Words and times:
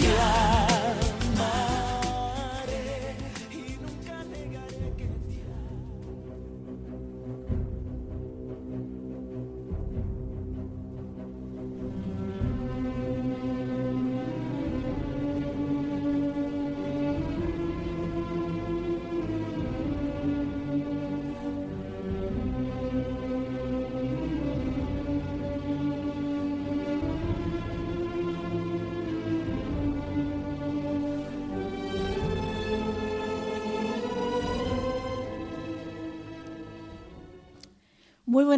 Yeah. 0.00 0.63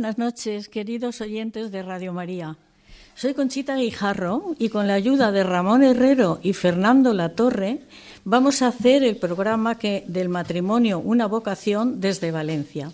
Buenas 0.06 0.18
noches, 0.18 0.68
queridos 0.68 1.20
oyentes 1.20 1.72
de 1.72 1.82
Radio 1.82 2.12
María. 2.12 2.56
Soy 3.16 3.34
Conchita 3.34 3.74
Guijarro 3.74 4.54
y 4.56 4.68
con 4.68 4.86
la 4.86 4.94
ayuda 4.94 5.32
de 5.32 5.42
Ramón 5.42 5.82
Herrero 5.82 6.38
y 6.44 6.52
Fernando 6.52 7.12
Latorre 7.12 7.80
vamos 8.22 8.62
a 8.62 8.68
hacer 8.68 9.02
el 9.02 9.16
programa 9.16 9.78
que, 9.78 10.04
del 10.06 10.28
matrimonio 10.28 11.00
Una 11.00 11.26
vocación 11.26 12.00
desde 12.00 12.30
Valencia. 12.30 12.92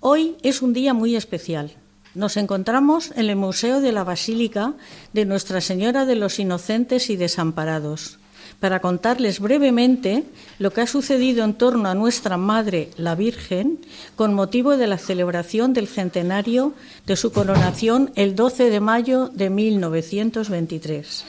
Hoy 0.00 0.36
es 0.42 0.62
un 0.62 0.72
día 0.72 0.94
muy 0.94 1.16
especial. 1.16 1.72
Nos 2.14 2.38
encontramos 2.38 3.10
en 3.10 3.28
el 3.28 3.36
Museo 3.36 3.82
de 3.82 3.92
la 3.92 4.02
Basílica 4.02 4.72
de 5.12 5.26
Nuestra 5.26 5.60
Señora 5.60 6.06
de 6.06 6.16
los 6.16 6.38
Inocentes 6.38 7.10
y 7.10 7.16
Desamparados 7.16 8.18
para 8.60 8.80
contarles 8.80 9.40
brevemente 9.40 10.24
lo 10.58 10.72
que 10.72 10.80
ha 10.80 10.86
sucedido 10.86 11.44
en 11.44 11.54
torno 11.54 11.88
a 11.88 11.94
nuestra 11.94 12.36
Madre, 12.36 12.90
la 12.96 13.14
Virgen, 13.14 13.78
con 14.16 14.34
motivo 14.34 14.76
de 14.76 14.86
la 14.86 14.98
celebración 14.98 15.72
del 15.72 15.88
centenario 15.88 16.74
de 17.06 17.16
su 17.16 17.32
coronación 17.32 18.12
el 18.14 18.34
12 18.34 18.70
de 18.70 18.80
mayo 18.80 19.28
de 19.28 19.50
1923. 19.50 21.24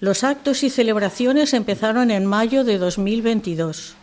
Los 0.00 0.22
actos 0.22 0.62
y 0.62 0.70
celebraciones 0.70 1.54
empezaron 1.54 2.10
en 2.10 2.24
mayo 2.26 2.64
de 2.64 2.78
2022 2.78 3.94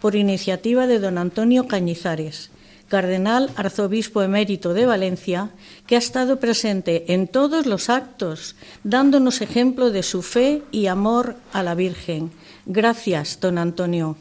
por 0.00 0.16
iniciativa 0.16 0.86
de 0.86 0.98
don 0.98 1.16
Antonio 1.16 1.66
Cañizares, 1.66 2.50
cardenal 2.94 3.50
arzobispo 3.58 4.22
emérito 4.22 4.70
de 4.70 4.86
Valencia, 4.86 5.50
que 5.82 5.96
ha 5.96 5.98
estado 5.98 6.38
presente 6.38 7.10
en 7.10 7.26
todos 7.26 7.66
los 7.66 7.90
actos, 7.90 8.54
dándonos 8.84 9.40
ejemplo 9.40 9.90
de 9.90 10.04
su 10.04 10.22
fe 10.22 10.62
y 10.70 10.86
amor 10.86 11.34
a 11.52 11.64
la 11.64 11.74
Virgen. 11.74 12.30
Gracias, 12.66 13.40
don 13.42 13.58
Antonio. 13.58 14.14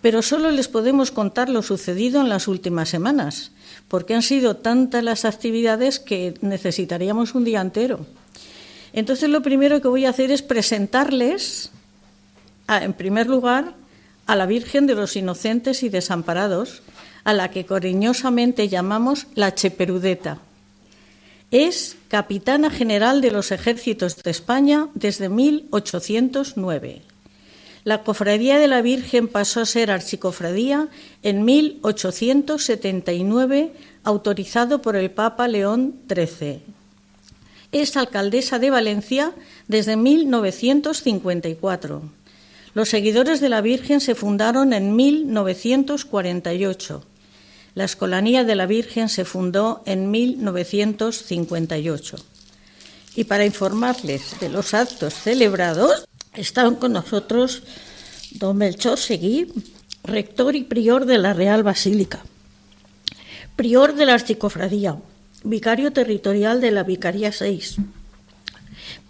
Pero 0.00 0.18
solo 0.20 0.50
les 0.50 0.66
podemos 0.66 1.12
contar 1.12 1.48
lo 1.48 1.62
sucedido 1.62 2.20
en 2.20 2.28
las 2.28 2.48
últimas 2.48 2.88
semanas, 2.88 3.52
porque 3.86 4.16
han 4.16 4.26
sido 4.26 4.56
tantas 4.56 5.04
las 5.04 5.24
actividades 5.24 6.00
que 6.00 6.34
necesitaríamos 6.40 7.36
un 7.36 7.44
día 7.44 7.60
entero. 7.60 8.04
Entonces 8.92 9.30
lo 9.30 9.42
primero 9.42 9.80
que 9.80 9.86
voy 9.86 10.06
a 10.06 10.10
hacer 10.10 10.32
es 10.32 10.42
presentarles, 10.42 11.70
en 12.66 12.94
primer 12.94 13.28
lugar, 13.28 13.74
a 14.26 14.34
la 14.34 14.46
Virgen 14.46 14.88
de 14.88 14.96
los 14.96 15.14
Inocentes 15.14 15.84
y 15.84 15.88
Desamparados, 15.88 16.82
a 17.24 17.32
la 17.32 17.50
que 17.50 17.64
cariñosamente 17.64 18.68
llamamos 18.68 19.26
la 19.34 19.54
Cheperudeta. 19.54 20.38
Es 21.50 21.96
capitana 22.08 22.70
general 22.70 23.20
de 23.20 23.30
los 23.30 23.52
ejércitos 23.52 24.22
de 24.22 24.30
España 24.30 24.88
desde 24.94 25.28
1809. 25.28 27.02
La 27.84 28.04
Cofradía 28.04 28.58
de 28.58 28.68
la 28.68 28.80
Virgen 28.80 29.26
pasó 29.28 29.60
a 29.60 29.66
ser 29.66 29.90
archicofradía 29.90 30.88
en 31.22 31.44
1879, 31.44 33.74
autorizado 34.04 34.80
por 34.80 34.96
el 34.96 35.10
Papa 35.10 35.48
León 35.48 35.96
XIII. 36.08 36.62
Es 37.72 37.96
alcaldesa 37.96 38.60
de 38.60 38.70
Valencia 38.70 39.32
desde 39.66 39.96
1954. 39.96 42.02
Los 42.74 42.88
seguidores 42.88 43.40
de 43.40 43.48
la 43.48 43.60
Virgen 43.60 44.00
se 44.00 44.14
fundaron 44.14 44.72
en 44.72 44.94
1948. 44.94 47.04
La 47.74 47.84
Escolanía 47.84 48.44
de 48.44 48.54
la 48.54 48.66
Virgen 48.66 49.08
se 49.08 49.24
fundó 49.24 49.82
en 49.86 50.10
1958. 50.10 52.18
Y 53.16 53.24
para 53.24 53.46
informarles 53.46 54.38
de 54.40 54.50
los 54.50 54.74
actos 54.74 55.14
celebrados, 55.14 56.06
están 56.34 56.76
con 56.76 56.92
nosotros 56.92 57.62
don 58.32 58.58
Melchor 58.58 58.98
Seguí, 58.98 59.48
rector 60.04 60.54
y 60.56 60.64
prior 60.64 61.06
de 61.06 61.18
la 61.18 61.32
Real 61.32 61.62
Basílica, 61.62 62.20
prior 63.56 63.94
de 63.94 64.06
la 64.06 64.14
Archicofradía, 64.14 64.96
vicario 65.44 65.92
territorial 65.92 66.60
de 66.60 66.72
la 66.72 66.82
Vicaría 66.82 67.32
6, 67.32 67.76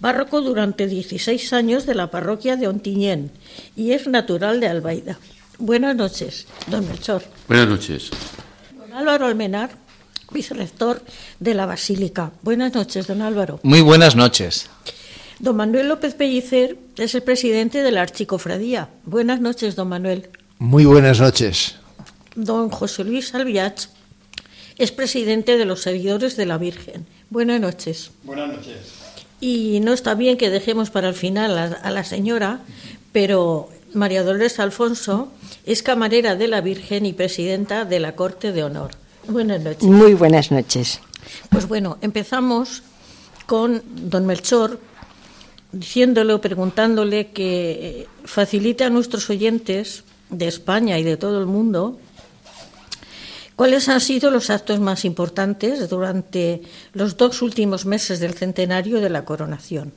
párroco 0.00 0.40
durante 0.40 0.86
16 0.86 1.52
años 1.52 1.86
de 1.86 1.94
la 1.94 2.10
parroquia 2.10 2.56
de 2.56 2.68
Ontiñén 2.68 3.30
y 3.76 3.92
es 3.92 4.06
natural 4.06 4.60
de 4.60 4.68
Albaida. 4.68 5.18
Buenas 5.58 5.96
noches, 5.96 6.46
don 6.66 6.86
Melchor. 6.88 7.22
Buenas 7.48 7.68
noches. 7.68 8.10
Don 8.92 9.00
Álvaro 9.00 9.24
Almenar, 9.24 9.70
vicerrector 10.32 11.02
de 11.40 11.54
la 11.54 11.64
Basílica. 11.64 12.30
Buenas 12.42 12.74
noches, 12.74 13.06
don 13.06 13.22
Álvaro. 13.22 13.58
Muy 13.62 13.80
buenas 13.80 14.16
noches. 14.16 14.68
Don 15.38 15.56
Manuel 15.56 15.88
López 15.88 16.14
Pellicer 16.14 16.76
es 16.98 17.14
el 17.14 17.22
presidente 17.22 17.82
de 17.82 17.90
la 17.90 18.02
Archicofradía. 18.02 18.90
Buenas 19.06 19.40
noches, 19.40 19.76
don 19.76 19.88
Manuel. 19.88 20.28
Muy 20.58 20.84
buenas 20.84 21.20
noches. 21.20 21.76
Don 22.34 22.68
José 22.68 23.04
Luis 23.04 23.34
Albiach 23.34 23.88
es 24.76 24.92
presidente 24.92 25.56
de 25.56 25.64
los 25.64 25.80
seguidores 25.80 26.36
de 26.36 26.44
la 26.44 26.58
Virgen. 26.58 27.06
Buenas 27.30 27.62
noches. 27.62 28.10
Buenas 28.24 28.48
noches. 28.48 28.76
Y 29.40 29.80
no 29.80 29.94
está 29.94 30.14
bien 30.14 30.36
que 30.36 30.50
dejemos 30.50 30.90
para 30.90 31.08
el 31.08 31.14
final 31.14 31.56
a, 31.56 31.64
a 31.64 31.90
la 31.90 32.04
señora, 32.04 32.60
pero 33.10 33.70
María 33.94 34.22
Dolores 34.22 34.58
Alfonso 34.58 35.32
es 35.64 35.82
camarera 35.82 36.36
de 36.36 36.48
la 36.48 36.60
Virgen 36.60 37.06
y 37.06 37.12
presidenta 37.12 37.84
de 37.84 38.00
la 38.00 38.14
Corte 38.16 38.52
de 38.52 38.64
Honor. 38.64 38.90
Buenas 39.28 39.62
noches. 39.62 39.84
Muy 39.84 40.14
buenas 40.14 40.50
noches. 40.50 41.00
Pues 41.50 41.68
bueno, 41.68 41.98
empezamos 42.00 42.82
con 43.46 43.82
don 43.86 44.26
Melchor 44.26 44.80
diciéndole 45.70 46.34
o 46.34 46.40
preguntándole 46.40 47.30
que 47.30 48.06
facilite 48.24 48.84
a 48.84 48.90
nuestros 48.90 49.30
oyentes 49.30 50.04
de 50.28 50.48
España 50.48 50.98
y 50.98 51.02
de 51.02 51.16
todo 51.16 51.40
el 51.40 51.46
mundo 51.46 51.98
cuáles 53.56 53.88
han 53.88 54.00
sido 54.00 54.30
los 54.30 54.50
actos 54.50 54.80
más 54.80 55.04
importantes 55.04 55.88
durante 55.88 56.62
los 56.92 57.16
dos 57.16 57.42
últimos 57.42 57.86
meses 57.86 58.20
del 58.20 58.34
centenario 58.34 59.00
de 59.00 59.10
la 59.10 59.24
coronación. 59.24 59.92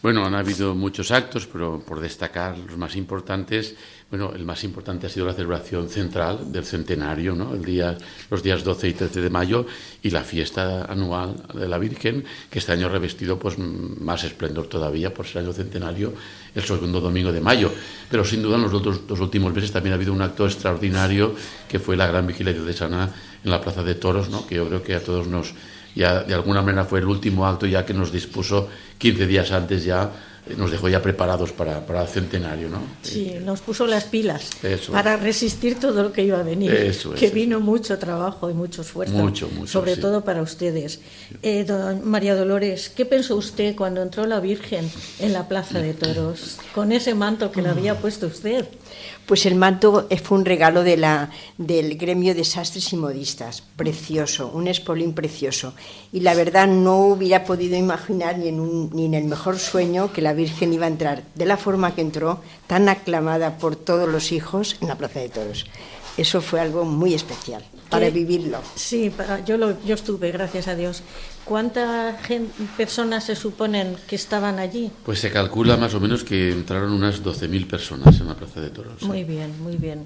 Bueno, 0.00 0.24
han 0.24 0.34
habido 0.34 0.74
muchos 0.74 1.10
actos, 1.10 1.46
pero 1.46 1.82
por 1.84 1.98
destacar 1.98 2.56
los 2.56 2.78
más 2.78 2.94
importantes, 2.94 3.74
bueno, 4.10 4.32
el 4.34 4.44
más 4.46 4.64
importante 4.64 5.06
ha 5.06 5.10
sido 5.10 5.26
la 5.26 5.34
celebración 5.34 5.90
central 5.90 6.50
del 6.50 6.64
centenario, 6.64 7.34
¿no? 7.34 7.54
El 7.54 7.62
día, 7.62 7.98
los 8.30 8.42
días 8.42 8.64
12 8.64 8.88
y 8.88 8.92
13 8.94 9.20
de 9.20 9.28
mayo 9.28 9.66
y 10.02 10.08
la 10.08 10.24
fiesta 10.24 10.86
anual 10.86 11.36
de 11.52 11.68
la 11.68 11.76
Virgen, 11.76 12.24
que 12.48 12.58
este 12.58 12.72
año 12.72 12.88
revestido 12.88 13.38
pues 13.38 13.58
más 13.58 14.24
esplendor 14.24 14.66
todavía 14.66 15.12
por 15.12 15.26
ser 15.26 15.42
año 15.42 15.52
centenario, 15.52 16.14
el 16.54 16.62
segundo 16.62 17.02
domingo 17.02 17.32
de 17.32 17.42
mayo. 17.42 17.70
Pero 18.10 18.24
sin 18.24 18.42
duda 18.42 18.56
en 18.56 18.62
los 18.62 18.72
dos, 18.72 19.06
dos 19.06 19.20
últimos 19.20 19.52
meses 19.52 19.72
también 19.72 19.92
ha 19.92 19.96
habido 19.96 20.14
un 20.14 20.22
acto 20.22 20.46
extraordinario 20.46 21.34
que 21.68 21.78
fue 21.78 21.94
la 21.94 22.06
gran 22.06 22.26
vigilia 22.26 22.54
diocesana 22.54 23.12
en 23.44 23.50
la 23.50 23.60
Plaza 23.60 23.82
de 23.82 23.94
Toros, 23.94 24.30
¿no? 24.30 24.46
Que 24.46 24.54
yo 24.54 24.66
creo 24.68 24.82
que 24.82 24.94
a 24.94 25.00
todos 25.00 25.26
nos 25.26 25.52
ya 25.94 26.22
de 26.22 26.32
alguna 26.32 26.62
manera 26.62 26.84
fue 26.84 27.00
el 27.00 27.06
último 27.06 27.46
acto 27.46 27.66
ya 27.66 27.84
que 27.84 27.92
nos 27.92 28.12
dispuso 28.12 28.68
15 28.98 29.26
días 29.26 29.50
antes 29.52 29.84
ya 29.84 30.10
nos 30.56 30.70
dejó 30.70 30.88
ya 30.88 31.02
preparados 31.02 31.52
para, 31.52 31.84
para 31.86 32.02
el 32.02 32.08
centenario, 32.08 32.68
¿no? 32.68 32.80
Sí, 33.02 33.34
nos 33.44 33.60
puso 33.60 33.86
las 33.86 34.04
pilas 34.04 34.50
Eso 34.62 34.92
para 34.92 35.16
resistir 35.16 35.78
todo 35.78 36.02
lo 36.02 36.12
que 36.12 36.22
iba 36.22 36.38
a 36.38 36.42
venir. 36.42 36.72
Eso 36.72 37.14
es, 37.14 37.20
que 37.20 37.26
eso. 37.26 37.34
vino 37.34 37.60
mucho 37.60 37.98
trabajo 37.98 38.50
y 38.50 38.54
mucho 38.54 38.82
esfuerzo. 38.82 39.14
Mucho, 39.14 39.48
mucho, 39.48 39.66
Sobre 39.70 39.94
sí. 39.94 40.00
todo 40.00 40.24
para 40.24 40.42
ustedes. 40.42 41.00
Eh, 41.42 41.64
don 41.64 42.08
María 42.08 42.34
Dolores, 42.34 42.88
¿qué 42.88 43.04
pensó 43.04 43.36
usted 43.36 43.76
cuando 43.76 44.02
entró 44.02 44.26
la 44.26 44.40
Virgen 44.40 44.90
en 45.20 45.32
la 45.32 45.48
Plaza 45.48 45.80
de 45.80 45.94
Toros? 45.94 46.58
Con 46.74 46.92
ese 46.92 47.14
manto 47.14 47.50
que 47.50 47.62
le 47.62 47.68
había 47.68 47.98
puesto 47.98 48.26
usted. 48.26 48.66
Pues 49.26 49.46
el 49.46 49.54
manto 49.54 50.08
fue 50.22 50.38
un 50.38 50.44
regalo 50.44 50.82
de 50.82 50.96
la, 50.96 51.30
del 51.56 51.96
gremio 51.96 52.34
de 52.34 52.44
sastres 52.44 52.92
y 52.92 52.96
modistas, 52.96 53.62
precioso, 53.76 54.50
un 54.52 54.68
espolín 54.68 55.12
precioso. 55.12 55.74
Y 56.12 56.20
la 56.20 56.34
verdad 56.34 56.66
no 56.66 56.98
hubiera 56.98 57.44
podido 57.44 57.76
imaginar 57.76 58.38
ni 58.38 58.48
en, 58.48 58.90
ni 58.90 59.06
en 59.06 59.14
el 59.14 59.24
mejor 59.24 59.58
sueño 59.58 60.12
que 60.12 60.22
la 60.22 60.32
Virgen 60.32 60.72
iba 60.72 60.86
a 60.86 60.88
entrar 60.88 61.22
de 61.34 61.46
la 61.46 61.56
forma 61.56 61.94
que 61.94 62.00
entró, 62.00 62.40
tan 62.66 62.88
aclamada 62.88 63.58
por 63.58 63.76
todos 63.76 64.08
los 64.08 64.32
hijos 64.32 64.76
en 64.80 64.88
la 64.88 64.96
Plaza 64.96 65.20
de 65.20 65.28
Toros. 65.28 65.66
Eso 66.18 66.40
fue 66.42 66.60
algo 66.60 66.84
muy 66.84 67.14
especial 67.14 67.64
para 67.88 68.06
¿Qué? 68.06 68.10
vivirlo. 68.10 68.58
Sí, 68.74 69.08
para- 69.08 69.42
yo, 69.44 69.56
lo, 69.56 69.82
yo 69.84 69.94
estuve, 69.94 70.32
gracias 70.32 70.66
a 70.68 70.74
Dios. 70.74 71.02
¿Cuántas 71.44 72.16
personas 72.76 73.24
se 73.24 73.36
suponen 73.36 73.96
que 74.08 74.16
estaban 74.16 74.58
allí? 74.58 74.90
Pues 75.04 75.20
se 75.20 75.30
calcula 75.30 75.76
más 75.76 75.94
o 75.94 76.00
menos 76.00 76.24
que 76.24 76.50
entraron 76.50 76.92
unas 76.92 77.22
12.000 77.22 77.66
personas 77.68 78.20
en 78.20 78.26
la 78.26 78.34
Plaza 78.34 78.60
de 78.60 78.70
Toros. 78.70 78.94
¿sí? 78.98 79.06
Muy 79.06 79.22
bien, 79.24 79.54
muy 79.62 79.76
bien. 79.76 80.04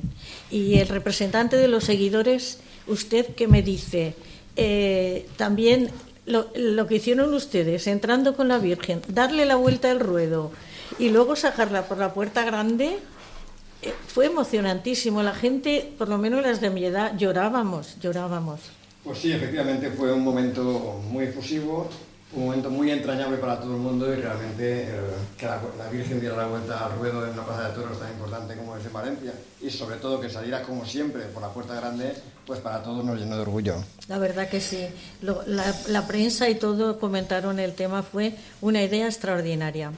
Y 0.51 0.79
el 0.79 0.87
representante 0.89 1.57
de 1.57 1.67
los 1.67 1.85
seguidores, 1.85 2.61
¿usted 2.87 3.35
qué 3.35 3.49
me 3.49 3.63
dice? 3.63 4.15
Eh, 4.55 5.27
también 5.37 5.91
lo, 6.27 6.47
lo 6.55 6.87
que 6.87 6.97
hicieron 6.97 7.33
ustedes, 7.35 7.87
entrando 7.87 8.37
con 8.37 8.49
la 8.49 8.59
Virgen, 8.59 9.01
darle 9.09 9.47
la 9.47 9.57
vuelta 9.57 9.91
al 9.91 9.99
ruedo 9.99 10.53
y 10.99 11.09
luego 11.09 11.35
sacarla 11.37 11.87
por 11.89 11.97
la 11.99 12.13
puerta 12.13 12.45
grande, 12.45 12.99
fue 14.09 14.27
emocionantísimo. 14.27 15.23
La 15.23 15.35
gente, 15.35 15.93
por 15.99 16.09
lo 16.09 16.19
menos 16.19 16.43
las 16.43 16.61
de 16.61 16.71
mi 16.71 16.85
edad, 16.85 17.17
llorábamos, 17.17 17.97
llorábamos. 18.01 18.61
Pues 19.05 19.19
sí, 19.19 19.33
efectivamente 19.33 19.91
fue 19.91 20.13
un 20.13 20.23
momento 20.23 21.01
muy 21.11 21.25
efusivo, 21.25 21.89
un 22.35 22.45
momento 22.47 22.71
muy 22.71 22.91
entrañable 22.91 23.37
para 23.39 23.59
todo 23.61 23.75
el 23.75 23.81
mundo 23.81 24.11
y 24.13 24.17
realmente 24.17 24.85
eh, 24.85 24.91
que 25.37 25.45
la, 25.47 25.61
la 25.77 25.89
Virgen 25.91 26.21
diera 26.21 26.37
la 26.37 26.47
vuelta 26.47 26.87
al 26.87 26.97
ruedo 26.99 27.27
en 27.27 27.33
una 27.33 27.45
plaza 27.45 27.69
de 27.69 27.75
toros 27.75 27.99
tan 27.99 28.11
importante 28.11 28.57
como 28.57 28.77
es 28.77 28.87
en 28.87 28.93
Valencia 28.93 29.33
y 29.61 29.69
sobre 29.71 29.97
todo 29.97 30.21
que 30.21 30.31
saliera 30.31 30.63
como 30.63 30.87
siempre 30.87 31.25
por 31.25 31.43
la 31.43 31.49
puerta 31.49 31.75
grande, 31.75 32.15
pues 32.47 32.61
para 32.61 32.83
todos 32.83 33.05
nos 33.05 33.19
llenó 33.19 33.35
de 33.37 33.43
orgullo. 33.43 33.75
La 34.09 34.19
verdad 34.19 34.49
que 34.49 34.61
sí. 34.61 34.87
Lo- 35.21 35.43
la, 35.47 35.75
la 35.89 36.07
prensa 36.07 36.49
y 36.49 36.55
todo 36.55 36.99
comentaron 36.99 37.59
el 37.59 37.75
tema, 37.75 38.03
fue 38.03 38.35
una 38.63 38.83
idea 38.83 39.07
extraordinaria. 39.07 39.93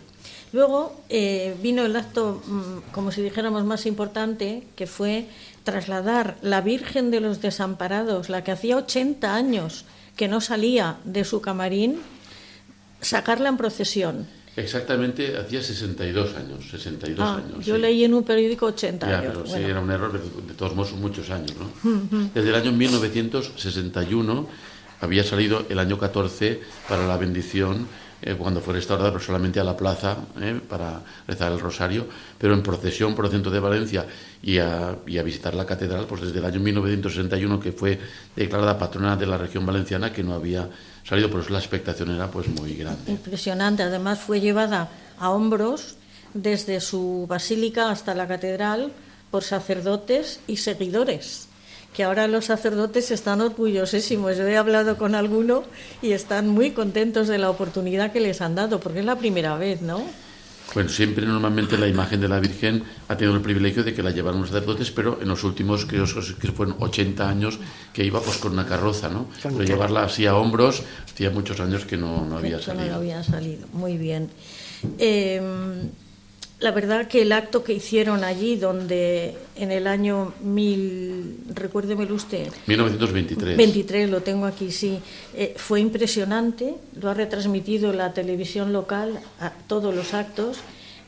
Luego 0.54 0.94
eh, 1.08 1.56
vino 1.60 1.84
el 1.84 1.96
acto, 1.96 2.40
mm, 2.46 2.92
como 2.92 3.10
si 3.10 3.22
dijéramos, 3.22 3.64
más 3.64 3.86
importante, 3.86 4.62
que 4.76 4.86
fue 4.86 5.26
trasladar 5.64 6.36
la 6.42 6.60
Virgen 6.60 7.10
de 7.10 7.18
los 7.18 7.42
Desamparados, 7.42 8.28
la 8.28 8.44
que 8.44 8.52
hacía 8.52 8.76
80 8.76 9.34
años 9.34 9.84
que 10.14 10.28
no 10.28 10.40
salía 10.40 10.98
de 11.04 11.24
su 11.24 11.40
camarín, 11.40 11.98
sacarla 13.00 13.48
en 13.48 13.56
procesión. 13.56 14.28
Exactamente, 14.56 15.36
hacía 15.36 15.60
62 15.60 16.36
años, 16.36 16.70
62 16.70 17.18
Ah, 17.28 17.42
años. 17.44 17.66
yo 17.66 17.74
sí. 17.74 17.80
leí 17.80 18.04
en 18.04 18.14
un 18.14 18.22
periódico 18.22 18.66
80 18.66 19.08
Ya, 19.10 19.18
años. 19.18 19.32
pero 19.34 19.46
sí, 19.46 19.52
Bueno, 19.54 19.68
era 19.68 19.80
un 19.80 19.90
error, 19.90 20.12
pero 20.12 20.46
de 20.46 20.54
todos 20.54 20.76
modos 20.76 20.90
son 20.90 21.00
muchos 21.00 21.30
años, 21.30 21.50
¿no? 21.58 22.28
Desde 22.32 22.48
el 22.50 22.54
año 22.54 22.70
1961 22.70 24.46
había 25.00 25.24
salido 25.24 25.66
el 25.68 25.80
año 25.80 25.98
14 25.98 26.60
para 26.88 27.08
la 27.08 27.16
bendición, 27.16 27.88
eh, 28.26 28.34
cuando 28.38 28.62
fue 28.62 28.72
restaurada, 28.72 29.12
pero 29.12 29.22
solamente 29.22 29.60
a 29.60 29.64
la 29.64 29.76
plaza 29.76 30.16
eh, 30.40 30.58
para 30.66 31.02
rezar 31.28 31.52
el 31.52 31.60
rosario, 31.60 32.06
pero 32.38 32.54
en 32.54 32.62
procesión 32.62 33.14
por 33.14 33.26
el 33.26 33.30
centro 33.30 33.52
de 33.52 33.60
Valencia 33.60 34.06
y 34.42 34.56
a, 34.56 34.96
y 35.06 35.18
a 35.18 35.22
visitar 35.22 35.54
la 35.54 35.66
catedral, 35.66 36.06
pues 36.06 36.22
desde 36.22 36.38
el 36.38 36.44
año 36.46 36.58
1961 36.58 37.60
que 37.60 37.72
fue 37.72 38.00
declarada 38.34 38.78
patrona 38.78 39.14
de 39.14 39.26
la 39.26 39.36
región 39.36 39.66
valenciana, 39.66 40.10
que 40.10 40.22
no 40.22 40.32
había 40.32 40.70
salido, 41.06 41.30
por 41.30 41.40
eso 41.40 41.50
la 41.50 41.58
expectación 41.58 42.12
era 42.12 42.30
pues 42.30 42.48
muy 42.48 42.74
grande. 42.74 43.12
Impresionante. 43.12 43.82
Además 43.82 44.20
fue 44.20 44.40
llevada 44.40 44.88
a 45.18 45.28
hombros 45.28 45.96
desde 46.32 46.80
su 46.80 47.26
basílica 47.28 47.90
hasta 47.90 48.14
la 48.14 48.26
catedral 48.26 48.90
por 49.30 49.44
sacerdotes 49.44 50.40
y 50.46 50.56
seguidores. 50.56 51.48
Que 51.94 52.02
ahora 52.04 52.26
los 52.28 52.46
sacerdotes 52.46 53.10
están 53.10 53.40
orgullosísimos. 53.40 54.36
Yo 54.36 54.46
he 54.46 54.56
hablado 54.56 54.98
con 54.98 55.14
alguno 55.14 55.62
y 56.02 56.12
están 56.12 56.48
muy 56.48 56.72
contentos 56.72 57.28
de 57.28 57.38
la 57.38 57.48
oportunidad 57.48 58.12
que 58.12 58.20
les 58.20 58.40
han 58.40 58.54
dado, 58.56 58.80
porque 58.80 58.98
es 58.98 59.04
la 59.04 59.16
primera 59.16 59.56
vez, 59.56 59.80
¿no? 59.80 60.02
Bueno, 60.74 60.88
siempre 60.88 61.24
normalmente 61.24 61.78
la 61.78 61.86
imagen 61.86 62.20
de 62.20 62.26
la 62.26 62.40
Virgen 62.40 62.82
ha 63.06 63.16
tenido 63.16 63.36
el 63.36 63.42
privilegio 63.42 63.84
de 63.84 63.94
que 63.94 64.02
la 64.02 64.10
llevaron 64.10 64.40
los 64.40 64.50
sacerdotes, 64.50 64.90
pero 64.90 65.20
en 65.22 65.28
los 65.28 65.44
últimos, 65.44 65.84
creo 65.86 66.04
que 66.40 66.50
fueron 66.50 66.74
80 66.80 67.28
años, 67.28 67.60
que 67.92 68.04
iba 68.04 68.20
pues 68.20 68.38
con 68.38 68.52
una 68.54 68.66
carroza, 68.66 69.08
¿no? 69.08 69.28
Pero 69.40 69.62
llevarla 69.62 70.02
así 70.02 70.26
a 70.26 70.34
hombros, 70.34 70.82
hacía 71.12 71.30
muchos 71.30 71.60
años 71.60 71.84
que 71.84 71.96
no, 71.96 72.24
no 72.24 72.38
había 72.38 72.56
Esto 72.56 72.72
no 72.74 72.80
salido. 72.80 72.96
había 72.96 73.22
salido. 73.22 73.68
Muy 73.72 73.96
bien. 73.96 74.30
Eh, 74.98 75.40
la 76.64 76.70
verdad 76.70 77.06
que 77.08 77.20
el 77.20 77.32
acto 77.32 77.62
que 77.62 77.74
hicieron 77.74 78.24
allí, 78.24 78.56
donde 78.56 79.36
en 79.54 79.70
el 79.70 79.86
año 79.86 80.32
mil, 80.42 81.36
recuérdemelo 81.54 82.14
usted, 82.14 82.50
1923. 82.66 83.54
23, 83.54 84.08
lo 84.08 84.22
tengo 84.22 84.46
aquí, 84.46 84.72
sí. 84.72 84.98
Eh, 85.34 85.52
fue 85.58 85.80
impresionante, 85.80 86.74
lo 86.98 87.10
ha 87.10 87.14
retransmitido 87.14 87.92
la 87.92 88.14
televisión 88.14 88.72
local 88.72 89.20
a 89.40 89.50
todos 89.50 89.94
los 89.94 90.14
actos 90.14 90.56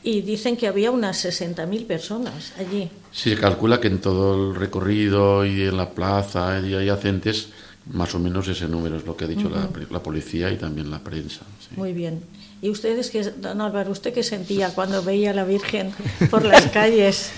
y 0.03 0.21
dicen 0.21 0.57
que 0.57 0.67
había 0.67 0.91
unas 0.91 1.25
60.000 1.25 1.87
personas 1.87 2.53
allí. 2.59 2.91
Sí, 3.11 3.31
se 3.31 3.37
calcula 3.37 3.81
que 3.81 3.87
en 3.87 3.97
todo 3.97 4.51
el 4.51 4.55
recorrido 4.55 5.43
y 5.43 5.63
en 5.63 5.75
la 5.75 5.89
plaza 5.89 6.59
y 6.59 6.75
adyacentes, 6.75 7.49
más 7.93 8.13
o 8.13 8.19
menos 8.19 8.47
ese 8.47 8.67
número 8.67 8.95
es 8.95 9.07
lo 9.07 9.17
que 9.17 9.25
ha 9.25 9.27
dicho 9.27 9.49
la, 9.49 9.67
la 9.89 10.03
policía 10.03 10.51
y 10.51 10.57
también 10.57 10.91
la 10.91 10.99
prensa. 10.99 11.41
sí. 11.59 11.69
Muy 11.75 11.93
bien. 11.93 12.21
¿Y 12.61 12.69
ustedes, 12.69 13.11
qué, 13.11 13.23
don 13.23 13.61
Álvaro, 13.61 13.91
usted 13.91 14.13
qué 14.13 14.23
sentía 14.23 14.69
cuando 14.73 15.03
veía 15.03 15.31
a 15.31 15.33
la 15.33 15.43
Virgen 15.43 15.91
por 16.31 16.43
las 16.43 16.65
calles? 16.73 17.31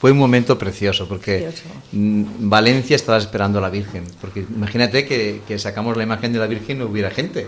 Fue 0.00 0.12
un 0.12 0.18
momento 0.18 0.58
precioso 0.58 1.08
porque 1.08 1.38
Precioso. 1.40 1.68
mm, 1.92 2.48
Valencia 2.48 2.96
estaba 2.96 3.18
esperando 3.18 3.58
a 3.58 3.62
la 3.62 3.70
Virgen. 3.70 4.04
Porque 4.20 4.40
imagínate 4.40 5.04
que, 5.06 5.42
que 5.46 5.58
sacamos 5.58 5.96
la 5.96 6.04
imagen 6.04 6.32
de 6.32 6.38
la 6.38 6.46
Virgen 6.46 6.76
y 6.76 6.80
no 6.80 6.86
hubiera 6.86 7.10
gente, 7.10 7.46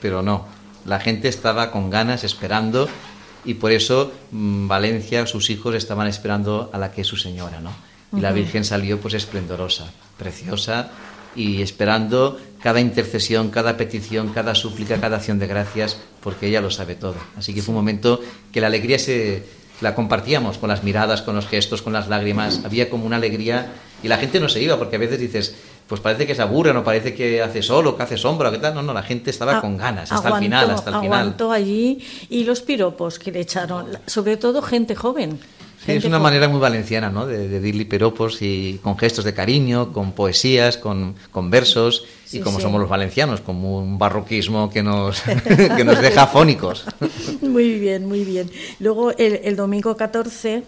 pero 0.00 0.22
no. 0.22 0.46
La 0.86 0.98
gente 0.98 1.28
estaba 1.28 1.70
con 1.70 1.90
ganas 1.90 2.24
esperando 2.24 2.88
y 3.44 3.54
por 3.54 3.70
eso 3.72 4.12
mm, 4.32 4.66
Valencia, 4.66 5.26
sus 5.26 5.50
hijos 5.50 5.74
estaban 5.74 6.08
esperando 6.08 6.70
a 6.72 6.78
la 6.78 6.90
que 6.90 7.02
es 7.02 7.06
su 7.06 7.16
señora, 7.16 7.60
¿no? 7.60 7.70
Y 8.16 8.20
la 8.20 8.32
Virgen 8.32 8.64
salió 8.64 8.98
pues 8.98 9.14
esplendorosa, 9.14 9.92
preciosa 10.18 10.90
y 11.36 11.62
esperando 11.62 12.40
cada 12.62 12.80
intercesión, 12.80 13.50
cada 13.50 13.76
petición, 13.76 14.28
cada 14.34 14.54
súplica, 14.54 15.00
cada 15.00 15.16
acción 15.16 15.38
de 15.38 15.46
gracias, 15.46 15.96
porque 16.22 16.46
ella 16.48 16.60
lo 16.60 16.70
sabe 16.70 16.94
todo. 16.94 17.14
Así 17.36 17.54
que 17.54 17.62
fue 17.62 17.72
un 17.72 17.76
momento 17.80 18.20
que 18.52 18.60
la 18.60 18.66
alegría 18.66 18.98
se 18.98 19.44
la 19.80 19.94
compartíamos 19.94 20.58
con 20.58 20.68
las 20.68 20.84
miradas, 20.84 21.22
con 21.22 21.34
los 21.34 21.46
gestos, 21.46 21.80
con 21.80 21.92
las 21.94 22.08
lágrimas. 22.08 22.60
Había 22.64 22.90
como 22.90 23.06
una 23.06 23.16
alegría 23.16 23.72
y 24.02 24.08
la 24.08 24.18
gente 24.18 24.38
no 24.40 24.48
se 24.48 24.62
iba, 24.62 24.78
porque 24.78 24.96
a 24.96 24.98
veces 24.98 25.18
dices, 25.18 25.54
pues 25.86 26.00
parece 26.02 26.26
que 26.26 26.34
se 26.34 26.42
aburre, 26.42 26.74
no 26.74 26.84
parece 26.84 27.14
que 27.14 27.40
hace 27.42 27.62
sol 27.62 27.86
o 27.86 27.96
que 27.96 28.02
hace 28.02 28.16
sombra, 28.18 28.50
o 28.50 28.52
que 28.52 28.58
tal. 28.58 28.74
No, 28.74 28.82
no, 28.82 28.92
la 28.92 29.02
gente 29.02 29.30
estaba 29.30 29.56
A- 29.56 29.60
con 29.62 29.78
ganas, 29.78 30.12
hasta 30.12 30.28
aguantó- 30.28 30.36
el 30.36 30.44
final, 30.44 30.70
hasta 30.70 30.90
el 30.90 30.96
final. 31.00 31.18
Aguantó 31.20 31.52
allí 31.52 31.98
y 32.28 32.44
los 32.44 32.60
piropos 32.60 33.18
que 33.18 33.32
le 33.32 33.40
echaron, 33.40 33.86
sobre 34.06 34.36
todo 34.36 34.60
gente 34.60 34.94
joven. 34.94 35.40
Es 35.96 36.04
una 36.04 36.18
manera 36.18 36.48
muy 36.48 36.60
valenciana, 36.60 37.10
¿no? 37.10 37.26
De, 37.26 37.48
de 37.48 37.60
dirle 37.60 37.84
piropos 37.84 38.42
y 38.42 38.78
con 38.82 38.96
gestos 38.98 39.24
de 39.24 39.34
cariño, 39.34 39.92
con 39.92 40.12
poesías, 40.12 40.76
con, 40.76 41.14
con 41.30 41.50
versos. 41.50 42.04
Sí, 42.24 42.38
y 42.38 42.40
como 42.40 42.58
sí. 42.58 42.62
somos 42.62 42.80
los 42.80 42.88
valencianos, 42.88 43.40
como 43.40 43.78
un 43.78 43.98
barroquismo 43.98 44.70
que 44.70 44.82
nos, 44.82 45.20
que 45.76 45.84
nos 45.84 46.00
deja 46.00 46.22
afónicos. 46.24 46.84
Muy 47.42 47.78
bien, 47.78 48.06
muy 48.06 48.24
bien. 48.24 48.50
Luego 48.78 49.10
el, 49.12 49.40
el 49.44 49.56
domingo 49.56 49.96
14 49.96 50.62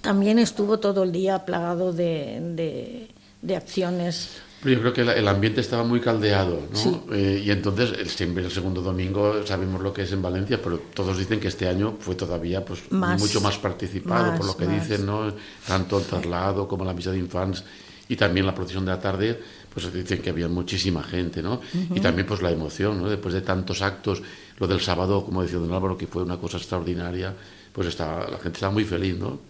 también 0.00 0.38
estuvo 0.38 0.78
todo 0.78 1.02
el 1.04 1.12
día 1.12 1.44
plagado 1.44 1.92
de, 1.92 2.38
de- 2.54 3.08
de 3.42 3.56
acciones. 3.56 4.30
Yo 4.64 4.78
creo 4.80 4.92
que 4.92 5.00
el 5.00 5.26
ambiente 5.26 5.60
estaba 5.60 5.82
muy 5.82 6.00
caldeado, 6.00 6.60
¿no? 6.70 6.78
Sí. 6.78 7.00
Eh, 7.10 7.42
y 7.44 7.50
entonces, 7.50 8.12
siempre 8.12 8.44
el 8.44 8.50
segundo 8.50 8.80
domingo 8.80 9.44
sabemos 9.44 9.82
lo 9.82 9.92
que 9.92 10.02
es 10.02 10.12
en 10.12 10.22
Valencia, 10.22 10.60
pero 10.62 10.78
todos 10.94 11.18
dicen 11.18 11.40
que 11.40 11.48
este 11.48 11.66
año 11.68 11.96
fue 11.98 12.14
todavía 12.14 12.64
pues, 12.64 12.80
Más. 12.90 13.20
mucho 13.20 13.40
más 13.40 13.58
participado, 13.58 14.30
Más, 14.30 14.38
por 14.38 14.46
lo 14.46 14.56
que 14.56 14.66
más. 14.66 14.88
dicen, 14.88 15.04
¿no? 15.04 15.34
Tanto 15.66 15.98
el 15.98 16.04
traslado 16.04 16.68
como 16.68 16.84
la 16.84 16.92
misa 16.94 17.10
de 17.10 17.18
infants 17.18 17.64
y 18.08 18.14
también 18.14 18.46
la 18.46 18.54
procesión 18.54 18.84
de 18.84 18.92
la 18.92 19.00
tarde, 19.00 19.40
pues 19.74 19.92
dicen 19.92 20.22
que 20.22 20.30
había 20.30 20.46
muchísima 20.46 21.02
gente, 21.02 21.42
¿no? 21.42 21.60
Y 21.92 21.98
también 21.98 22.26
pues 22.28 22.40
la 22.40 22.50
emoción, 22.52 23.02
¿no? 23.02 23.08
Después 23.08 23.34
de 23.34 23.40
tantos 23.40 23.82
actos, 23.82 24.22
lo 24.58 24.68
del 24.68 24.80
sábado, 24.80 25.24
como 25.24 25.42
decía 25.42 25.58
don 25.58 25.72
Álvaro, 25.72 25.98
que 25.98 26.06
fue 26.06 26.22
una 26.22 26.36
cosa 26.36 26.58
extraordinaria, 26.58 27.34
pues 27.72 27.88
estaba, 27.88 28.28
la 28.30 28.36
gente 28.38 28.58
estaba 28.58 28.72
muy 28.72 28.84
feliz, 28.84 29.18
¿no? 29.18 29.40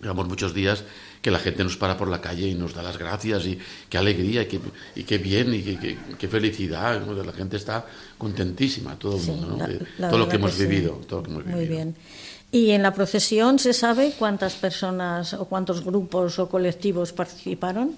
Llevamos 0.00 0.26
muchos 0.26 0.52
días 0.52 0.82
que 1.22 1.30
la 1.30 1.38
gente 1.38 1.62
nos 1.62 1.76
para 1.76 1.96
por 1.96 2.08
la 2.08 2.20
calle 2.20 2.48
y 2.48 2.54
nos 2.54 2.74
da 2.74 2.82
las 2.82 2.98
gracias 2.98 3.46
y 3.46 3.56
qué 3.88 3.96
alegría 3.96 4.42
y 4.42 4.46
qué, 4.46 4.60
y 4.96 5.04
qué 5.04 5.18
bien 5.18 5.54
y 5.54 5.62
qué, 5.62 5.96
qué, 6.18 6.28
felicidad. 6.28 7.00
La 7.24 7.32
gente 7.32 7.56
está 7.56 7.86
contentísima, 8.18 8.98
todo 8.98 9.16
el 9.16 9.22
mundo, 9.22 9.56
¿no? 9.56 10.08
todo, 10.08 10.18
lo 10.18 10.28
que 10.28 10.36
hemos 10.36 10.58
vivido, 10.58 11.00
todo 11.08 11.20
lo 11.20 11.24
que 11.24 11.30
hemos 11.30 11.44
vivido. 11.44 11.58
Muy 11.58 11.68
bien. 11.68 11.94
¿Y 12.50 12.72
en 12.72 12.82
la 12.82 12.92
procesión 12.92 13.58
se 13.58 13.72
sabe 13.72 14.12
cuántas 14.18 14.54
personas 14.54 15.32
o 15.32 15.46
cuántos 15.46 15.82
grupos 15.84 16.38
o 16.38 16.48
colectivos 16.48 17.12
participaron? 17.12 17.96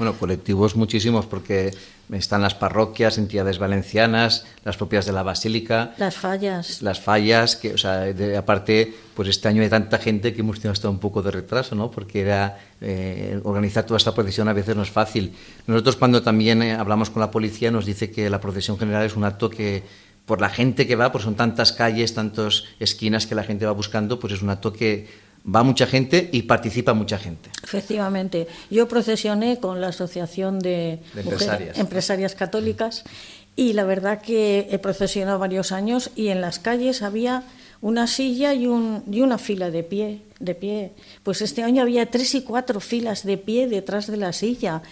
Bueno, 0.00 0.14
colectivos 0.14 0.76
muchísimos 0.76 1.26
porque 1.26 1.74
están 2.10 2.40
las 2.40 2.54
parroquias, 2.54 3.18
entidades 3.18 3.58
valencianas, 3.58 4.46
las 4.64 4.78
propias 4.78 5.04
de 5.04 5.12
la 5.12 5.22
Basílica. 5.22 5.92
Las 5.98 6.16
fallas. 6.16 6.80
Las 6.80 7.00
fallas, 7.00 7.54
que, 7.54 7.74
o 7.74 7.76
sea, 7.76 8.06
aparte, 8.38 8.94
pues 9.14 9.28
este 9.28 9.48
año 9.48 9.60
hay 9.62 9.68
tanta 9.68 9.98
gente 9.98 10.32
que 10.32 10.40
hemos 10.40 10.56
tenido 10.56 10.72
hasta 10.72 10.88
un 10.88 11.00
poco 11.00 11.20
de 11.20 11.32
retraso, 11.32 11.74
¿no? 11.74 11.90
Porque 11.90 12.22
era, 12.22 12.58
eh, 12.80 13.38
organizar 13.44 13.84
toda 13.84 13.98
esta 13.98 14.14
procesión 14.14 14.48
a 14.48 14.54
veces 14.54 14.74
no 14.74 14.82
es 14.82 14.90
fácil. 14.90 15.34
Nosotros 15.66 15.96
cuando 15.96 16.22
también 16.22 16.62
eh, 16.62 16.72
hablamos 16.72 17.10
con 17.10 17.20
la 17.20 17.30
policía 17.30 17.70
nos 17.70 17.84
dice 17.84 18.10
que 18.10 18.30
la 18.30 18.40
procesión 18.40 18.78
general 18.78 19.04
es 19.04 19.16
un 19.16 19.24
acto 19.24 19.50
que, 19.50 19.82
por 20.24 20.40
la 20.40 20.48
gente 20.48 20.86
que 20.86 20.96
va, 20.96 21.12
pues 21.12 21.24
son 21.24 21.34
tantas 21.34 21.74
calles, 21.74 22.14
tantas 22.14 22.64
esquinas 22.78 23.26
que 23.26 23.34
la 23.34 23.44
gente 23.44 23.66
va 23.66 23.72
buscando, 23.72 24.18
pues 24.18 24.32
es 24.32 24.40
un 24.40 24.48
acto 24.48 24.72
que 24.72 25.28
va 25.44 25.62
mucha 25.62 25.86
gente 25.86 26.28
y 26.32 26.42
participa 26.42 26.94
mucha 26.94 27.18
gente. 27.18 27.50
Efectivamente. 27.62 28.46
Yo 28.70 28.88
procesioné 28.88 29.58
con 29.58 29.80
la 29.80 29.88
Asociación 29.88 30.58
de, 30.58 31.00
empresarias. 31.76 32.34
Católicas 32.34 33.04
y 33.56 33.72
la 33.72 33.84
verdad 33.84 34.22
que 34.22 34.68
he 34.70 34.78
procesionado 34.78 35.38
varios 35.38 35.72
años 35.72 36.10
y 36.14 36.28
en 36.28 36.40
las 36.40 36.58
calles 36.58 37.02
había 37.02 37.44
una 37.80 38.06
silla 38.06 38.54
y, 38.54 38.66
un, 38.66 39.02
y 39.10 39.20
una 39.20 39.38
fila 39.38 39.70
de 39.70 39.82
pie, 39.82 40.22
de 40.38 40.54
pie. 40.54 40.92
Pues 41.22 41.42
este 41.42 41.62
año 41.62 41.82
había 41.82 42.06
tres 42.06 42.34
y 42.34 42.42
cuatro 42.42 42.80
filas 42.80 43.24
de 43.24 43.38
pie 43.38 43.68
detrás 43.68 44.06
de 44.06 44.16
la 44.16 44.32
silla. 44.32 44.82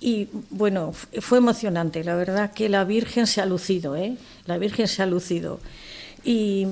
Y 0.00 0.28
bueno, 0.50 0.92
fue 0.92 1.38
emocionante. 1.38 2.04
La 2.04 2.16
verdad 2.16 2.52
que 2.52 2.68
la 2.68 2.84
Virgen 2.84 3.26
se 3.26 3.40
ha 3.40 3.46
lucido, 3.46 3.96
¿eh? 3.96 4.16
La 4.46 4.58
Virgen 4.58 4.88
se 4.88 5.02
ha 5.02 5.06
lucido. 5.06 5.60
Y 6.24 6.66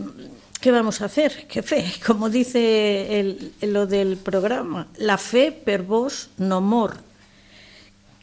¿Qué 0.65 0.71
vamos 0.71 1.03
a 1.03 1.05
hacer? 1.05 1.45
¿Qué 1.47 1.63
fe? 1.63 1.85
Como 2.07 2.31
dice 2.31 3.37
lo 3.61 3.87
del 3.87 4.17
programa, 4.17 4.87
la 4.97 5.19
fe 5.19 5.53
per 5.53 5.83
vos 5.83 6.31
no 6.39 6.63
mor. 6.63 6.97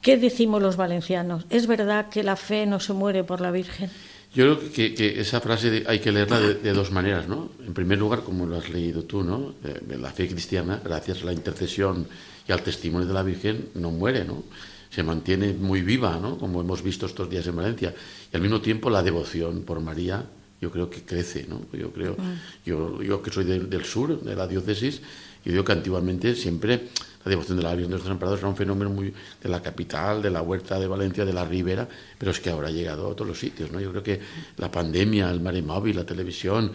¿Qué 0.01 0.17
decimos 0.17 0.59
los 0.59 0.75
valencianos? 0.75 1.45
¿Es 1.51 1.67
verdad 1.67 2.09
que 2.09 2.23
la 2.23 2.35
fe 2.35 2.65
no 2.65 2.79
se 2.79 2.93
muere 2.93 3.23
por 3.23 3.41
la 3.41 3.51
Virgen? 3.51 3.91
Yo 4.33 4.57
creo 4.57 4.73
que, 4.73 5.21
esa 5.21 5.39
frase 5.39 5.83
hay 5.85 5.99
que 5.99 6.11
leerla 6.11 6.39
de, 6.39 6.73
dos 6.73 6.89
maneras, 6.89 7.27
¿no? 7.27 7.51
En 7.63 7.75
primer 7.75 7.99
lugar, 7.99 8.23
como 8.23 8.47
lo 8.47 8.57
has 8.57 8.71
leído 8.71 9.03
tú, 9.03 9.21
¿no? 9.21 9.53
Eh, 9.63 9.95
la 9.99 10.09
fe 10.09 10.27
cristiana, 10.27 10.81
gracias 10.83 11.21
a 11.21 11.25
la 11.25 11.33
intercesión 11.33 12.07
y 12.47 12.51
al 12.51 12.63
testimonio 12.63 13.07
de 13.07 13.13
la 13.13 13.21
Virgen, 13.21 13.69
no 13.75 13.91
muere, 13.91 14.25
¿no? 14.25 14.45
Se 14.89 15.03
mantiene 15.03 15.53
muy 15.53 15.83
viva, 15.83 16.17
¿no? 16.19 16.39
Como 16.39 16.59
hemos 16.59 16.81
visto 16.81 17.05
estos 17.05 17.29
días 17.29 17.45
en 17.45 17.55
Valencia. 17.55 17.93
Y 18.33 18.35
al 18.35 18.41
mismo 18.41 18.61
tiempo 18.61 18.89
la 18.89 19.03
devoción 19.03 19.61
por 19.61 19.79
María 19.79 20.25
yo 20.61 20.69
creo 20.69 20.89
que 20.89 21.01
crece, 21.01 21.47
¿no? 21.49 21.59
Yo 21.73 21.91
creo, 21.91 22.15
yo, 22.63 23.01
yo 23.01 23.21
que 23.21 23.31
soy 23.31 23.45
del 23.45 23.83
sur, 23.83 24.21
de 24.21 24.35
la 24.35 24.47
diócesis, 24.47 25.01
yo 25.43 25.51
digo 25.51 25.65
que 25.65 25.71
antiguamente 25.71 26.35
siempre 26.35 26.89
la 27.25 27.29
devoción 27.29 27.57
de 27.57 27.63
la 27.63 27.71
Virgen 27.71 27.89
de 27.89 27.97
los 27.97 28.03
Desamparados 28.03 28.39
era 28.39 28.47
un 28.47 28.55
fenómeno 28.55 28.91
muy 28.91 29.13
de 29.41 29.49
la 29.49 29.61
capital, 29.61 30.21
de 30.21 30.29
la 30.29 30.43
huerta 30.43 30.79
de 30.79 30.87
Valencia, 30.87 31.25
de 31.25 31.33
la 31.33 31.45
Ribera, 31.45 31.87
pero 32.17 32.31
es 32.31 32.39
que 32.39 32.51
ahora 32.51 32.67
ha 32.67 32.71
llegado 32.71 33.11
a 33.11 33.15
todos 33.15 33.27
los 33.27 33.39
sitios, 33.39 33.71
¿no? 33.71 33.79
Yo 33.79 33.89
creo 33.89 34.03
que 34.03 34.19
la 34.57 34.71
pandemia, 34.71 35.31
el 35.31 35.41
mare 35.41 35.63
móvil, 35.63 35.95
la 35.95 36.05
televisión, 36.05 36.71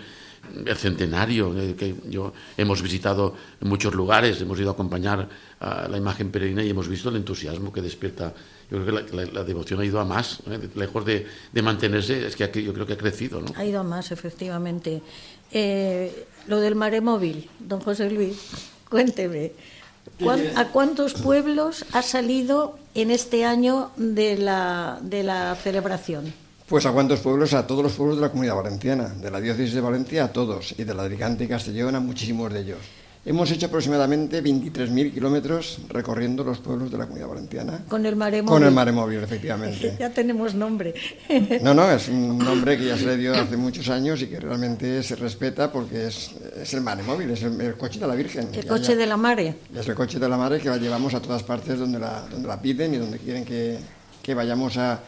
el 0.64 0.76
centenario, 0.76 1.56
eh, 1.58 1.74
que 1.76 1.94
yo 2.08 2.32
hemos 2.56 2.82
visitado 2.82 3.34
muchos 3.60 3.94
lugares, 3.94 4.40
hemos 4.40 4.58
ido 4.58 4.70
a 4.70 4.72
acompañar 4.72 5.28
a 5.60 5.88
la 5.88 5.96
imagen 5.96 6.30
peregrina 6.30 6.62
y 6.62 6.70
hemos 6.70 6.88
visto 6.88 7.08
el 7.08 7.16
entusiasmo 7.16 7.72
que 7.72 7.82
despierta 7.82 8.34
yo 8.70 8.84
creo 8.84 9.06
que 9.06 9.26
la, 9.26 9.44
devoción 9.44 9.80
ha 9.80 9.84
ido 9.84 10.00
a 10.00 10.04
más, 10.04 10.40
¿eh? 10.50 10.58
lejos 10.74 11.04
de, 11.04 11.26
mantenerse, 11.62 12.26
es 12.26 12.34
que 12.34 12.62
yo 12.62 12.74
creo 12.74 12.86
que 12.86 12.94
ha 12.94 12.98
crecido. 12.98 13.40
¿no? 13.40 13.46
Ha 13.56 13.64
ido 13.64 13.80
a 13.80 13.84
más, 13.84 14.10
efectivamente. 14.10 15.02
Eh, 15.52 16.26
lo 16.48 16.58
del 16.58 16.74
mare 16.74 17.00
móvil, 17.00 17.48
don 17.60 17.80
José 17.80 18.10
Luis, 18.10 18.36
cuénteme, 18.90 19.52
¿a 20.56 20.64
cuántos 20.68 21.14
pueblos 21.14 21.84
ha 21.92 22.02
salido 22.02 22.78
en 22.94 23.12
este 23.12 23.44
año 23.44 23.92
de 23.96 24.36
la, 24.36 24.98
de 25.00 25.22
la 25.22 25.54
celebración? 25.54 26.32
Pues 26.66 26.84
a 26.84 26.90
cuántos 26.90 27.20
pueblos, 27.20 27.54
a 27.54 27.64
todos 27.64 27.84
los 27.84 27.92
pueblos 27.92 28.16
de 28.16 28.22
la 28.22 28.30
comunidad 28.30 28.56
valenciana, 28.56 29.08
de 29.08 29.30
la 29.30 29.40
diócesis 29.40 29.72
de 29.72 29.80
Valencia 29.80 30.24
a 30.24 30.32
todos, 30.32 30.74
y 30.76 30.82
de 30.82 30.94
la 30.94 31.04
Alicante 31.04 31.44
y 31.44 31.46
Castellón 31.46 31.94
a 31.94 32.00
muchísimos 32.00 32.52
de 32.52 32.60
ellos. 32.60 32.78
Hemos 33.24 33.48
hecho 33.52 33.66
aproximadamente 33.66 34.42
23.000 34.42 35.12
kilómetros 35.14 35.78
recorriendo 35.88 36.42
los 36.42 36.58
pueblos 36.58 36.90
de 36.90 36.98
la 36.98 37.06
Comunidad 37.06 37.28
Valenciana. 37.28 37.84
Con 37.88 38.04
el 38.04 38.16
mare 38.16 38.42
móvil. 38.42 38.52
Con 38.52 38.64
el 38.64 38.72
mare 38.72 38.90
móvil, 38.90 39.22
efectivamente. 39.22 39.96
ya 40.00 40.10
tenemos 40.10 40.54
nombre. 40.54 40.92
no, 41.62 41.72
no, 41.72 41.88
es 41.88 42.08
un 42.08 42.38
nombre 42.38 42.76
que 42.76 42.86
ya 42.86 42.96
se 42.96 43.06
le 43.06 43.16
dio 43.16 43.32
hace 43.34 43.56
muchos 43.56 43.88
años 43.88 44.20
y 44.22 44.26
que 44.26 44.40
realmente 44.40 45.04
se 45.04 45.14
respeta 45.14 45.70
porque 45.70 46.08
es, 46.08 46.32
es 46.60 46.74
el 46.74 46.80
mare 46.80 47.04
móvil, 47.04 47.30
es 47.30 47.44
el, 47.44 47.76
coche 47.76 48.00
de 48.00 48.06
la 48.08 48.14
Virgen. 48.16 48.48
El 48.52 48.66
coche 48.66 48.96
de 48.96 49.06
la 49.06 49.16
mare. 49.16 49.54
Es 49.72 49.88
el 49.88 49.94
coche 49.94 50.18
de 50.18 50.28
la 50.28 50.36
mare 50.36 50.58
que 50.58 50.68
la 50.68 50.78
llevamos 50.78 51.14
a 51.14 51.20
todas 51.20 51.44
partes 51.44 51.78
donde 51.78 52.00
la, 52.00 52.22
donde 52.28 52.48
la 52.48 52.60
piden 52.60 52.94
y 52.94 52.98
donde 52.98 53.18
quieren 53.18 53.44
que, 53.44 53.78
que 54.20 54.34
vayamos 54.34 54.76
a, 54.76 55.00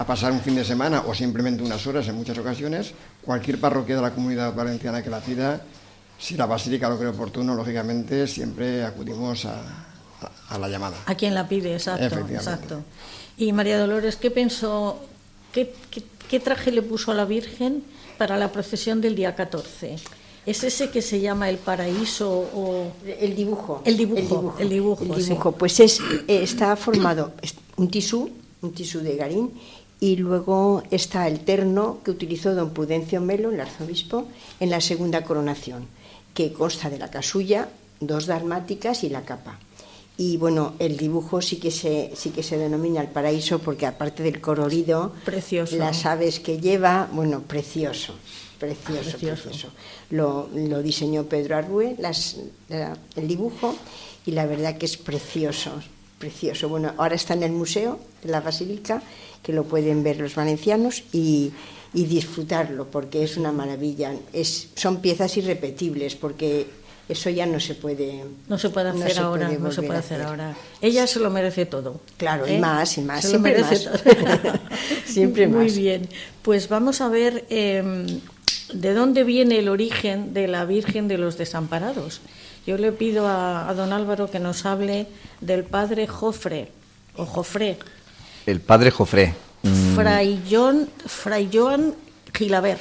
a 0.00 0.06
pasar 0.06 0.32
un 0.32 0.40
fin 0.40 0.56
de 0.56 0.64
semana 0.64 1.04
o 1.06 1.14
simplemente 1.14 1.62
unas 1.62 1.86
horas 1.86 2.08
en 2.08 2.16
muchas 2.16 2.38
ocasiones. 2.38 2.94
Cualquier 3.20 3.60
parroquia 3.60 3.96
de 3.96 4.02
la 4.02 4.12
Comunidad 4.12 4.54
Valenciana 4.54 5.02
que 5.02 5.10
la 5.10 5.20
pida 5.20 5.60
si 6.18 6.36
la 6.36 6.46
basílica 6.46 6.88
lo 6.88 6.98
cree 6.98 7.10
oportuno, 7.10 7.54
lógicamente 7.54 8.26
siempre 8.26 8.84
acudimos 8.84 9.46
a, 9.46 10.58
la 10.58 10.68
llamada. 10.68 10.96
A 11.06 11.14
quien 11.14 11.34
la 11.34 11.48
pide, 11.48 11.72
exacto, 11.72 12.18
exacto. 12.18 12.82
Y 13.38 13.52
María 13.52 13.78
Dolores, 13.78 14.16
¿qué 14.16 14.30
pensó, 14.30 15.00
qué, 15.52 15.72
traje 16.40 16.72
le 16.72 16.82
puso 16.82 17.12
a 17.12 17.14
la 17.14 17.24
Virgen 17.24 17.84
para 18.18 18.36
la 18.36 18.52
procesión 18.52 19.00
del 19.00 19.16
día 19.16 19.34
14? 19.34 19.96
¿Es 20.44 20.64
ese 20.64 20.90
que 20.90 21.00
se 21.00 21.20
llama 21.20 21.48
el 21.48 21.56
paraíso 21.56 22.30
o 22.30 22.92
el 23.06 23.34
dibujo? 23.34 23.82
El 23.84 23.96
dibujo, 23.96 24.56
el 24.58 24.68
dibujo. 24.68 25.04
El 25.04 25.14
dibujo, 25.14 25.52
pues 25.52 25.80
es, 25.80 26.00
eh, 26.28 26.42
está 26.42 26.76
formado 26.76 27.32
un 27.76 27.90
tisú, 27.90 28.30
un 28.60 28.72
tisú 28.72 29.00
de 29.00 29.16
garín, 29.16 29.52
y 30.00 30.16
luego 30.16 30.82
está 30.90 31.28
el 31.28 31.40
terno 31.40 32.00
que 32.02 32.10
utilizó 32.10 32.54
don 32.54 32.70
Prudencio 32.70 33.20
Melo, 33.20 33.50
el 33.50 33.60
arzobispo, 33.60 34.26
en 34.58 34.70
la 34.70 34.80
segunda 34.80 35.22
coronación 35.22 35.86
que 36.34 36.52
consta 36.52 36.88
de 36.88 36.98
la 36.98 37.10
casulla, 37.10 37.68
dos 38.00 38.26
dalmáticas 38.26 39.04
y 39.04 39.10
la 39.10 39.22
capa. 39.22 39.58
Y 40.16 40.36
bueno, 40.36 40.74
el 40.78 40.96
dibujo 40.96 41.40
sí 41.40 41.56
que 41.56 41.70
se, 41.70 42.12
sí 42.14 42.30
que 42.30 42.42
se 42.42 42.58
denomina 42.58 43.00
el 43.00 43.08
paraíso 43.08 43.58
porque 43.58 43.86
aparte 43.86 44.22
del 44.22 44.40
colorido, 44.40 45.12
precioso. 45.24 45.76
las 45.76 46.04
aves 46.04 46.40
que 46.40 46.60
lleva, 46.60 47.08
bueno, 47.12 47.40
precioso, 47.40 48.14
precioso, 48.58 49.18
precioso. 49.18 49.68
Lo, 50.10 50.48
diseñó 50.82 51.24
Pedro 51.24 51.56
Arrue, 51.56 51.96
las, 51.98 52.36
el 52.68 53.28
dibujo, 53.28 53.74
y 54.26 54.32
la 54.32 54.44
verdad 54.44 54.76
que 54.76 54.86
es 54.86 54.98
precioso, 54.98 55.72
precioso. 56.18 56.68
Bueno, 56.68 56.92
ahora 56.98 57.14
está 57.14 57.32
en 57.32 57.42
el 57.42 57.52
museo 57.52 57.98
de 58.22 58.30
la 58.30 58.42
Basílica, 58.42 59.02
que 59.42 59.52
lo 59.52 59.64
pueden 59.64 60.02
ver 60.02 60.18
los 60.18 60.34
valencianos, 60.34 61.02
y 61.12 61.52
y 61.92 62.04
disfrutarlo, 62.04 62.86
porque 62.90 63.24
es 63.24 63.36
una 63.36 63.52
maravilla. 63.52 64.12
Es, 64.32 64.68
son 64.76 65.00
piezas 65.00 65.36
irrepetibles, 65.36 66.14
porque 66.14 66.66
eso 67.08 67.28
ya 67.28 67.44
no 67.44 67.58
se 67.58 67.74
puede 67.74 68.24
no 68.48 68.56
se 68.56 68.70
puede 68.70 68.90
hacer 68.90 69.18
ahora 69.18 69.48
no 69.48 69.72
se 69.72 69.82
puede 69.82 69.98
hacer, 69.98 70.22
ahora 70.22 70.54
ella 70.80 71.08
se 71.08 71.18
lo 71.18 71.28
merece 71.28 71.66
todo 71.66 72.00
claro 72.16 72.46
y 72.46 72.52
¿eh? 72.52 72.58
más 72.60 72.98
y 72.98 73.00
más 73.00 73.22
se 73.22 73.30
siempre 73.30 73.58
lo 73.58 73.64
merece 73.66 73.90
más. 73.90 74.02
todo 74.04 74.52
siempre 75.06 75.48
muy 75.48 75.64
más. 75.64 75.76
bien 75.76 76.08
pues 76.42 76.68
vamos 76.68 77.00
a 77.00 77.08
ver 77.08 77.46
em, 77.50 78.06
de 78.72 78.94
dónde 78.94 79.24
viene 79.24 79.58
el 79.58 79.68
origen 79.68 80.34
de 80.34 80.46
la 80.46 80.64
Virgen 80.64 81.08
de 81.08 81.18
los 81.18 81.36
Desamparados 81.36 82.20
yo 82.64 82.78
le 82.78 82.92
pido 82.92 83.26
a, 83.26 83.68
a 83.68 83.74
don 83.74 83.92
Álvaro 83.92 84.30
que 84.30 84.38
nos 84.38 84.64
hable 84.64 85.08
del 85.40 85.64
padre 85.64 86.06
Jofre 86.06 86.68
o 87.16 87.26
Jofre 87.26 87.76
el 88.46 88.60
padre 88.60 88.90
Jofre 88.90 89.34
Mm. 89.62 89.94
Fray, 89.94 90.42
John, 90.50 90.88
Fray 91.06 91.48
Joan 91.52 91.94
Gilabert. 92.32 92.80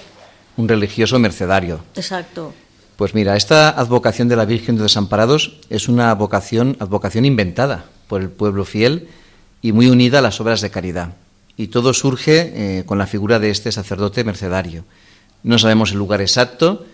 Un 0.58 0.68
religioso 0.68 1.20
mercedario. 1.20 1.82
Exacto. 1.96 2.54
Pues 2.96 3.14
mira, 3.14 3.36
esta 3.36 3.70
advocación 3.70 4.28
de 4.28 4.36
la 4.36 4.46
Virgen 4.46 4.76
de 4.76 4.84
Desamparados 4.84 5.60
es 5.70 5.88
una 5.88 6.12
advocación, 6.12 6.76
advocación 6.80 7.26
inventada 7.26 7.86
por 8.08 8.22
el 8.22 8.30
pueblo 8.30 8.66
fiel 8.66 9.08
y 9.62 9.72
muy 9.72 9.88
unida 9.88 10.20
a 10.20 10.22
las 10.22 10.42
obras 10.42 10.62
de 10.62 10.70
caridad. 10.70 11.14
Y 11.56 11.68
todo 11.68 11.94
surge 11.94 12.80
eh, 12.80 12.84
con 12.86 12.98
la 12.98 13.08
figura 13.08 13.40
de 13.40 13.52
este 13.52 13.72
sacerdote 13.72 14.24
mercedario. 14.24 14.86
No 15.44 15.60
sabemos 15.60 15.92
el 15.92 15.98
lugar 15.98 16.22
exacto, 16.22 16.86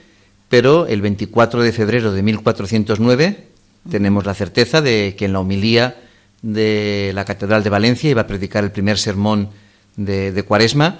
pero 0.50 0.88
el 0.88 1.02
24 1.02 1.64
de 1.64 1.72
febrero 1.72 2.12
de 2.12 2.24
1409 2.24 3.48
tenemos 3.90 4.26
la 4.26 4.34
certeza 4.34 4.82
de 4.82 5.16
que 5.18 5.26
en 5.26 5.34
la 5.34 5.40
homilía 5.40 5.96
de 6.42 7.12
la 7.14 7.26
Catedral 7.26 7.64
de 7.64 7.70
Valencia 7.70 8.10
iba 8.10 8.22
a 8.22 8.28
predicar 8.28 8.64
el 8.64 8.72
primer 8.72 8.98
sermón 8.98 9.50
de, 9.98 10.44
Cuaresma, 10.48 11.00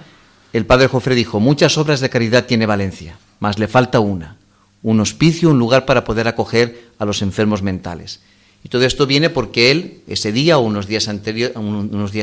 el 0.54 0.66
padre 0.66 0.88
Jofre 0.88 1.16
dijo, 1.16 1.40
muchas 1.40 1.78
obras 1.78 2.00
de 2.00 2.10
caridad 2.10 2.46
tiene 2.46 2.66
Valencia, 2.66 3.18
mas 3.40 3.60
le 3.60 3.68
falta 3.68 4.00
una, 4.00 4.38
un 4.84 5.00
hospicio, 5.00 5.50
un 5.50 5.60
lugar 5.60 5.86
para 5.86 6.04
poder 6.04 6.28
acoger 6.28 6.90
a 6.98 7.06
los 7.06 7.22
enfermos 7.22 7.62
mentales. 7.62 8.22
Y 8.64 8.70
todo 8.70 8.84
esto 8.86 9.06
viene 9.06 9.30
porque 9.30 9.70
él, 9.72 10.02
ese 10.08 10.32
día 10.32 10.58
o 10.58 10.62
unos 10.62 10.88
días, 10.88 11.08
anterior, 11.08 11.52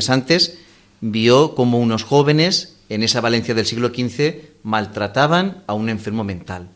antes, 0.08 0.58
vio 1.00 1.54
como 1.54 1.78
unos 1.78 2.02
jóvenes 2.02 2.76
en 2.88 3.02
esa 3.02 3.20
Valencia 3.20 3.54
del 3.54 3.66
siglo 3.66 3.88
XV 3.88 4.36
maltrataban 4.62 5.62
a 5.66 5.74
un 5.74 5.88
enfermo 5.88 6.24
mental. 6.24 6.68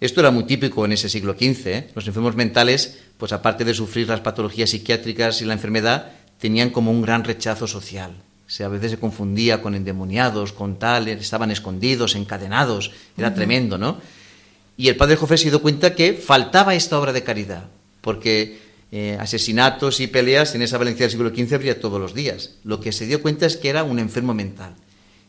Esto 0.00 0.20
era 0.20 0.30
muy 0.30 0.44
típico 0.44 0.84
en 0.84 0.92
ese 0.92 1.08
siglo 1.08 1.32
XV. 1.32 1.66
¿eh? 1.66 1.88
Los 1.94 2.06
enfermos 2.06 2.36
mentales, 2.36 2.98
pues 3.16 3.32
aparte 3.32 3.64
de 3.64 3.74
sufrir 3.74 4.08
las 4.08 4.20
patologías 4.20 4.70
psiquiátricas 4.70 5.42
y 5.42 5.44
la 5.44 5.54
enfermedad, 5.54 6.12
tenían 6.38 6.70
como 6.70 6.90
un 6.90 7.02
gran 7.02 7.24
rechazo 7.24 7.66
social. 7.66 8.12
O 8.48 8.64
a 8.64 8.68
veces 8.68 8.92
se 8.92 8.98
confundía 8.98 9.60
con 9.60 9.74
endemoniados, 9.74 10.52
con 10.52 10.78
tal, 10.78 11.08
estaban 11.08 11.50
escondidos, 11.50 12.14
encadenados, 12.14 12.92
era 13.16 13.34
tremendo, 13.34 13.76
¿no? 13.76 14.00
Y 14.76 14.88
el 14.88 14.96
padre 14.96 15.16
Jofre 15.16 15.36
se 15.36 15.50
dio 15.50 15.60
cuenta 15.60 15.94
que 15.94 16.14
faltaba 16.14 16.74
esta 16.74 16.98
obra 16.98 17.12
de 17.12 17.24
caridad, 17.24 17.64
porque 18.00 18.58
eh, 18.90 19.18
asesinatos 19.20 20.00
y 20.00 20.06
peleas 20.06 20.54
en 20.54 20.62
esa 20.62 20.78
Valencia 20.78 21.04
del 21.04 21.10
siglo 21.10 21.28
XV 21.28 21.54
habría 21.56 21.80
todos 21.80 22.00
los 22.00 22.14
días. 22.14 22.54
Lo 22.64 22.80
que 22.80 22.92
se 22.92 23.06
dio 23.06 23.20
cuenta 23.20 23.44
es 23.44 23.56
que 23.56 23.68
era 23.68 23.84
un 23.84 23.98
enfermo 23.98 24.32
mental. 24.32 24.76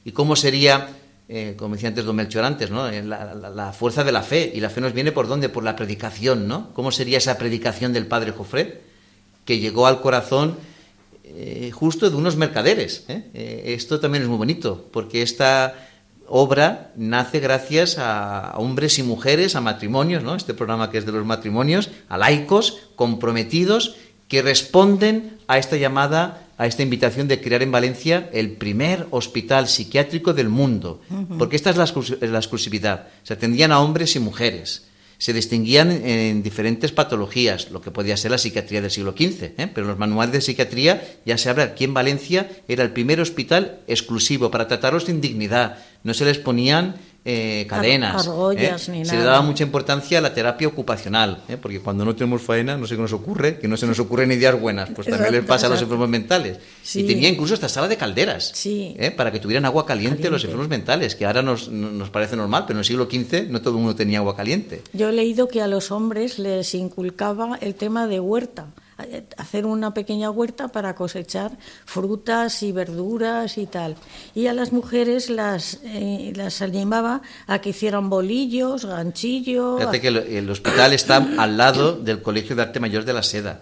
¿Y 0.06 0.12
cómo 0.12 0.38
sería, 0.38 0.88
eh, 1.30 1.54
como 1.56 1.76
decía 1.76 1.90
antes 1.90 2.04
don 2.04 2.16
Melchor 2.16 2.44
antes, 2.44 2.72
¿no? 2.72 2.90
Eh, 2.90 3.04
la, 3.04 3.72
fuerza 3.72 4.04
de 4.04 4.12
la 4.12 4.24
fe? 4.24 4.52
Y 4.54 4.60
la 4.60 4.70
fe 4.70 4.82
nos 4.82 4.94
viene 4.94 5.12
por 5.12 5.28
dónde? 5.28 5.48
Por 5.48 5.64
la 5.64 5.76
predicación, 5.76 6.48
¿no? 6.48 6.74
¿Cómo 6.74 6.92
sería 6.92 7.20
esa 7.20 7.38
predicación 7.38 7.94
del 7.94 8.08
padre 8.08 8.32
Jofre? 8.32 8.82
Que 9.46 9.60
llegó 9.60 9.88
al 9.88 10.02
corazón 10.02 10.58
justo 11.72 12.10
de 12.10 12.16
unos 12.16 12.36
mercaderes. 12.36 13.06
esto 13.08 14.00
también 14.00 14.24
es 14.24 14.30
muy 14.30 14.40
bonito, 14.40 14.90
porque 14.92 15.22
esta 15.22 15.76
obra 16.30 16.92
nace 16.96 17.40
gracias 17.40 17.98
a 18.00 18.54
hombres 18.58 18.98
y 19.00 19.04
mujeres, 19.04 19.56
a 19.56 19.62
matrimonios, 19.62 20.24
¿no? 20.24 20.36
Este 20.36 20.54
programa 20.56 20.90
que 20.90 20.98
es 20.98 21.06
de 21.06 21.12
los 21.12 21.26
matrimonios, 21.26 21.90
a 22.10 22.18
laicos 22.18 22.80
comprometidos 22.96 23.96
que 24.28 24.42
responden 24.42 25.38
a 25.48 25.58
esta 25.58 25.76
llamada, 25.76 26.49
a 26.60 26.68
esta 26.68 26.84
invitación 26.84 27.30
de 27.30 27.40
crear 27.40 27.64
en 27.64 27.72
Valencia 27.72 28.30
el 28.34 28.52
primer 28.52 29.08
hospital 29.12 29.70
psiquiátrico 29.70 30.34
del 30.34 30.50
mundo. 30.50 31.02
Porque 31.38 31.56
esta 31.56 31.70
es 31.70 31.78
la, 31.78 31.86
exclusividad. 31.86 33.08
Se 33.24 33.34
atendían 33.34 33.72
a 33.72 33.80
hombres 33.80 34.16
y 34.16 34.20
mujeres 34.20 34.86
se 35.20 35.34
distinguían 35.34 35.92
en 35.92 36.42
diferentes 36.42 36.94
patologías, 36.94 37.72
lo 37.72 37.82
que 37.82 37.92
podía 37.92 38.16
ser 38.16 38.32
la 38.32 38.38
psiquiatría 38.38 38.82
del 38.82 38.90
siglo 38.90 39.12
XV, 39.12 39.44
¿eh? 39.44 39.70
pero 39.74 39.82
en 39.84 39.90
los 39.90 40.00
manuales 40.00 40.32
de 40.32 40.40
psiquiatría 40.40 41.20
ya 41.26 41.38
se 41.38 41.50
habla 41.50 41.66
aquí 41.66 41.84
en 41.84 41.94
Valencia 41.94 42.50
era 42.70 42.84
el 42.84 42.92
primer 42.92 43.20
hospital 43.20 43.82
exclusivo 43.88 44.50
para 44.50 44.70
tratarlos 44.70 45.04
sin 45.04 45.20
dignidad, 45.20 45.84
no 46.06 46.14
se 46.14 46.24
les 46.24 46.38
ponían 46.38 46.96
eh, 47.26 47.66
cadenas. 47.68 48.30
¿eh? 48.56 48.74
Se 48.78 49.16
le 49.16 49.24
daba 49.24 49.42
mucha 49.42 49.64
importancia 49.64 50.20
a 50.20 50.22
la 50.22 50.34
terapia 50.34 50.68
ocupacional, 50.68 51.44
¿eh? 51.48 51.58
porque 51.58 51.80
cuando 51.80 52.06
no 52.06 52.16
tenemos 52.16 52.42
faena, 52.42 52.78
no 52.78 52.88
sé 52.88 52.96
qué 52.96 53.02
nos 53.02 53.14
ocurre, 53.14 53.60
que 53.60 53.68
no 53.68 53.78
se 53.78 53.86
nos 53.86 54.00
ocurren 54.00 54.32
ideas 54.32 54.60
buenas, 54.60 54.90
pues 54.96 55.08
también 55.08 55.34
les 55.34 55.46
pasa 55.46 55.68
a 55.68 55.70
los 55.70 55.82
enfermos 55.82 56.10
mentales. 56.10 56.60
Y 56.94 57.04
tenía 57.04 57.30
incluso 57.30 57.54
esta 57.54 57.70
sala 57.70 57.88
de 57.88 57.98
calderas, 57.98 58.54
para 59.16 59.32
que 59.32 59.40
tuvieran 59.40 59.66
agua 59.66 59.86
caliente, 59.86 60.30
los 60.30 60.44
enfermos 60.44 60.70
mentales, 60.70 61.16
que 61.16 61.26
ahora 61.26 61.42
nos, 61.42 61.70
nos 61.70 62.10
parece 62.10 62.36
normal, 62.36 62.64
pero 62.68 62.78
en 62.78 62.80
el 62.80 62.86
siglo 62.86 63.06
XV 63.06 63.50
no 63.50 63.62
todo 63.62 63.76
el 63.76 63.82
mundo 63.82 63.96
tenía 63.96 64.20
agua 64.20 64.36
caliente. 64.36 64.82
Yo 64.94 65.10
he 65.10 65.14
leído 65.14 65.48
que 65.48 65.62
a 65.62 65.68
los 65.68 65.92
hombres 65.92 66.40
les 66.40 66.74
inculcaba 66.74 67.58
el 67.62 67.76
tema 67.76 68.08
de 68.08 68.20
huerta 68.20 68.68
hacer 69.38 69.66
una 69.66 69.94
pequeña 69.94 70.30
huerta 70.30 70.70
para 70.70 70.96
cosechar 70.96 71.58
frutas 71.86 72.64
y 72.64 72.72
verduras 72.72 73.58
y 73.58 73.66
tal. 73.66 73.96
Y 74.36 74.48
a 74.48 74.54
las 74.54 74.72
mujeres 74.72 75.30
las, 75.30 75.80
eh, 75.84 76.34
las 76.36 76.62
animaba 76.62 77.22
a 77.48 77.60
que 77.60 77.70
hicieran 77.70 78.10
bolillos, 78.10 78.86
ganchillos. 78.86 79.80
Fíjate 79.80 80.02
que 80.02 80.08
el, 80.08 80.50
hospital 80.50 80.94
está 80.94 81.18
al 81.38 81.58
lado 81.58 81.94
del 81.94 82.22
Colegio 82.22 82.56
de 82.56 82.64
Arte 82.64 82.80
Mayor 82.80 83.06
de 83.06 83.14
la 83.14 83.24
Seda. 83.24 83.62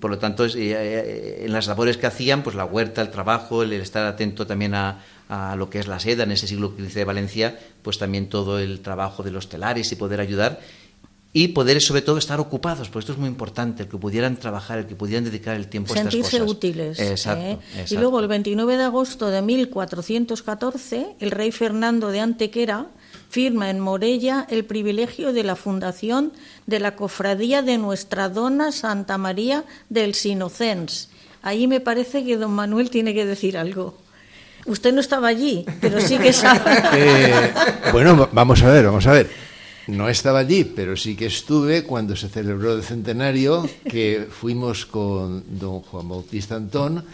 Por 0.00 0.10
lo 0.10 0.18
tanto, 0.18 0.44
eh, 0.44 0.50
eh, 0.56 1.42
en 1.44 1.52
las 1.52 1.66
labores 1.66 1.96
que 1.96 2.06
hacían, 2.06 2.42
pues 2.42 2.56
la 2.56 2.64
huerta, 2.64 3.02
el 3.02 3.10
trabajo, 3.10 3.62
el 3.62 3.72
estar 3.72 4.06
atento 4.06 4.46
también 4.46 4.74
a, 4.74 5.00
a 5.28 5.56
lo 5.56 5.70
que 5.70 5.78
es 5.78 5.88
la 5.88 5.98
seda 5.98 6.24
en 6.24 6.32
ese 6.32 6.46
siglo 6.46 6.72
XV 6.76 6.94
de 6.94 7.04
Valencia, 7.04 7.58
pues 7.82 7.98
también 7.98 8.28
todo 8.28 8.58
el 8.58 8.80
trabajo 8.80 9.22
de 9.22 9.30
los 9.30 9.48
telares 9.48 9.90
y 9.92 9.96
poder 9.96 10.20
ayudar 10.20 10.60
y 11.36 11.48
poder 11.48 11.82
sobre 11.82 12.00
todo 12.00 12.16
estar 12.16 12.40
ocupados, 12.40 12.88
porque 12.88 13.00
esto 13.00 13.12
es 13.12 13.18
muy 13.18 13.28
importante, 13.28 13.82
el 13.82 13.90
que 13.90 13.98
pudieran 13.98 14.38
trabajar, 14.38 14.78
el 14.78 14.86
que 14.86 14.94
pudieran 14.94 15.22
dedicar 15.22 15.54
el 15.54 15.68
tiempo 15.68 15.92
a 15.92 15.96
estas 15.98 16.14
cosas. 16.14 16.30
Sentirse 16.30 16.50
útiles. 16.50 16.98
¿eh? 16.98 17.58
Y 17.90 17.98
luego 17.98 18.20
el 18.20 18.26
29 18.26 18.78
de 18.78 18.84
agosto 18.84 19.28
de 19.28 19.42
1414, 19.42 21.08
el 21.20 21.30
rey 21.30 21.52
Fernando 21.52 22.08
de 22.08 22.20
Antequera 22.20 22.86
firma 23.28 23.68
en 23.68 23.80
Morella 23.80 24.46
el 24.48 24.64
privilegio 24.64 25.34
de 25.34 25.44
la 25.44 25.56
fundación 25.56 26.32
de 26.64 26.80
la 26.80 26.96
cofradía 26.96 27.60
de 27.60 27.76
Nuestra 27.76 28.30
Dona 28.30 28.72
Santa 28.72 29.18
María 29.18 29.64
del 29.90 30.14
Sinocens. 30.14 31.10
Ahí 31.42 31.66
me 31.66 31.80
parece 31.80 32.24
que 32.24 32.38
don 32.38 32.52
Manuel 32.52 32.88
tiene 32.88 33.12
que 33.12 33.26
decir 33.26 33.58
algo. 33.58 33.98
Usted 34.64 34.94
no 34.94 35.02
estaba 35.02 35.28
allí, 35.28 35.66
pero 35.82 36.00
sí 36.00 36.16
que 36.16 36.32
sabe. 36.32 36.60
Eh, 36.94 37.52
bueno, 37.92 38.26
vamos 38.32 38.62
a 38.62 38.70
ver, 38.70 38.86
vamos 38.86 39.06
a 39.06 39.12
ver. 39.12 39.45
No 39.86 40.08
estaba 40.08 40.40
allí, 40.40 40.64
pero 40.64 40.96
sí 40.96 41.14
que 41.14 41.26
estuve 41.26 41.84
cuando 41.84 42.16
se 42.16 42.28
celebró 42.28 42.74
el 42.74 42.82
centenario, 42.82 43.68
que 43.88 44.26
fuimos 44.28 44.84
con 44.84 45.44
don 45.58 45.80
Juan 45.80 46.08
Bautista 46.08 46.56
Antón, 46.56 47.04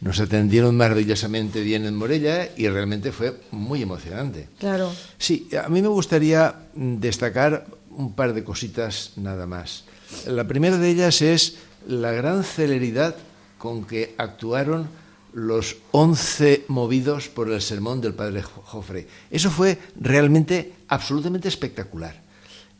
nos 0.00 0.18
atendieron 0.18 0.76
maravillosamente 0.76 1.60
bien 1.60 1.84
en 1.84 1.94
Morella 1.94 2.48
y 2.56 2.68
realmente 2.68 3.12
fue 3.12 3.38
muy 3.50 3.82
emocionante. 3.82 4.48
Claro. 4.58 4.92
Sí, 5.18 5.48
a 5.62 5.68
mí 5.68 5.80
me 5.82 5.88
gustaría 5.88 6.54
destacar 6.74 7.66
un 7.90 8.14
par 8.14 8.32
de 8.32 8.42
cositas 8.42 9.12
nada 9.16 9.46
más. 9.46 9.84
La 10.26 10.46
primera 10.48 10.78
de 10.78 10.90
ellas 10.90 11.22
es 11.22 11.56
la 11.86 12.12
gran 12.12 12.44
celeridad 12.44 13.14
con 13.58 13.84
que 13.84 14.14
actuaron 14.18 14.88
los 15.34 15.76
once 15.92 16.64
movidos 16.68 17.28
por 17.28 17.50
el 17.50 17.62
sermón 17.62 18.00
del 18.00 18.14
padre 18.14 18.42
Jofre. 18.42 19.06
Eso 19.30 19.50
fue 19.50 19.78
realmente 20.00 20.72
absolutamente 20.88 21.48
espectacular. 21.48 22.21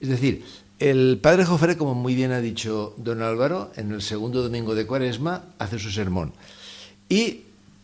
Es 0.03 0.09
decir, 0.09 0.45
el 0.81 1.21
padre 1.23 1.45
Jofre, 1.45 1.77
como 1.77 1.95
muy 1.95 2.17
bien 2.17 2.33
ha 2.33 2.41
dicho 2.41 2.93
don 2.97 3.23
Álvaro, 3.23 3.71
en 3.77 3.93
el 3.93 4.03
segundo 4.03 4.43
domingo 4.43 4.75
de 4.75 4.85
Cuaresma 4.85 5.45
hace 5.61 5.79
su 5.79 5.93
sermón. 5.93 6.33
Y 7.09 7.43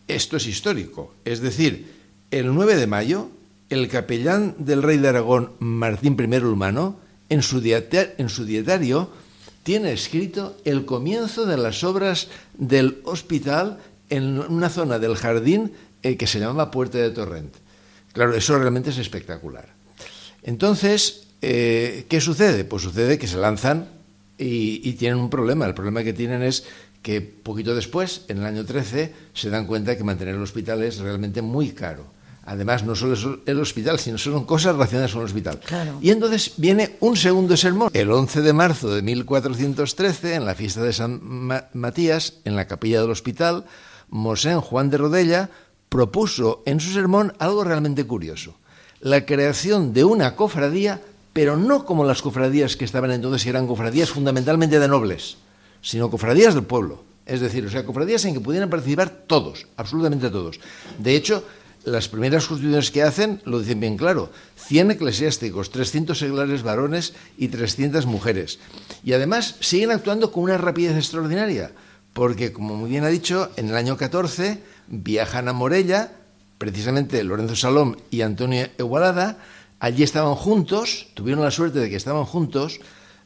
esto 0.08 0.36
es 0.36 0.48
histórico. 0.48 1.14
Es 1.24 1.40
decir, 1.40 1.94
el 2.32 2.52
9 2.52 2.74
de 2.74 2.88
mayo, 2.88 3.28
el 3.70 3.86
capellán 3.86 4.56
del 4.58 4.82
rey 4.82 4.98
de 4.98 5.08
Aragón, 5.10 5.52
Martín 5.60 6.16
I 6.18 6.36
Humano, 6.38 6.98
en 7.28 7.42
su, 7.42 7.62
en 7.64 8.28
su 8.28 8.44
dietario 8.44 9.10
tiene 9.62 9.92
escrito 9.92 10.56
el 10.64 10.84
comienzo 10.84 11.46
de 11.46 11.56
las 11.56 11.84
obras 11.84 12.26
del 12.54 13.00
hospital 13.04 13.78
en 14.10 14.40
una 14.40 14.70
zona 14.70 14.98
del 14.98 15.14
jardín 15.14 15.72
eh, 16.02 16.16
que 16.16 16.26
se 16.26 16.40
llamaba 16.40 16.72
Puerta 16.72 16.98
de 16.98 17.10
Torrent. 17.10 17.54
Claro, 18.12 18.34
eso 18.34 18.58
realmente 18.58 18.90
es 18.90 18.98
espectacular. 18.98 19.68
Entonces, 20.42 21.27
eh, 21.40 22.06
¿Qué 22.08 22.20
sucede? 22.20 22.64
Pues 22.64 22.82
sucede 22.82 23.18
que 23.18 23.26
se 23.26 23.36
lanzan 23.36 23.88
y, 24.36 24.92
tienen 24.94 25.18
un 25.18 25.30
problema. 25.30 25.66
El 25.66 25.74
problema 25.74 26.02
que 26.02 26.12
tienen 26.12 26.42
es 26.42 26.64
que 27.02 27.20
poquito 27.20 27.74
después, 27.74 28.22
en 28.28 28.38
el 28.38 28.44
año 28.44 28.64
13, 28.64 29.12
se 29.32 29.50
dan 29.50 29.66
cuenta 29.66 29.96
que 29.96 30.04
mantener 30.04 30.34
el 30.34 30.42
hospital 30.42 30.82
es 30.82 30.98
realmente 30.98 31.42
muy 31.42 31.70
caro. 31.70 32.04
Además, 32.44 32.82
no 32.82 32.94
solo 32.94 33.12
es 33.12 33.26
el 33.46 33.60
hospital, 33.60 33.98
sino 33.98 34.16
son 34.16 34.46
cosas 34.46 34.72
relacionadas 34.72 35.12
con 35.12 35.20
el 35.20 35.26
hospital. 35.26 35.60
Y 36.00 36.10
entonces 36.10 36.54
viene 36.56 36.96
un 37.00 37.14
segundo 37.14 37.56
sermón. 37.58 37.90
El 37.92 38.10
11 38.10 38.40
de 38.40 38.52
marzo 38.54 38.94
de 38.94 39.02
1413, 39.02 40.34
en 40.34 40.46
la 40.46 40.54
fiesta 40.54 40.82
de 40.82 40.94
San 40.94 41.20
Matías, 41.74 42.34
en 42.44 42.56
la 42.56 42.66
capilla 42.66 43.02
del 43.02 43.10
hospital, 43.10 43.66
Mosén 44.08 44.62
Juan 44.62 44.88
de 44.88 44.96
Rodella 44.96 45.50
propuso 45.90 46.62
en 46.64 46.80
su 46.80 46.92
sermón 46.92 47.34
algo 47.38 47.64
realmente 47.64 48.04
curioso. 48.04 48.54
La 49.00 49.26
creación 49.26 49.92
de 49.92 50.04
una 50.04 50.34
cofradía 50.34 51.02
pero 51.32 51.56
no 51.56 51.84
como 51.84 52.04
las 52.04 52.22
cofradías 52.22 52.76
que 52.76 52.84
estaban 52.84 53.10
entonces, 53.10 53.44
que 53.44 53.50
eran 53.50 53.66
cofradías 53.66 54.10
fundamentalmente 54.10 54.78
de 54.78 54.88
nobles, 54.88 55.36
sino 55.82 56.10
cofradías 56.10 56.54
del 56.54 56.64
pueblo. 56.64 57.04
Es 57.26 57.40
decir, 57.40 57.64
o 57.66 57.70
sea, 57.70 57.84
cofradías 57.84 58.24
en 58.24 58.34
que 58.34 58.40
pudieran 58.40 58.70
participar 58.70 59.10
todos, 59.26 59.66
absolutamente 59.76 60.30
todos. 60.30 60.60
De 60.98 61.14
hecho, 61.14 61.44
las 61.84 62.08
primeras 62.08 62.46
constituciones 62.46 62.90
que 62.90 63.02
hacen 63.02 63.40
lo 63.44 63.60
dicen 63.60 63.80
bien 63.80 63.96
claro: 63.96 64.30
100 64.56 64.92
eclesiásticos, 64.92 65.70
300 65.70 66.18
seglares 66.18 66.62
varones 66.62 67.12
y 67.36 67.48
300 67.48 68.06
mujeres. 68.06 68.58
Y 69.04 69.12
además 69.12 69.56
siguen 69.60 69.90
actuando 69.90 70.32
con 70.32 70.44
una 70.44 70.58
rapidez 70.58 70.96
extraordinaria, 70.96 71.72
porque, 72.14 72.52
como 72.52 72.74
muy 72.76 72.90
bien 72.90 73.04
ha 73.04 73.08
dicho, 73.08 73.50
en 73.56 73.68
el 73.68 73.76
año 73.76 73.96
14 73.96 74.62
viajan 74.88 75.48
a 75.48 75.52
Morella, 75.52 76.12
precisamente 76.56 77.22
Lorenzo 77.22 77.56
Salom 77.56 77.96
y 78.10 78.22
Antonio 78.22 78.68
Egualada, 78.78 79.38
Allí 79.80 80.02
estaban 80.02 80.34
juntos, 80.34 81.08
tuvieron 81.14 81.44
la 81.44 81.50
suerte 81.50 81.78
de 81.78 81.88
que 81.88 81.96
estaban 81.96 82.24
juntos 82.24 82.80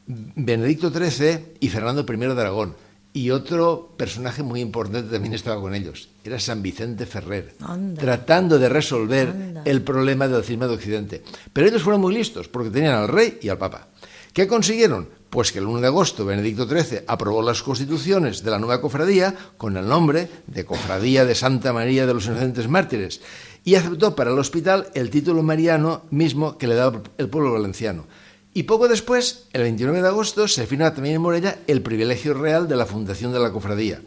Benedicto 0.07 0.91
XIII 0.91 1.55
y 1.61 1.69
Fernando 1.69 2.05
I 2.09 2.17
de 2.17 2.41
Aragón. 2.41 2.75
Y 3.15 3.31
otro 3.31 3.95
personaje 3.97 4.43
muy 4.43 4.61
importante 4.61 5.13
también 5.13 5.35
estaba 5.35 5.61
con 5.61 5.75
ellos, 5.75 6.09
era 6.25 6.41
San 6.41 6.63
Vicente 6.63 7.05
Ferrer, 7.05 7.55
tratando 7.99 8.59
de 8.59 8.71
resolver 8.71 9.61
el 9.67 9.83
problema 9.83 10.29
del 10.29 10.43
cisma 10.43 10.67
de 10.67 10.75
Occidente. 10.75 11.23
Pero 11.53 11.69
ellos 11.69 11.83
fueron 11.83 12.01
muy 12.01 12.15
listos, 12.15 12.49
porque 12.49 12.71
tenían 12.71 12.95
al 12.95 13.09
rey 13.09 13.39
y 13.43 13.51
al 13.51 13.59
papa. 13.59 13.89
¿Qué 14.33 14.47
consiguieron? 14.47 15.11
Pues 15.29 15.53
que 15.53 15.59
el 15.59 15.67
1 15.67 15.83
de 15.83 15.87
agosto 15.89 16.25
Benedicto 16.25 16.67
XIII 16.67 17.05
aprobó 17.07 17.43
las 17.43 17.63
constituciones 17.63 18.43
de 18.43 18.51
la 18.51 18.59
nueva 18.59 18.81
cofradía 18.81 19.35
con 19.59 19.77
el 19.77 19.87
nombre 19.87 20.29
de 20.47 20.65
Cofradía 20.65 21.27
de 21.27 21.35
Santa 21.35 21.75
María 21.75 22.07
de 22.07 22.15
los 22.15 22.27
Inocentes 22.27 22.69
Mártires 22.69 23.21
y 23.65 23.75
aceptó 23.77 24.17
para 24.17 24.33
el 24.33 24.39
hospital 24.39 24.89
el 24.95 25.11
título 25.11 25.43
mariano 25.43 26.03
mismo 26.11 26.59
que 26.59 26.67
le 26.67 26.75
daba 26.75 27.03
el 27.19 27.29
pueblo 27.29 27.53
valenciano. 27.53 28.07
Y 28.55 28.65
poco 28.65 28.89
después, 28.89 29.47
el 29.53 29.63
29 29.63 30.03
de 30.03 30.09
agosto, 30.09 30.47
se 30.47 30.67
firma 30.67 30.93
también 30.93 31.17
en 31.17 31.23
Morella 31.23 31.59
el 31.67 31.81
privilegio 31.81 32.35
real 32.35 32.69
de 32.69 32.77
la 32.77 32.87
fundación 32.87 33.33
de 33.33 33.41
la 33.41 33.51
cofradía, 33.51 34.03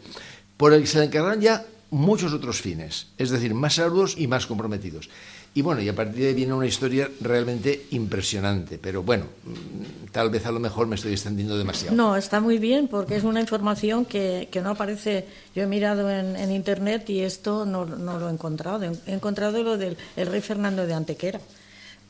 por 0.56 0.72
el 0.72 0.82
que 0.82 0.86
se 0.86 0.98
le 0.98 1.06
encargaron 1.06 1.40
ya 1.40 1.66
muchos 1.90 2.32
otros 2.32 2.60
fines, 2.60 3.08
es 3.18 3.30
decir, 3.30 3.54
más 3.54 3.78
arduos 3.78 4.14
y 4.16 4.26
más 4.26 4.46
comprometidos. 4.46 5.08
Y 5.56 5.62
bueno, 5.62 5.80
y 5.80 5.88
a 5.88 5.94
partir 5.94 6.16
de 6.16 6.28
ahí 6.28 6.34
viene 6.34 6.52
una 6.52 6.66
historia 6.66 7.08
realmente 7.18 7.86
impresionante, 7.92 8.76
pero 8.76 9.02
bueno, 9.02 9.24
mm, 9.24 10.12
tal 10.12 10.28
vez 10.28 10.44
a 10.44 10.52
lo 10.52 10.60
mejor 10.60 10.86
me 10.86 10.96
estoy 10.96 11.12
extendiendo 11.12 11.56
demasiado. 11.56 11.96
No, 11.96 12.14
está 12.14 12.40
muy 12.40 12.58
bien 12.58 12.88
porque 12.88 13.16
es 13.16 13.24
una 13.24 13.40
información 13.40 14.04
que, 14.04 14.50
que 14.52 14.60
no 14.60 14.68
aparece. 14.68 15.24
Yo 15.54 15.62
he 15.62 15.66
mirado 15.66 16.10
en, 16.10 16.52
internet 16.52 17.08
y 17.08 17.20
esto 17.20 17.64
no, 17.64 17.86
no, 17.86 18.18
lo 18.18 18.28
he 18.28 18.32
encontrado. 18.34 18.84
He 18.84 19.14
encontrado 19.14 19.62
lo 19.62 19.78
del 19.78 19.96
el 20.16 20.26
rey 20.26 20.42
Fernando 20.42 20.86
de 20.86 20.92
Antequera. 20.92 21.40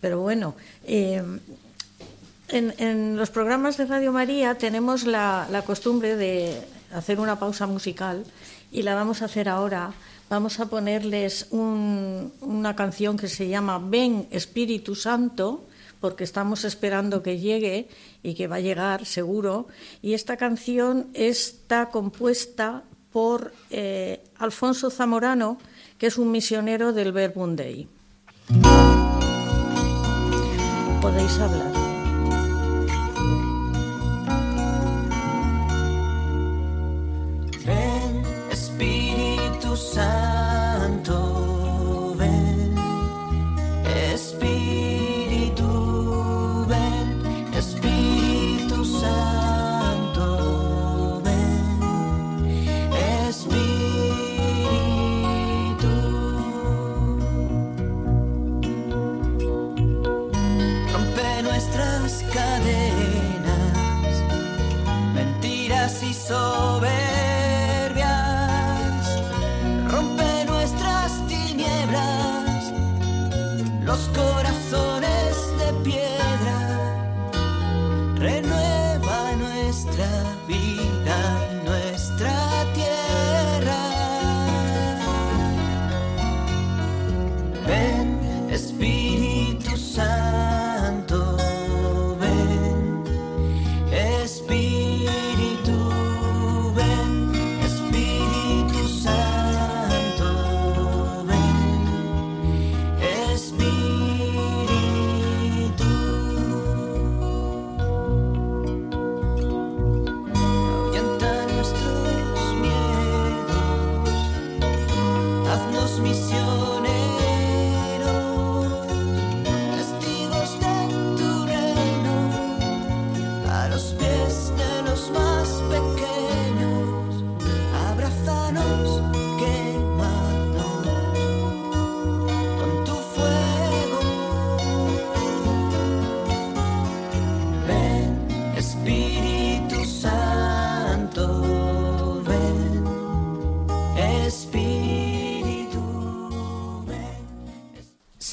Pero 0.00 0.18
bueno, 0.18 0.56
eh, 0.84 1.22
en, 2.48 2.74
en, 2.78 3.16
los 3.16 3.30
programas 3.30 3.76
de 3.76 3.86
Radio 3.86 4.10
María 4.10 4.56
tenemos 4.58 5.04
la, 5.04 5.46
la 5.52 5.62
costumbre 5.62 6.16
de 6.16 6.60
hacer 6.92 7.20
una 7.20 7.38
pausa 7.38 7.68
musical 7.68 8.24
y 8.72 8.82
la 8.82 8.96
vamos 8.96 9.22
a 9.22 9.26
hacer 9.26 9.48
ahora 9.48 9.92
vamos 10.28 10.60
a 10.60 10.66
ponerles 10.66 11.48
un, 11.50 12.32
una 12.40 12.76
canción 12.76 13.16
que 13.16 13.28
se 13.28 13.48
llama 13.48 13.78
Ven 13.78 14.26
Espíritu 14.30 14.94
Santo, 14.94 15.64
porque 16.00 16.24
estamos 16.24 16.64
esperando 16.64 17.22
que 17.22 17.38
llegue 17.38 17.88
y 18.22 18.34
que 18.34 18.46
va 18.46 18.56
a 18.56 18.60
llegar 18.60 19.06
seguro. 19.06 19.66
Y 20.02 20.14
esta 20.14 20.36
canción 20.36 21.08
está 21.14 21.90
compuesta 21.90 22.82
por 23.12 23.52
eh, 23.70 24.20
Alfonso 24.38 24.90
Zamorano, 24.90 25.58
que 25.98 26.08
es 26.08 26.18
un 26.18 26.30
misionero 26.30 26.92
del 26.92 27.12
Verbum 27.12 27.56
Dei. 27.56 27.88
Podéis 31.00 31.38
hablar. 31.38 31.85
Mentiras 66.28 66.95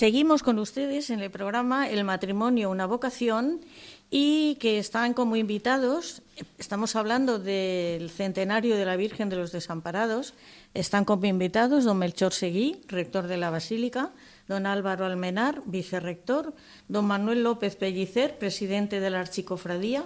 Seguimos 0.03 0.43
con 0.43 0.59
ustedes 0.59 1.09
en 1.11 1.21
el 1.21 1.31
programa 1.31 1.89
El 1.89 2.03
matrimonio, 2.03 2.69
una 2.69 2.85
vocación 2.85 3.61
y 4.11 4.55
que 4.55 4.77
están 4.77 5.13
como 5.13 5.37
invitados, 5.37 6.21
estamos 6.57 6.97
hablando 6.97 7.39
del 7.39 8.09
centenario 8.09 8.75
de 8.75 8.83
la 8.83 8.97
Virgen 8.97 9.29
de 9.29 9.37
los 9.37 9.53
Desamparados, 9.53 10.33
están 10.73 11.05
como 11.05 11.25
invitados 11.27 11.85
don 11.85 11.99
Melchor 11.99 12.33
Seguí, 12.33 12.81
rector 12.89 13.27
de 13.27 13.37
la 13.37 13.49
Basílica, 13.49 14.11
don 14.49 14.65
Álvaro 14.65 15.05
Almenar, 15.05 15.61
vicerrector, 15.63 16.53
don 16.89 17.05
Manuel 17.05 17.41
López 17.41 17.77
Pellicer, 17.77 18.37
presidente 18.37 18.99
de 18.99 19.09
la 19.09 19.21
Archicofradía, 19.21 20.03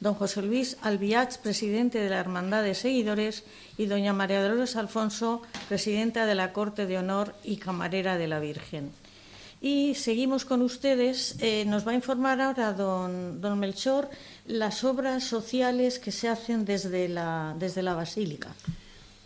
don 0.00 0.12
José 0.12 0.42
Luis 0.42 0.76
Albiach, 0.82 1.38
presidente 1.38 2.00
de 2.00 2.10
la 2.10 2.20
Hermandad 2.20 2.64
de 2.64 2.74
Seguidores, 2.74 3.44
y 3.78 3.86
doña 3.86 4.12
María 4.12 4.42
Dolores 4.42 4.76
Alfonso, 4.76 5.40
presidenta 5.70 6.26
de 6.26 6.34
la 6.34 6.52
Corte 6.52 6.84
de 6.84 6.98
Honor 6.98 7.34
y 7.44 7.56
camarera 7.56 8.18
de 8.18 8.28
la 8.28 8.40
Virgen. 8.40 8.92
Y 9.60 9.94
seguimos 9.94 10.44
con 10.44 10.62
ustedes. 10.62 11.36
Eh, 11.40 11.64
nos 11.66 11.86
va 11.86 11.92
a 11.92 11.94
informar 11.94 12.40
ahora 12.40 12.72
don, 12.72 13.40
don, 13.40 13.58
Melchor 13.58 14.08
las 14.46 14.84
obras 14.84 15.24
sociales 15.24 15.98
que 15.98 16.12
se 16.12 16.28
hacen 16.28 16.64
desde 16.64 17.08
la, 17.08 17.54
desde 17.58 17.82
la 17.82 17.94
Basílica. 17.94 18.54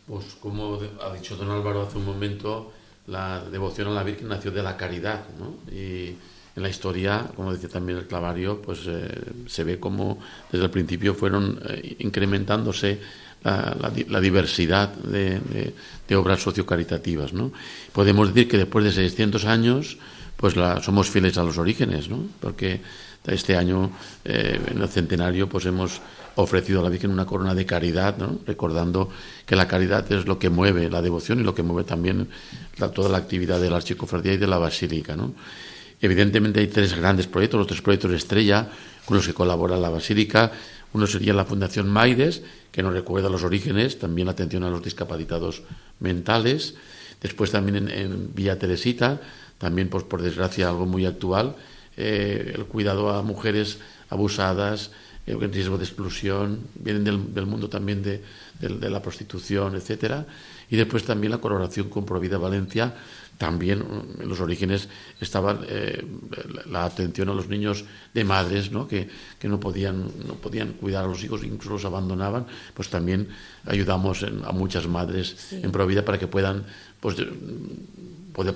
Pues 0.06 0.34
como 0.40 0.80
ha 1.00 1.14
dicho 1.14 1.36
don 1.36 1.50
Álvaro 1.50 1.82
hace 1.82 1.98
un 1.98 2.06
momento, 2.06 2.72
la 3.06 3.44
devoción 3.44 3.88
a 3.88 3.90
la 3.92 4.02
Virgen 4.02 4.28
nació 4.28 4.50
de 4.50 4.62
la 4.62 4.76
caridad, 4.76 5.24
¿no? 5.38 5.70
Y 5.72 6.16
en 6.54 6.62
la 6.62 6.68
historia, 6.68 7.26
como 7.36 7.52
decía 7.52 7.68
también 7.68 7.98
el 7.98 8.06
clavario, 8.06 8.60
pues 8.60 8.80
eh, 8.86 9.08
se 9.46 9.64
ve 9.64 9.78
como 9.78 10.18
desde 10.50 10.64
el 10.64 10.70
principio 10.70 11.14
fueron 11.14 11.60
eh, 11.68 11.96
incrementándose 12.00 13.00
la, 13.44 14.20
diversidad 14.20 14.88
de, 14.94 15.40
de, 15.40 15.74
de, 16.06 16.16
obras 16.16 16.40
sociocaritativas, 16.40 17.32
¿no? 17.32 17.52
Podemos 17.92 18.28
decir 18.28 18.48
que 18.48 18.56
después 18.56 18.84
de 18.84 18.92
600 18.92 19.44
años, 19.46 19.98
pues 20.42 20.56
la, 20.56 20.82
somos 20.82 21.08
fieles 21.08 21.38
a 21.38 21.44
los 21.44 21.56
orígenes, 21.56 22.08
¿no? 22.08 22.18
Porque 22.40 22.80
este 23.24 23.54
año, 23.54 23.92
eh, 24.24 24.58
en 24.72 24.82
el 24.82 24.88
centenario, 24.88 25.48
pues 25.48 25.66
hemos 25.66 26.00
ofrecido 26.34 26.80
a 26.80 26.82
la 26.82 26.88
Virgen 26.88 27.12
una 27.12 27.24
corona 27.24 27.54
de 27.54 27.64
caridad, 27.64 28.18
¿no? 28.18 28.40
recordando 28.44 29.08
que 29.46 29.54
la 29.54 29.68
caridad 29.68 30.10
es 30.10 30.26
lo 30.26 30.40
que 30.40 30.50
mueve 30.50 30.90
la 30.90 31.00
devoción 31.00 31.38
y 31.38 31.44
lo 31.44 31.54
que 31.54 31.62
mueve 31.62 31.84
también 31.84 32.26
toda 32.92 33.08
la 33.08 33.18
actividad 33.18 33.60
de 33.60 33.70
la 33.70 33.76
archicofradía 33.76 34.32
y 34.32 34.36
de 34.36 34.48
la 34.48 34.58
basílica. 34.58 35.14
¿no? 35.14 35.32
Evidentemente 36.00 36.58
hay 36.58 36.66
tres 36.66 36.96
grandes 36.96 37.28
proyectos, 37.28 37.58
los 37.58 37.68
tres 37.68 37.80
proyectos 37.80 38.10
estrella 38.10 38.68
con 39.04 39.18
los 39.18 39.24
que 39.24 39.34
colabora 39.34 39.76
la 39.76 39.90
basílica. 39.90 40.50
Uno 40.92 41.06
sería 41.06 41.34
la 41.34 41.44
Fundación 41.44 41.88
Maides, 41.88 42.42
que 42.72 42.82
nos 42.82 42.92
recuerda 42.92 43.28
los 43.28 43.44
orígenes, 43.44 44.00
también 44.00 44.28
atención 44.28 44.64
a 44.64 44.70
los 44.70 44.82
discapacitados 44.82 45.62
mentales. 46.00 46.74
Después 47.20 47.52
también 47.52 47.88
en 47.88 48.34
Villa 48.34 48.58
Teresita, 48.58 49.20
también 49.62 49.88
pues 49.88 50.02
por 50.02 50.20
desgracia 50.20 50.68
algo 50.68 50.86
muy 50.86 51.06
actual, 51.06 51.54
eh, 51.96 52.50
el 52.56 52.64
cuidado 52.64 53.10
a 53.10 53.22
mujeres 53.22 53.78
abusadas, 54.10 54.90
eh, 55.24 55.38
en 55.40 55.52
riesgo 55.52 55.78
de 55.78 55.84
exclusión, 55.84 56.66
vienen 56.74 57.04
del, 57.04 57.32
del 57.32 57.46
mundo 57.46 57.68
también 57.68 58.02
de, 58.02 58.24
de, 58.58 58.68
de, 58.68 58.90
la 58.90 59.00
prostitución, 59.00 59.76
etcétera. 59.76 60.26
Y 60.68 60.74
después 60.74 61.04
también 61.04 61.30
la 61.30 61.38
colaboración 61.38 61.90
con 61.90 62.04
Provida 62.04 62.38
Valencia, 62.38 62.92
también 63.42 63.82
en 64.20 64.28
los 64.28 64.38
orígenes 64.38 64.88
estaba 65.20 65.58
eh, 65.66 66.06
la 66.70 66.84
atención 66.84 67.28
a 67.28 67.34
los 67.34 67.48
niños 67.48 67.84
de 68.14 68.22
madres 68.22 68.70
¿no? 68.70 68.86
Que, 68.86 69.08
que, 69.40 69.48
no, 69.48 69.58
podían, 69.58 70.06
no 70.28 70.34
podían 70.34 70.74
cuidar 70.74 71.02
a 71.02 71.08
los 71.08 71.24
hijos, 71.24 71.42
incluso 71.42 71.72
los 71.72 71.84
abandonaban, 71.84 72.46
pues 72.72 72.88
también 72.88 73.30
ayudamos 73.66 74.22
a 74.22 74.52
muchas 74.52 74.86
madres 74.86 75.52
en 75.54 75.72
Provida 75.72 76.04
para 76.04 76.20
que 76.20 76.28
puedan 76.28 76.66
pues, 77.00 77.16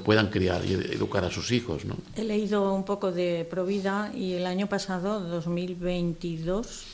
puedan 0.04 0.30
criar 0.30 0.64
y 0.64 0.74
educar 0.74 1.24
a 1.24 1.30
sus 1.32 1.50
hijos. 1.50 1.84
¿no? 1.84 1.96
He 2.14 2.22
leído 2.22 2.72
un 2.72 2.84
poco 2.84 3.10
de 3.10 3.44
Provida 3.50 4.12
y 4.14 4.34
el 4.34 4.46
año 4.46 4.68
pasado, 4.68 5.18
2022, 5.18 6.84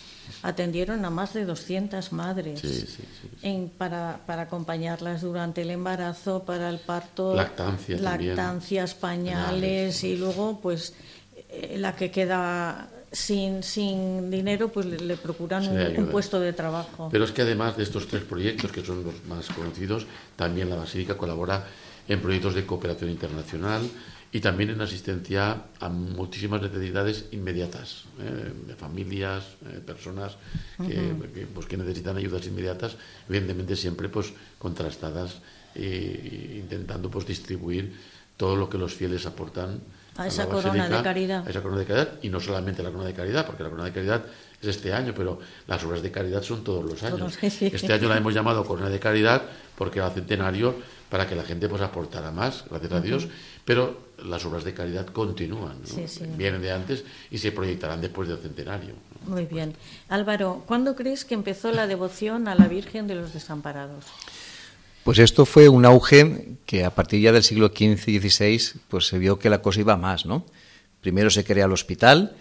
atendieron 0.42 1.04
a 1.04 1.10
más 1.10 1.34
de 1.34 1.44
200 1.44 2.12
madres 2.12 2.62
En, 3.42 3.68
para, 3.68 4.20
para, 4.26 4.42
acompañarlas 4.42 5.22
durante 5.22 5.62
el 5.62 5.70
embarazo, 5.70 6.44
para 6.44 6.68
el 6.68 6.78
parto, 6.78 7.34
Lactancia 7.34 7.98
lactancias, 7.98 8.94
pañales 8.94 10.02
y 10.04 10.16
luego 10.16 10.58
pues 10.60 10.94
eh, 11.48 11.76
la 11.78 11.94
que 11.94 12.10
queda 12.10 12.88
sin, 13.12 13.62
sin 13.62 14.30
dinero 14.30 14.68
pues 14.68 14.86
le, 14.86 15.16
procuran 15.16 15.68
un, 15.96 16.06
puesto 16.06 16.40
de 16.40 16.52
trabajo. 16.52 17.08
Pero 17.12 17.24
es 17.24 17.32
que 17.32 17.42
además 17.42 17.76
de 17.76 17.82
estos 17.82 18.08
tres 18.08 18.22
proyectos 18.22 18.72
que 18.72 18.84
son 18.84 19.04
los 19.04 19.24
más 19.26 19.48
conocidos, 19.48 20.06
también 20.36 20.70
la 20.70 20.76
Basílica 20.76 21.16
colabora 21.16 21.66
en 22.08 22.20
proyectos 22.20 22.54
de 22.54 22.66
cooperación 22.66 23.10
internacional 23.10 23.88
y 24.34 24.40
también 24.40 24.70
en 24.70 24.80
asistencia 24.80 25.64
a 25.78 25.88
muchísimas 25.90 26.62
necesidades 26.62 27.26
inmediatas 27.32 28.04
eh, 28.18 28.50
de 28.66 28.74
familias, 28.74 29.44
eh, 29.66 29.80
personas 29.84 30.36
que, 30.78 31.46
pues, 31.52 31.66
que, 31.66 31.76
necesitan 31.76 32.16
ayudas 32.16 32.46
inmediatas, 32.46 32.96
evidentemente 33.28 33.76
siempre 33.76 34.08
pues 34.08 34.32
contrastadas 34.58 35.42
e, 35.74 36.56
intentando 36.56 37.10
pues 37.10 37.26
distribuir 37.26 37.92
todo 38.38 38.56
lo 38.56 38.70
que 38.70 38.78
los 38.78 38.94
fieles 38.94 39.26
aportan 39.26 39.80
a, 40.16 40.26
esa 40.26 40.46
corona 40.46 40.88
de 40.88 41.02
caridad. 41.02 41.46
A 41.46 41.50
esa 41.50 41.62
corona 41.62 41.80
de 41.80 41.86
caridad 41.86 42.18
y 42.22 42.28
no 42.30 42.40
solamente 42.40 42.82
la 42.82 42.88
corona 42.88 43.08
de 43.08 43.14
caridad, 43.14 43.44
porque 43.44 43.62
la 43.62 43.68
corona 43.68 43.88
de 43.88 43.92
caridad 43.92 44.24
es 44.62 44.68
este 44.68 44.94
año, 44.94 45.12
pero 45.14 45.40
las 45.66 45.84
obras 45.84 46.02
de 46.02 46.10
caridad 46.10 46.42
son 46.42 46.64
todos 46.64 46.84
los 46.84 47.02
años. 47.02 47.38
Este 47.42 47.92
año 47.92 48.08
la 48.08 48.16
hemos 48.16 48.32
llamado 48.32 48.64
corona 48.64 48.88
de 48.88 48.98
caridad 48.98 49.42
porque 49.76 49.98
era 49.98 50.10
centenario 50.10 50.76
para 51.12 51.28
que 51.28 51.34
la 51.34 51.42
gente 51.42 51.68
pues 51.68 51.82
aportara 51.82 52.30
más, 52.30 52.64
gracias 52.70 52.90
a 52.90 53.00
Dios, 53.02 53.28
pero 53.66 53.98
las 54.24 54.46
obras 54.46 54.64
de 54.64 54.72
caridad 54.72 55.04
continúan, 55.08 55.76
vienen 56.38 56.62
de 56.62 56.72
antes 56.72 57.04
y 57.30 57.36
se 57.36 57.52
proyectarán 57.52 58.00
después 58.00 58.30
del 58.30 58.38
centenario. 58.38 58.94
Muy 59.26 59.44
bien. 59.44 59.74
Álvaro, 60.08 60.64
¿cuándo 60.66 60.96
crees 60.96 61.26
que 61.26 61.34
empezó 61.34 61.70
la 61.70 61.86
devoción 61.86 62.48
a 62.48 62.54
la 62.54 62.66
Virgen 62.66 63.08
de 63.08 63.14
los 63.14 63.34
Desamparados? 63.34 64.06
Pues 65.04 65.18
esto 65.18 65.44
fue 65.44 65.68
un 65.68 65.84
auge 65.84 66.54
que 66.64 66.82
a 66.82 66.94
partir 66.94 67.20
ya 67.20 67.30
del 67.30 67.42
siglo 67.42 67.68
XV 67.68 68.08
y 68.08 68.18
XVI 68.18 68.80
pues 68.88 69.06
se 69.06 69.18
vio 69.18 69.38
que 69.38 69.50
la 69.50 69.60
cosa 69.60 69.80
iba 69.80 69.98
más, 69.98 70.24
¿no? 70.24 70.46
Primero 71.02 71.28
se 71.28 71.44
crea 71.44 71.66
el 71.66 71.72
hospital, 71.72 72.36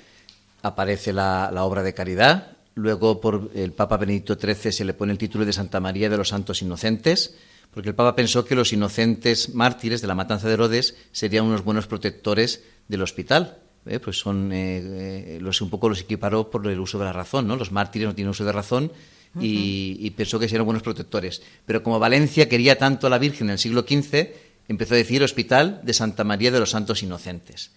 aparece 0.62 1.12
la, 1.12 1.52
la 1.54 1.66
obra 1.66 1.84
de 1.84 1.94
caridad, 1.94 2.56
luego 2.76 3.20
por 3.20 3.52
el 3.54 3.74
Papa 3.74 3.98
Benedicto 3.98 4.36
XIII 4.36 4.72
se 4.72 4.86
le 4.86 4.94
pone 4.94 5.12
el 5.12 5.18
título 5.18 5.44
de 5.44 5.52
Santa 5.52 5.82
María 5.82 6.10
de 6.10 6.16
los 6.16 6.30
Santos 6.30 6.62
Inocentes, 6.62 7.36
porque 7.74 7.90
el 7.90 7.96
Papa 7.96 8.16
pensó 8.16 8.46
que 8.46 8.56
los 8.56 8.74
inocentes 8.74 9.54
mártires 9.56 10.02
de 10.02 10.08
la 10.08 10.16
matanza 10.16 10.48
de 10.48 10.54
Herodes 10.54 10.96
serían 11.12 11.46
unos 11.46 11.64
buenos 11.64 11.88
protectores 11.88 12.64
del 12.88 13.02
hospital. 13.02 13.60
¿eh? 13.86 14.00
Pues 14.00 14.20
son, 14.20 14.52
eh, 14.52 15.36
eh, 15.36 15.40
los, 15.42 15.62
un 15.62 15.70
poco 15.70 15.88
los 15.88 16.02
equiparó 16.02 16.50
por 16.50 16.68
el 16.68 16.80
uso 16.80 17.00
de 17.00 17.06
la 17.06 17.14
razón, 17.14 17.48
¿no? 17.48 17.56
Los 17.56 17.72
mártires 17.72 18.08
no 18.08 18.16
tienen 18.16 18.32
uso 18.32 18.44
de 18.44 18.52
razón 18.52 18.92
y, 19.40 20.10
pensó 20.12 20.38
que 20.38 20.50
serían 20.50 20.66
buenos 20.66 20.84
protectores. 20.84 21.42
Pero 21.66 21.82
como 21.82 21.98
Valencia 22.00 22.50
quería 22.50 22.78
tanto 22.78 23.08
a 23.08 23.10
la 23.10 23.18
Virgen 23.18 23.48
en 23.48 23.54
el 23.54 23.60
siglo 23.60 23.86
XV, 23.88 24.28
empezó 24.68 24.94
a 24.94 24.98
decir 24.98 25.24
Hospital 25.24 25.80
de 25.84 25.94
Santa 25.94 26.26
María 26.26 26.52
de 26.52 26.60
los 26.60 26.72
Santos 26.72 27.02
Inocentes. 27.04 27.72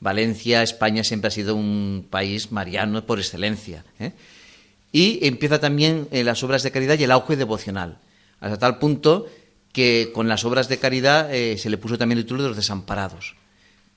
Valencia, 0.00 0.62
España 0.62 1.04
siempre 1.04 1.28
ha 1.28 1.30
sido 1.30 1.54
un 1.54 2.06
país 2.10 2.50
mariano 2.50 3.06
por 3.06 3.20
excelencia. 3.20 3.84
Y 4.90 5.24
empieza 5.24 5.60
también 5.60 6.08
las 6.10 6.42
obras 6.42 6.64
de 6.64 6.72
caridad 6.72 6.98
y 6.98 7.04
el 7.04 7.12
auge 7.12 7.36
devocional 7.36 7.98
hasta 8.40 8.58
tal 8.58 8.78
punto 8.78 9.26
que 9.72 10.10
con 10.14 10.28
las 10.28 10.44
obras 10.44 10.68
de 10.68 10.78
caridad 10.78 11.34
eh, 11.34 11.58
se 11.58 11.70
le 11.70 11.78
puso 11.78 11.98
también 11.98 12.18
el 12.18 12.24
título 12.24 12.42
de 12.42 12.48
los 12.48 12.56
desamparados. 12.56 13.36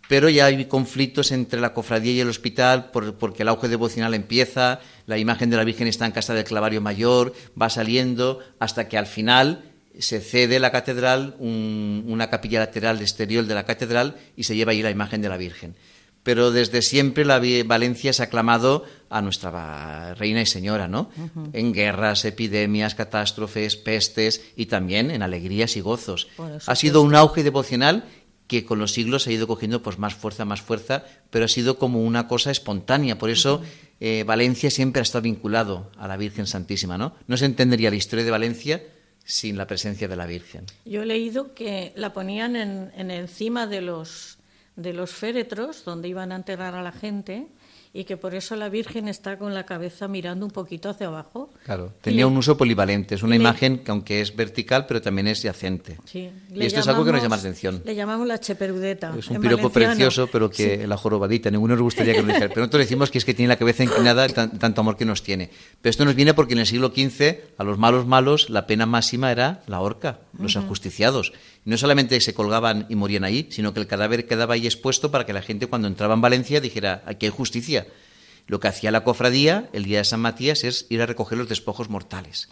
Pero 0.07 0.27
ya 0.27 0.47
hay 0.47 0.65
conflictos 0.65 1.31
entre 1.31 1.61
la 1.61 1.73
cofradía 1.73 2.13
y 2.13 2.19
el 2.19 2.29
hospital 2.29 2.89
porque 2.91 3.43
el 3.43 3.49
auge 3.49 3.67
devocional 3.67 4.13
empieza, 4.15 4.79
la 5.05 5.17
imagen 5.17 5.49
de 5.51 5.57
la 5.57 5.63
Virgen 5.63 5.87
está 5.87 6.05
en 6.05 6.11
casa 6.11 6.33
del 6.33 6.45
Clavario 6.45 6.81
Mayor, 6.81 7.33
va 7.59 7.69
saliendo, 7.69 8.39
hasta 8.59 8.87
que 8.87 8.97
al 8.97 9.05
final 9.05 9.63
se 9.99 10.19
cede 10.19 10.59
la 10.59 10.71
catedral, 10.71 11.35
una 11.39 12.29
capilla 12.29 12.59
lateral 12.59 12.99
exterior 13.01 13.45
de 13.45 13.53
la 13.53 13.65
catedral, 13.65 14.17
y 14.35 14.45
se 14.45 14.55
lleva 14.55 14.71
ahí 14.71 14.81
la 14.81 14.89
imagen 14.89 15.21
de 15.21 15.29
la 15.29 15.37
Virgen 15.37 15.75
pero 16.29 16.51
desde 16.51 16.83
siempre 16.83 17.25
la 17.25 17.41
Valencia 17.65 18.13
se 18.13 18.21
ha 18.21 18.25
aclamado 18.25 18.85
a 19.09 19.19
nuestra 19.23 20.13
reina 20.13 20.43
y 20.43 20.45
señora, 20.45 20.87
¿no? 20.87 21.09
En 21.53 21.73
guerras, 21.73 22.23
epidemias, 22.23 22.93
catástrofes, 22.93 23.75
pestes 23.77 24.43
y 24.55 24.67
también 24.67 25.09
en 25.09 25.23
alegrías 25.23 25.75
y 25.75 25.81
gozos. 25.81 26.27
Ha 26.67 26.75
sido 26.75 27.01
un 27.01 27.15
auge 27.15 27.41
devocional 27.41 28.03
que 28.45 28.63
con 28.63 28.77
los 28.77 28.91
siglos 28.91 29.25
ha 29.25 29.31
ido 29.31 29.47
cogiendo 29.47 29.81
pues 29.81 29.97
más 29.97 30.13
fuerza, 30.13 30.45
más 30.45 30.61
fuerza, 30.61 31.03
pero 31.31 31.45
ha 31.45 31.47
sido 31.47 31.79
como 31.79 32.03
una 32.03 32.27
cosa 32.27 32.51
espontánea. 32.51 33.17
Por 33.17 33.31
eso 33.31 33.63
eh, 33.99 34.23
Valencia 34.23 34.69
siempre 34.69 34.99
ha 34.99 35.01
estado 35.01 35.23
vinculado 35.23 35.89
a 35.97 36.07
la 36.07 36.15
Virgen 36.15 36.45
Santísima, 36.45 36.95
¿no? 36.99 37.15
No 37.25 37.37
se 37.37 37.45
entendería 37.45 37.89
la 37.89 37.95
historia 37.95 38.23
de 38.23 38.29
Valencia 38.29 38.83
sin 39.23 39.57
la 39.57 39.65
presencia 39.65 40.07
de 40.07 40.15
la 40.15 40.27
Virgen. 40.27 40.67
Yo 40.85 41.01
he 41.01 41.07
leído 41.07 41.55
que 41.55 41.91
la 41.95 42.13
ponían 42.13 42.55
en, 42.55 42.91
en 42.95 43.09
encima 43.09 43.65
de 43.65 43.81
los 43.81 44.38
de 44.79 44.93
los 44.93 45.11
féretros 45.11 45.83
donde 45.83 46.07
iban 46.07 46.31
a 46.31 46.35
enterrar 46.35 46.75
a 46.75 46.81
la 46.81 46.91
gente 46.91 47.47
y 47.91 48.03
que 48.03 48.17
por 48.17 48.35
eso 48.35 48.55
la 48.55 48.69
Virgen 48.69 49.07
está 49.07 49.37
con 49.37 49.53
la 49.55 49.65
cabeza 49.65 50.07
mirando 50.07 50.45
un 50.45 50.51
poquito 50.51 50.89
hacia 50.89 51.07
abajo. 51.07 51.49
Claro, 51.65 51.93
tenía 52.01 52.27
un 52.27 52.37
uso 52.37 52.55
polivalente, 52.55 53.15
es 53.15 53.23
una 53.23 53.35
imagen 53.35 53.79
que 53.79 53.89
aunque 53.89 54.21
es 54.21 54.35
vertical, 54.35 54.85
pero 54.85 55.01
también 55.01 55.27
es 55.27 55.41
yacente. 55.41 55.97
Sí, 56.05 56.29
y 56.53 56.65
esto 56.65 56.81
es 56.81 56.87
algo 56.87 57.03
que 57.03 57.11
nos 57.11 57.23
llama 57.23 57.37
la 57.37 57.41
atención. 57.41 57.81
Le 57.83 57.95
llamamos 57.95 58.27
la 58.27 58.39
cheperudeta. 58.39 59.13
Es 59.17 59.27
un 59.29 59.41
piropo 59.41 59.71
precioso, 59.71 60.27
pero 60.27 60.49
que 60.51 60.85
la 60.85 60.97
jorobadita, 60.97 61.49
ninguno 61.49 61.73
nos 61.73 61.81
gustaría 61.81 62.13
que 62.13 62.21
lo 62.21 62.27
dijera. 62.27 62.49
Pero 62.49 62.61
nosotros 62.61 62.81
decimos 62.81 63.09
que 63.09 63.17
es 63.17 63.25
que 63.25 63.33
tiene 63.33 63.49
la 63.49 63.57
cabeza 63.57 63.83
inclinada, 63.83 64.27
tanto 64.27 64.81
amor 64.81 64.95
que 64.95 65.05
nos 65.05 65.23
tiene. 65.23 65.49
Pero 65.81 65.89
esto 65.89 66.05
nos 66.05 66.13
viene 66.13 66.35
porque 66.35 66.53
en 66.53 66.59
el 66.59 66.67
siglo 66.67 66.89
XV, 66.89 67.37
a 67.57 67.63
los 67.63 67.79
malos 67.79 68.05
malos, 68.05 68.51
la 68.51 68.67
pena 68.67 68.85
máxima 68.85 69.31
era 69.31 69.63
la 69.65 69.81
horca, 69.81 70.19
los 70.37 70.55
ajusticiados. 70.57 71.33
No 71.65 71.77
solamente 71.77 72.19
se 72.21 72.33
colgaban 72.33 72.85
y 72.89 72.95
morían 72.95 73.23
ahí, 73.23 73.47
sino 73.51 73.73
que 73.73 73.79
el 73.79 73.87
cadáver 73.87 74.25
quedaba 74.25 74.53
ahí 74.55 74.65
expuesto 74.65 75.11
para 75.11 75.25
que 75.25 75.33
la 75.33 75.41
gente 75.41 75.67
cuando 75.67 75.87
entraba 75.87 76.13
en 76.13 76.21
Valencia 76.21 76.61
dijera, 76.61 77.03
aquí 77.05 77.25
hay 77.25 77.31
justicia. 77.31 77.87
Lo 78.47 78.59
que 78.59 78.67
hacía 78.67 78.91
la 78.91 79.03
cofradía 79.03 79.69
el 79.73 79.83
día 79.83 79.99
de 79.99 80.05
San 80.05 80.21
Matías 80.21 80.63
es 80.63 80.87
ir 80.89 81.01
a 81.01 81.05
recoger 81.05 81.37
los 81.37 81.49
despojos 81.49 81.89
mortales. 81.89 82.49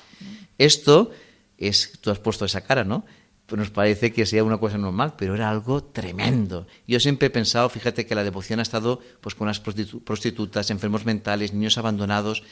Esto 0.57 1.11
es, 1.57 1.93
tú 2.01 2.11
has 2.11 2.19
puesto 2.19 2.45
esa 2.45 2.61
cara, 2.61 2.83
¿no? 2.83 3.05
Pues 3.47 3.57
nos 3.57 3.71
parece 3.71 4.11
que 4.11 4.25
sea 4.25 4.43
una 4.43 4.57
cosa 4.57 4.77
normal, 4.77 5.15
pero 5.17 5.33
era 5.33 5.49
algo 5.49 5.83
tremendo. 5.83 6.67
Yo 6.85 6.99
siempre 6.99 7.27
he 7.27 7.31
pensado, 7.31 7.69
fíjate 7.69 8.05
que 8.05 8.13
la 8.13 8.23
devoción 8.23 8.59
ha 8.59 8.63
estado 8.63 9.01
pues 9.21 9.35
con 9.35 9.47
las 9.47 9.59
prostitutas, 9.59 10.69
enfermos 10.69 11.05
mentales, 11.05 11.53
niños 11.53 11.77
abandonados. 11.77 12.43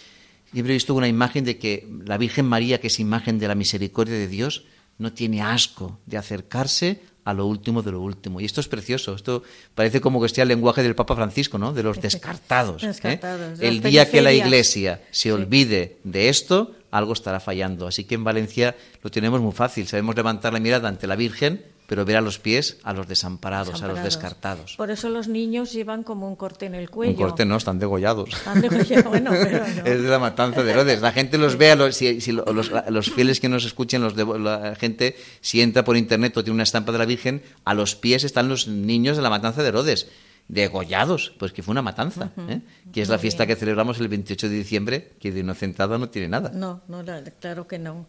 Siempre 0.52 0.74
he 0.74 0.78
visto 0.78 0.96
una 0.96 1.10
imagen 1.10 1.44
de 1.44 1.58
que 1.58 1.88
la 2.06 2.18
Virgen 2.18 2.46
María, 2.46 2.80
que 2.80 2.88
es 2.88 3.00
imagen 3.00 3.40
de 3.40 3.48
la 3.48 3.56
misericordia 3.56 4.16
de 4.16 4.28
Dios, 4.30 4.64
no 4.98 5.14
tiene 5.14 5.42
asco 5.42 6.00
de 6.06 6.18
acercarse 6.18 7.02
a 7.26 7.34
lo 7.34 7.48
último 7.48 7.82
de 7.82 7.92
lo 7.92 8.02
último. 8.02 8.40
Y 8.40 8.46
esto 8.46 8.62
es 8.62 8.68
precioso. 8.68 9.16
Esto 9.16 9.44
parece 9.74 10.00
como 10.00 10.22
que 10.22 10.30
sea 10.30 10.44
el 10.44 10.48
lenguaje 10.48 10.84
del 10.84 10.96
Papa 10.96 11.16
Francisco, 11.16 11.58
¿no? 11.58 11.74
De 11.74 11.84
los 11.84 12.00
descartados. 12.02 12.84
¿eh? 12.84 13.20
el 13.60 13.82
día 13.82 14.10
que 14.10 14.22
la 14.22 14.32
Iglesia 14.32 15.02
se 15.12 15.34
olvide 15.34 15.98
de 16.04 16.30
esto, 16.30 16.74
algo 16.92 17.14
estará 17.14 17.40
fallando. 17.40 17.88
Así 17.88 18.04
que 18.04 18.16
en 18.16 18.24
Valencia 18.24 18.76
lo 19.02 19.10
tenemos 19.10 19.42
muy 19.42 19.54
fácil. 19.54 19.88
Sabemos 19.88 20.16
levantar 20.16 20.54
la 20.54 20.60
mirada 20.60 20.88
ante 20.88 21.08
la 21.08 21.16
Virgen 21.16 21.75
pero 21.88 22.06
ver 22.06 22.18
a 22.18 22.22
los 22.22 22.40
pies 22.40 22.78
a 22.84 22.94
los 22.94 23.08
desamparados, 23.08 23.82
a 23.84 23.88
los 23.88 24.04
descartados. 24.04 24.76
Por 24.78 24.92
eso 24.92 25.10
los 25.10 25.28
niños 25.28 25.72
llevan 25.72 26.04
como 26.04 26.28
un 26.28 26.36
corte 26.36 26.66
en 26.66 26.76
el 26.76 26.90
cuello. 26.90 27.14
Un 27.14 27.18
corte 27.18 27.46
no, 27.46 27.58
están 27.58 27.80
degollados. 27.80 28.34
Están 28.34 28.62
degollados, 28.62 29.06
bueno, 29.06 29.32
pero 29.32 29.60
no. 29.60 29.66
Es 29.86 30.02
de 30.02 30.10
la 30.10 30.20
matanza 30.20 30.64
de 30.64 30.72
Herodes. 30.72 31.02
La 31.02 31.12
gente 31.12 31.38
los 31.38 31.58
ve, 31.58 31.72
a 31.72 31.76
los, 31.76 31.96
si, 31.96 32.32
los, 32.32 32.72
los, 32.90 33.12
fieles 33.12 33.40
que 33.40 33.50
nos 33.50 33.66
escuchen, 33.66 34.02
los 34.02 34.16
la 34.16 34.76
gente, 34.76 35.16
si 35.42 35.62
entra 35.62 35.84
por 35.84 35.98
internet 35.98 36.36
o 36.38 36.44
tiene 36.44 36.56
una 36.56 36.64
estampa 36.64 36.92
de 36.92 36.98
la 36.98 37.06
Virgen, 37.06 37.42
a 37.64 37.74
los 37.74 37.96
pies 37.96 38.24
están 38.24 38.50
los 38.50 38.68
niños 38.68 39.18
de 39.18 39.24
la 39.24 39.30
matanza 39.30 39.62
de 39.62 39.70
Herodes 39.70 40.08
degollados, 40.48 41.34
pues 41.40 41.52
que 41.52 41.64
fue 41.64 41.72
una 41.72 41.82
matanza, 41.82 42.32
¿eh? 42.50 42.62
que 42.94 43.02
es 43.02 43.10
la 43.10 43.18
fiesta 43.18 43.48
que 43.48 43.56
celebramos 43.56 44.00
el 44.00 44.08
28 44.08 44.50
de 44.50 44.56
diciembre, 44.56 45.14
que 45.20 45.32
de 45.32 45.40
inocentado 45.40 45.98
no 45.98 46.10
tiene 46.10 46.28
nada. 46.28 46.52
No, 46.54 46.82
no, 46.88 47.04
claro 47.40 47.68
que 47.68 47.80
no. 47.80 48.06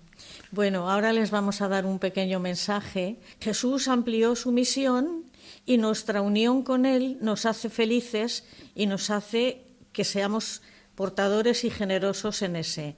Bueno, 0.51 0.90
ahora 0.90 1.12
les 1.12 1.31
vamos 1.31 1.62
a 1.62 1.68
dar 1.68 1.87
un 1.87 1.99
pequeño 1.99 2.38
mensaje. 2.38 3.16
Jesús 3.40 3.88
amplió 3.88 4.37
su 4.37 4.53
misión 4.53 5.25
y 5.64 5.79
nuestra 5.79 6.20
unión 6.20 6.62
con 6.62 6.85
Él 6.85 7.18
nos 7.20 7.46
hace 7.46 7.70
felices 7.70 8.44
y 8.75 8.87
nos 8.87 9.11
hace 9.11 9.62
que 9.92 10.05
seamos 10.05 10.62
portadores 10.94 11.64
y 11.64 11.70
generosos 11.70 12.42
en 12.42 12.57
ese. 12.57 12.96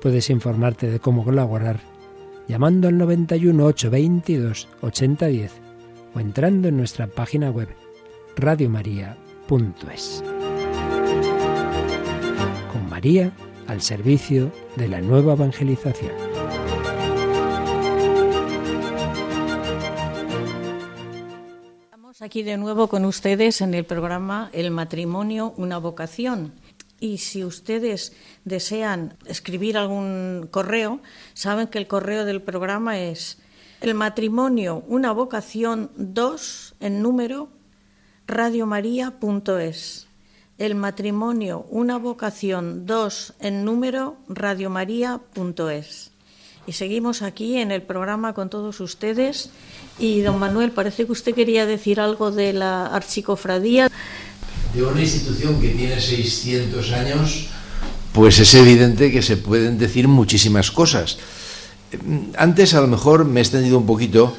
Puedes 0.00 0.30
informarte 0.30 0.88
de 0.88 1.00
cómo 1.00 1.24
colaborar 1.24 1.80
llamando 2.48 2.88
al 2.88 2.98
91 2.98 3.64
822 3.64 4.68
8010 4.80 5.52
o 6.14 6.20
entrando 6.20 6.68
en 6.68 6.76
nuestra 6.76 7.06
página 7.06 7.50
web 7.50 7.68
radiomaria.es. 8.36 10.22
María 12.96 13.30
al 13.66 13.82
servicio 13.82 14.50
de 14.76 14.88
la 14.88 15.02
nueva 15.02 15.34
evangelización. 15.34 16.12
Estamos 21.82 22.22
aquí 22.22 22.42
de 22.42 22.56
nuevo 22.56 22.88
con 22.88 23.04
ustedes 23.04 23.60
en 23.60 23.74
el 23.74 23.84
programa 23.84 24.48
El 24.54 24.70
matrimonio, 24.70 25.52
una 25.58 25.76
vocación. 25.76 26.54
Y 26.98 27.18
si 27.18 27.44
ustedes 27.44 28.12
desean 28.44 29.16
escribir 29.26 29.76
algún 29.76 30.48
correo, 30.50 31.00
saben 31.34 31.68
que 31.68 31.78
el 31.78 31.86
correo 31.86 32.24
del 32.24 32.42
programa 32.42 32.98
es 32.98 33.38
el 33.80 33.94
matrimonio, 33.94 34.82
una 34.88 35.12
vocación 35.12 35.90
2 35.96 36.76
en 36.80 37.02
número 37.02 37.50
radiomaria.es 38.26 40.06
el 40.58 40.74
matrimonio, 40.74 41.66
una 41.70 41.98
vocación, 41.98 42.86
dos 42.86 43.34
en 43.40 43.64
número, 43.64 44.16
radiomaria.es. 44.28 46.12
Y 46.66 46.72
seguimos 46.72 47.22
aquí 47.22 47.58
en 47.58 47.70
el 47.70 47.82
programa 47.82 48.32
con 48.32 48.50
todos 48.50 48.80
ustedes. 48.80 49.50
Y 49.98 50.22
don 50.22 50.38
Manuel, 50.38 50.72
parece 50.72 51.06
que 51.06 51.12
usted 51.12 51.34
quería 51.34 51.66
decir 51.66 52.00
algo 52.00 52.32
de 52.32 52.52
la 52.52 52.86
archicofradía. 52.86 53.88
De 54.76 54.82
una 54.84 55.00
institución 55.00 55.60
que 55.60 55.70
tiene 55.70 55.98
600 55.98 56.92
años, 56.92 57.46
pues 58.12 58.38
es 58.38 58.54
evidente 58.54 59.10
que 59.10 59.22
se 59.22 59.38
pueden 59.38 59.78
decir 59.78 60.06
muchísimas 60.06 60.70
cosas. 60.70 61.16
Antes 62.36 62.74
a 62.74 62.82
lo 62.82 62.86
mejor 62.86 63.24
me 63.24 63.40
he 63.40 63.42
extendido 63.42 63.78
un 63.78 63.86
poquito, 63.86 64.36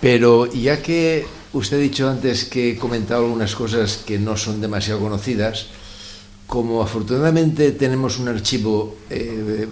pero 0.00 0.52
ya 0.52 0.82
que 0.82 1.24
Usted 1.56 1.78
ha 1.78 1.80
dicho 1.80 2.06
antes 2.06 2.44
que 2.44 2.72
he 2.72 2.76
comentado 2.76 3.24
algunas 3.24 3.54
cosas 3.54 4.02
que 4.04 4.18
no 4.18 4.36
son 4.36 4.60
demasiado 4.60 5.00
conocidas. 5.00 5.68
Como 6.46 6.82
afortunadamente 6.82 7.72
tenemos 7.72 8.18
un 8.18 8.28
archivo 8.28 8.94
eh, 9.08 9.66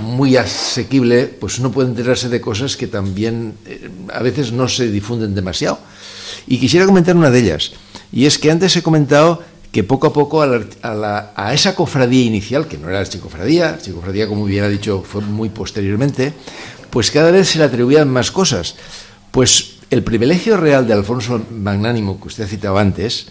muy 0.00 0.36
asequible, 0.36 1.26
pues 1.26 1.58
uno 1.58 1.72
puede 1.72 1.88
enterarse 1.88 2.28
de 2.28 2.40
cosas 2.40 2.76
que 2.76 2.86
también 2.86 3.54
eh, 3.66 3.90
a 4.12 4.22
veces 4.22 4.52
no 4.52 4.68
se 4.68 4.86
difunden 4.92 5.34
demasiado. 5.34 5.80
Y 6.46 6.58
quisiera 6.58 6.86
comentar 6.86 7.16
una 7.16 7.30
de 7.30 7.40
ellas. 7.40 7.72
Y 8.14 8.26
es 8.26 8.38
que 8.38 8.52
antes 8.52 8.76
he 8.76 8.82
comentado 8.82 9.42
que 9.72 9.82
poco 9.82 10.06
a 10.06 10.12
poco 10.12 10.40
a, 10.40 11.52
esa 11.52 11.74
cofradía 11.74 12.24
inicial, 12.24 12.68
que 12.68 12.78
no 12.78 12.84
era 12.84 12.98
la 12.98 13.00
archicofradía, 13.00 13.64
la 13.64 13.74
archicofradía, 13.74 14.28
como 14.28 14.44
bien 14.44 14.62
ha 14.62 14.68
dicho, 14.68 15.02
fue 15.02 15.20
muy 15.20 15.48
posteriormente, 15.48 16.32
pues 16.90 17.10
cada 17.10 17.32
vez 17.32 17.48
se 17.48 17.58
le 17.58 17.64
atribuían 17.64 18.08
más 18.08 18.30
cosas. 18.30 18.76
Pues 19.32 19.78
el 19.90 20.04
privilegio 20.04 20.56
real 20.56 20.86
de 20.86 20.92
Alfonso 20.92 21.42
Magnánimo, 21.50 22.20
que 22.20 22.28
usted 22.28 22.44
ha 22.44 22.46
citado 22.46 22.78
antes, 22.78 23.26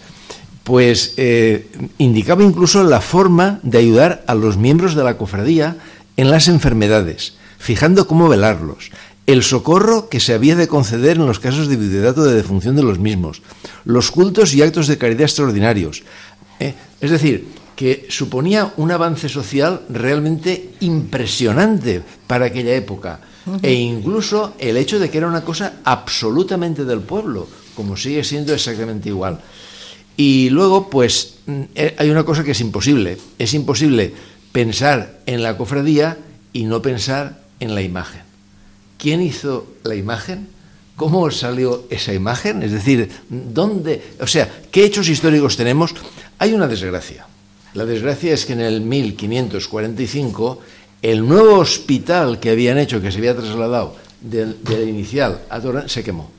pues 0.65 1.13
eh, 1.15 1.71
indicaba 1.97 2.43
incluso 2.43 2.83
la 2.83 2.99
forma 2.99 3.61
de 3.63 3.77
ayudar 3.77 4.25
a 4.27 4.35
los 4.35 4.57
miembros 4.57 4.95
de 4.95 5.05
la 5.05 5.15
cofradía 5.15 5.77
en 6.17 6.29
las 6.29 6.49
enfermedades, 6.49 7.35
fijando 7.57 8.05
cómo 8.05 8.27
velarlos, 8.27 8.91
el 9.25 9.43
socorro 9.43 10.09
que 10.09 10.19
se 10.19 10.33
había 10.33 10.55
de 10.55 10.67
conceder 10.67 11.17
en 11.17 11.25
los 11.25 11.39
casos 11.39 11.67
de 11.67 11.77
viudedad 11.77 12.17
o 12.17 12.23
de 12.23 12.35
defunción 12.35 12.75
de 12.75 12.83
los 12.83 12.99
mismos, 12.99 13.41
los 13.85 14.11
cultos 14.11 14.53
y 14.53 14.61
actos 14.61 14.87
de 14.87 14.97
caridad 14.97 15.23
extraordinarios. 15.23 16.03
¿eh? 16.59 16.73
Es 16.99 17.11
decir, 17.11 17.47
que 17.75 18.05
suponía 18.09 18.73
un 18.77 18.91
avance 18.91 19.29
social 19.29 19.81
realmente 19.89 20.71
impresionante 20.81 22.01
para 22.27 22.45
aquella 22.45 22.75
época 22.75 23.19
e 23.61 23.73
incluso 23.73 24.53
el 24.57 24.77
hecho 24.77 24.99
de 24.99 25.09
que 25.09 25.17
era 25.17 25.27
una 25.27 25.43
cosa 25.43 25.81
absolutamente 25.83 26.85
del 26.85 27.01
pueblo, 27.01 27.47
como 27.75 27.97
sigue 27.97 28.23
siendo 28.23 28.53
exactamente 28.53 29.09
igual. 29.09 29.41
Y 30.15 30.49
luego, 30.49 30.89
pues, 30.89 31.39
mm, 31.45 31.61
eh, 31.75 31.95
hay 31.97 32.09
una 32.09 32.23
cosa 32.23 32.43
que 32.43 32.51
es 32.51 32.61
imposible. 32.61 33.17
Es 33.39 33.53
imposible 33.53 34.13
pensar 34.51 35.19
en 35.25 35.43
la 35.43 35.57
cofradía 35.57 36.17
y 36.53 36.63
no 36.63 36.81
pensar 36.81 37.41
en 37.59 37.75
la 37.75 37.81
imagen. 37.81 38.22
¿Quién 39.03 39.21
hizo 39.21 39.67
la 39.83 39.95
imagen? 39.95 40.47
¿Cómo 40.95 41.29
salió 41.29 41.87
esa 41.89 42.13
imagen? 42.13 42.63
Es 42.63 42.71
decir, 42.71 43.09
¿dónde? 43.27 44.01
O 44.21 44.27
sea, 44.27 44.49
¿qué 44.71 44.85
hechos 44.85 45.09
históricos 45.09 45.57
tenemos? 45.57 45.93
Hay 46.39 46.53
una 46.53 46.67
desgracia. 46.67 47.27
La 47.73 47.83
desgracia 47.83 48.33
es 48.33 48.45
que 48.45 48.53
en 48.53 48.61
el 48.61 48.79
1545 48.79 50.59
el 51.01 51.27
nuevo 51.27 51.59
hospital 51.59 52.39
que 52.39 52.51
habían 52.51 52.77
hecho, 52.77 53.01
que 53.01 53.11
se 53.11 53.17
había 53.17 53.35
trasladado 53.35 53.97
del, 54.21 54.55
inicial 54.87 55.41
a 55.49 55.59
Torrent, 55.59 55.89
se 55.89 56.01
quemó. 56.01 56.31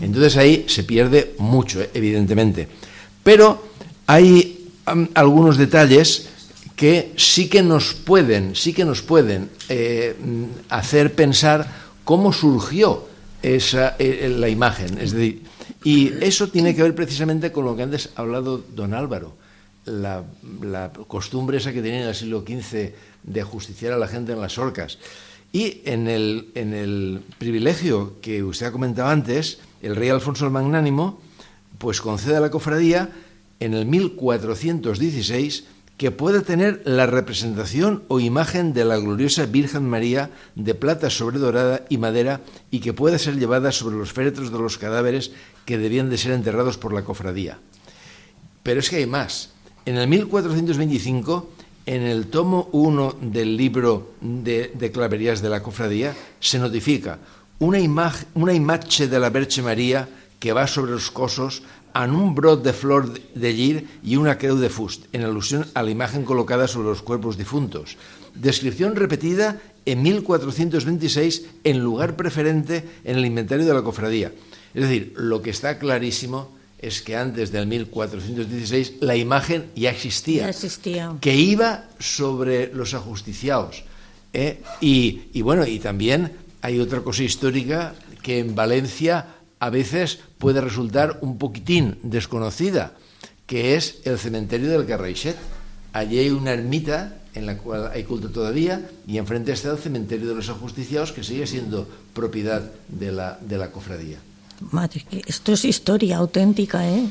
Entonces 0.00 0.36
ahí 0.38 0.64
se 0.66 0.82
pierde 0.82 1.36
mucho, 1.38 1.80
eh, 1.80 1.90
evidentemente. 1.94 2.66
Pero 3.22 3.62
hay 4.08 4.70
algunos 5.14 5.56
detalles 5.56 6.30
que 6.74 7.12
sí 7.16 7.48
que 7.48 7.62
nos 7.62 7.94
pueden, 7.94 8.56
sí 8.56 8.72
que 8.72 8.84
nos 8.84 9.02
pueden 9.02 9.50
eh, 9.68 10.16
hacer 10.68 11.14
pensar 11.14 11.86
cómo 12.08 12.32
surgió 12.32 13.04
esa, 13.42 13.94
eh, 13.98 14.34
la 14.34 14.48
imagen. 14.48 14.96
Es 14.96 15.12
decir, 15.12 15.42
y 15.84 16.10
eso 16.24 16.48
tiene 16.48 16.74
que 16.74 16.82
ver 16.82 16.94
precisamente 16.94 17.52
con 17.52 17.66
lo 17.66 17.76
que 17.76 17.82
antes 17.82 18.08
ha 18.16 18.22
hablado 18.22 18.64
don 18.74 18.94
Álvaro. 18.94 19.36
La, 19.84 20.24
la 20.62 20.90
costumbre 21.06 21.58
esa 21.58 21.70
que 21.70 21.82
tenía 21.82 22.00
en 22.00 22.08
el 22.08 22.14
siglo 22.14 22.46
XV 22.48 22.94
de 23.24 23.42
justiciar 23.42 23.92
a 23.92 23.98
la 23.98 24.08
gente 24.08 24.32
en 24.32 24.40
las 24.40 24.56
orcas. 24.56 24.96
Y 25.52 25.82
en 25.84 26.08
el, 26.08 26.48
en 26.54 26.72
el 26.72 27.20
privilegio 27.36 28.14
que 28.22 28.42
usted 28.42 28.64
ha 28.64 28.72
comentado 28.72 29.10
antes, 29.10 29.58
el 29.82 29.94
rey 29.94 30.08
Alfonso 30.08 30.46
el 30.46 30.50
Magnánimo, 30.50 31.20
pues 31.76 32.00
concede 32.00 32.36
a 32.36 32.40
la 32.40 32.50
cofradía 32.50 33.10
en 33.60 33.74
el 33.74 33.84
1416 33.84 35.64
que 35.98 36.12
pueda 36.12 36.42
tener 36.42 36.80
la 36.84 37.06
representación 37.06 38.04
o 38.06 38.20
imagen 38.20 38.72
de 38.72 38.84
la 38.84 38.96
gloriosa 38.98 39.46
Virgen 39.46 39.84
María 39.84 40.30
de 40.54 40.74
plata 40.74 41.10
sobre 41.10 41.38
dorada 41.38 41.84
y 41.88 41.98
madera 41.98 42.40
y 42.70 42.78
que 42.78 42.94
pueda 42.94 43.18
ser 43.18 43.36
llevada 43.36 43.72
sobre 43.72 43.96
los 43.96 44.12
féretros 44.12 44.52
de 44.52 44.58
los 44.58 44.78
cadáveres 44.78 45.32
que 45.66 45.76
debían 45.76 46.08
de 46.08 46.16
ser 46.16 46.32
enterrados 46.32 46.78
por 46.78 46.94
la 46.94 47.02
cofradía. 47.02 47.58
Pero 48.62 48.78
es 48.78 48.88
que 48.88 48.96
hay 48.96 49.06
más. 49.06 49.50
En 49.84 49.96
el 49.96 50.06
1425 50.06 51.50
en 51.86 52.02
el 52.02 52.26
tomo 52.26 52.68
1 52.72 53.16
del 53.20 53.56
libro 53.56 54.12
de, 54.20 54.70
de, 54.74 54.92
claverías 54.92 55.42
de 55.42 55.48
la 55.48 55.62
cofradía 55.62 56.14
se 56.38 56.58
notifica 56.58 57.18
una, 57.58 57.80
imagen, 57.80 58.28
una 58.34 58.52
imatge 58.52 59.08
de 59.08 59.18
la 59.18 59.30
Verge 59.30 59.62
María 59.62 60.06
que 60.38 60.52
va 60.52 60.66
sobre 60.68 60.92
los 60.92 61.10
cosos 61.10 61.62
en 62.04 62.12
un 62.14 62.34
brot 62.34 62.62
de 62.62 62.72
flor 62.72 63.12
de 63.34 63.54
llir 63.54 63.88
y 64.04 64.16
una 64.16 64.38
creu 64.38 64.56
de 64.56 64.68
fust, 64.70 65.06
en 65.12 65.22
alusión 65.24 65.66
a 65.74 65.82
la 65.82 65.90
imagen 65.90 66.24
colocada 66.24 66.68
sobre 66.68 66.88
los 66.88 67.02
cuerpos 67.02 67.36
difuntos. 67.36 67.96
Descripción 68.34 68.94
repetida 68.94 69.60
en 69.84 70.02
1426 70.02 71.46
en 71.64 71.78
lugar 71.80 72.16
preferente 72.16 72.84
en 73.04 73.16
el 73.18 73.26
inventario 73.26 73.66
de 73.66 73.74
la 73.74 73.82
cofradía. 73.82 74.32
Es 74.74 74.82
decir, 74.82 75.14
lo 75.16 75.42
que 75.42 75.50
está 75.50 75.78
clarísimo 75.78 76.56
es 76.78 77.02
que 77.02 77.16
antes 77.16 77.50
del 77.50 77.66
1416 77.66 78.94
la 79.00 79.16
imagen 79.16 79.66
ya 79.74 79.90
existía, 79.90 80.42
Ya 80.44 80.50
existía. 80.50 81.12
que 81.20 81.34
iba 81.34 81.88
sobre 81.98 82.72
los 82.72 82.94
ajusticiados. 82.94 83.82
¿eh? 84.32 84.62
Y, 84.80 85.22
y 85.32 85.42
bueno, 85.42 85.66
y 85.66 85.80
también 85.80 86.32
hay 86.62 86.78
otra 86.78 87.00
cosa 87.00 87.24
histórica 87.24 87.94
que 88.22 88.38
en 88.38 88.54
Valencia 88.54 89.26
a 89.60 89.70
veces 89.70 90.20
puede 90.38 90.60
resultar 90.60 91.18
un 91.20 91.38
poquitín 91.38 91.98
desconocida, 92.02 92.92
que 93.46 93.76
es 93.76 94.00
el 94.04 94.18
cementerio 94.18 94.70
del 94.70 94.86
Carraixet. 94.86 95.36
Allí 95.92 96.18
hay 96.18 96.30
una 96.30 96.52
ermita 96.52 97.14
en 97.34 97.46
la 97.46 97.56
cual 97.56 97.90
hay 97.92 98.04
culto 98.04 98.30
todavía 98.30 98.88
y 99.06 99.18
enfrente 99.18 99.52
está 99.52 99.70
el 99.70 99.78
cementerio 99.78 100.28
de 100.28 100.34
los 100.34 100.48
ajusticiados 100.48 101.12
que 101.12 101.24
sigue 101.24 101.46
siendo 101.46 101.88
propiedad 102.14 102.62
de 102.88 103.12
la, 103.12 103.38
de 103.40 103.58
la 103.58 103.70
cofradía. 103.70 104.18
Madre, 104.72 105.04
esto 105.26 105.52
es 105.52 105.64
historia 105.64 106.16
auténtica, 106.18 106.88
¿eh? 106.88 107.06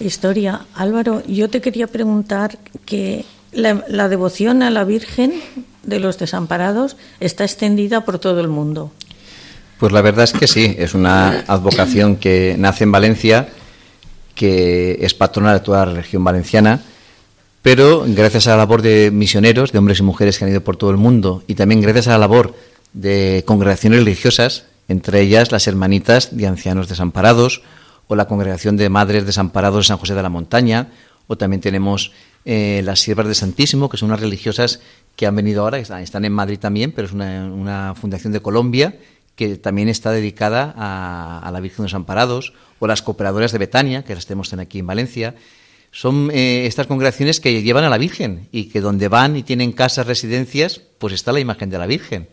Historia. 0.00 0.66
Álvaro, 0.74 1.24
yo 1.26 1.48
te 1.48 1.60
quería 1.60 1.86
preguntar 1.86 2.58
que 2.84 3.24
la 3.52 4.08
devoción 4.08 4.64
a 4.64 4.70
la 4.70 4.82
Virgen 4.82 5.34
de 5.84 6.00
los 6.00 6.18
desamparados 6.18 6.96
está 7.20 7.44
extendida 7.44 8.04
por 8.04 8.18
todo 8.18 8.40
el 8.40 8.48
mundo. 8.48 8.90
Pues 9.84 9.92
la 9.92 10.00
verdad 10.00 10.24
es 10.24 10.32
que 10.32 10.46
sí, 10.46 10.74
es 10.78 10.94
una 10.94 11.44
advocación 11.46 12.16
que 12.16 12.56
nace 12.58 12.84
en 12.84 12.92
Valencia, 12.92 13.50
que 14.34 14.96
es 15.02 15.12
patrona 15.12 15.52
de 15.52 15.60
toda 15.60 15.84
la 15.84 15.92
región 15.92 16.24
valenciana, 16.24 16.80
pero 17.60 18.02
gracias 18.06 18.46
a 18.46 18.52
la 18.52 18.56
labor 18.56 18.80
de 18.80 19.10
misioneros, 19.10 19.72
de 19.72 19.78
hombres 19.78 19.98
y 19.98 20.02
mujeres 20.02 20.38
que 20.38 20.46
han 20.46 20.52
ido 20.52 20.62
por 20.62 20.78
todo 20.78 20.90
el 20.90 20.96
mundo, 20.96 21.42
y 21.46 21.54
también 21.54 21.82
gracias 21.82 22.06
a 22.06 22.12
la 22.12 22.18
labor 22.20 22.54
de 22.94 23.44
congregaciones 23.46 23.98
religiosas, 23.98 24.64
entre 24.88 25.20
ellas 25.20 25.52
las 25.52 25.66
hermanitas 25.66 26.34
de 26.34 26.46
ancianos 26.46 26.88
desamparados, 26.88 27.60
o 28.06 28.16
la 28.16 28.26
congregación 28.26 28.78
de 28.78 28.88
madres 28.88 29.26
desamparados 29.26 29.84
de 29.84 29.88
San 29.88 29.98
José 29.98 30.14
de 30.14 30.22
la 30.22 30.30
Montaña, 30.30 30.92
o 31.26 31.36
también 31.36 31.60
tenemos 31.60 32.12
eh, 32.46 32.80
las 32.86 33.00
siervas 33.00 33.28
de 33.28 33.34
Santísimo, 33.34 33.90
que 33.90 33.98
son 33.98 34.08
unas 34.08 34.20
religiosas 34.20 34.80
que 35.14 35.26
han 35.26 35.36
venido 35.36 35.60
ahora, 35.60 35.76
que 35.76 36.02
están, 36.02 36.24
en 36.24 36.32
Madrid 36.32 36.58
también, 36.58 36.90
pero 36.92 37.06
es 37.06 37.12
una 37.12 37.94
fundación 37.94 38.32
de 38.32 38.40
Colombia 38.40 38.94
que 39.36 39.56
también 39.56 39.88
está 39.88 40.10
dedicada 40.12 40.74
a, 40.76 41.40
a 41.40 41.50
la 41.50 41.60
Virgen 41.60 41.78
de 41.78 41.82
los 41.84 41.94
Amparados, 41.94 42.52
o 42.78 42.86
las 42.86 43.02
cooperadoras 43.02 43.52
de 43.52 43.58
Betania, 43.58 44.04
que 44.04 44.14
las 44.14 44.26
tenemos 44.26 44.52
aquí 44.52 44.78
en 44.78 44.86
Valencia. 44.86 45.34
Son 45.90 46.30
eh, 46.32 46.66
estas 46.66 46.86
congregaciones 46.86 47.40
que 47.40 47.62
llevan 47.62 47.84
a 47.84 47.88
la 47.88 47.98
Virgen 47.98 48.48
y 48.50 48.68
que 48.68 48.80
donde 48.80 49.08
van 49.08 49.36
y 49.36 49.42
tienen 49.42 49.72
casas, 49.72 50.06
residencias, 50.06 50.80
pues 50.98 51.14
está 51.14 51.32
la 51.32 51.40
imagen 51.40 51.70
de 51.70 51.78
la 51.78 51.86
Virgen. 51.86 52.28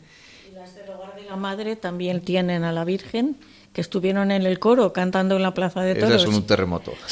Y 0.49 0.55
las 0.55 0.75
del 0.75 0.89
hogar 0.89 1.15
de 1.15 1.25
la 1.25 1.35
madre 1.35 1.75
también 1.75 2.21
tienen 2.21 2.63
a 2.63 2.71
la 2.71 2.83
Virgen, 2.85 3.37
que 3.73 3.81
estuvieron 3.81 4.31
en 4.31 4.45
el 4.45 4.59
coro 4.59 4.91
cantando 4.93 5.35
en 5.37 5.43
la 5.43 5.53
Plaza 5.53 5.81
de 5.81 5.95
Toros. 5.95 6.09
Esas 6.09 6.21
son 6.23 6.33
un 6.35 6.43
terremoto. 6.45 6.91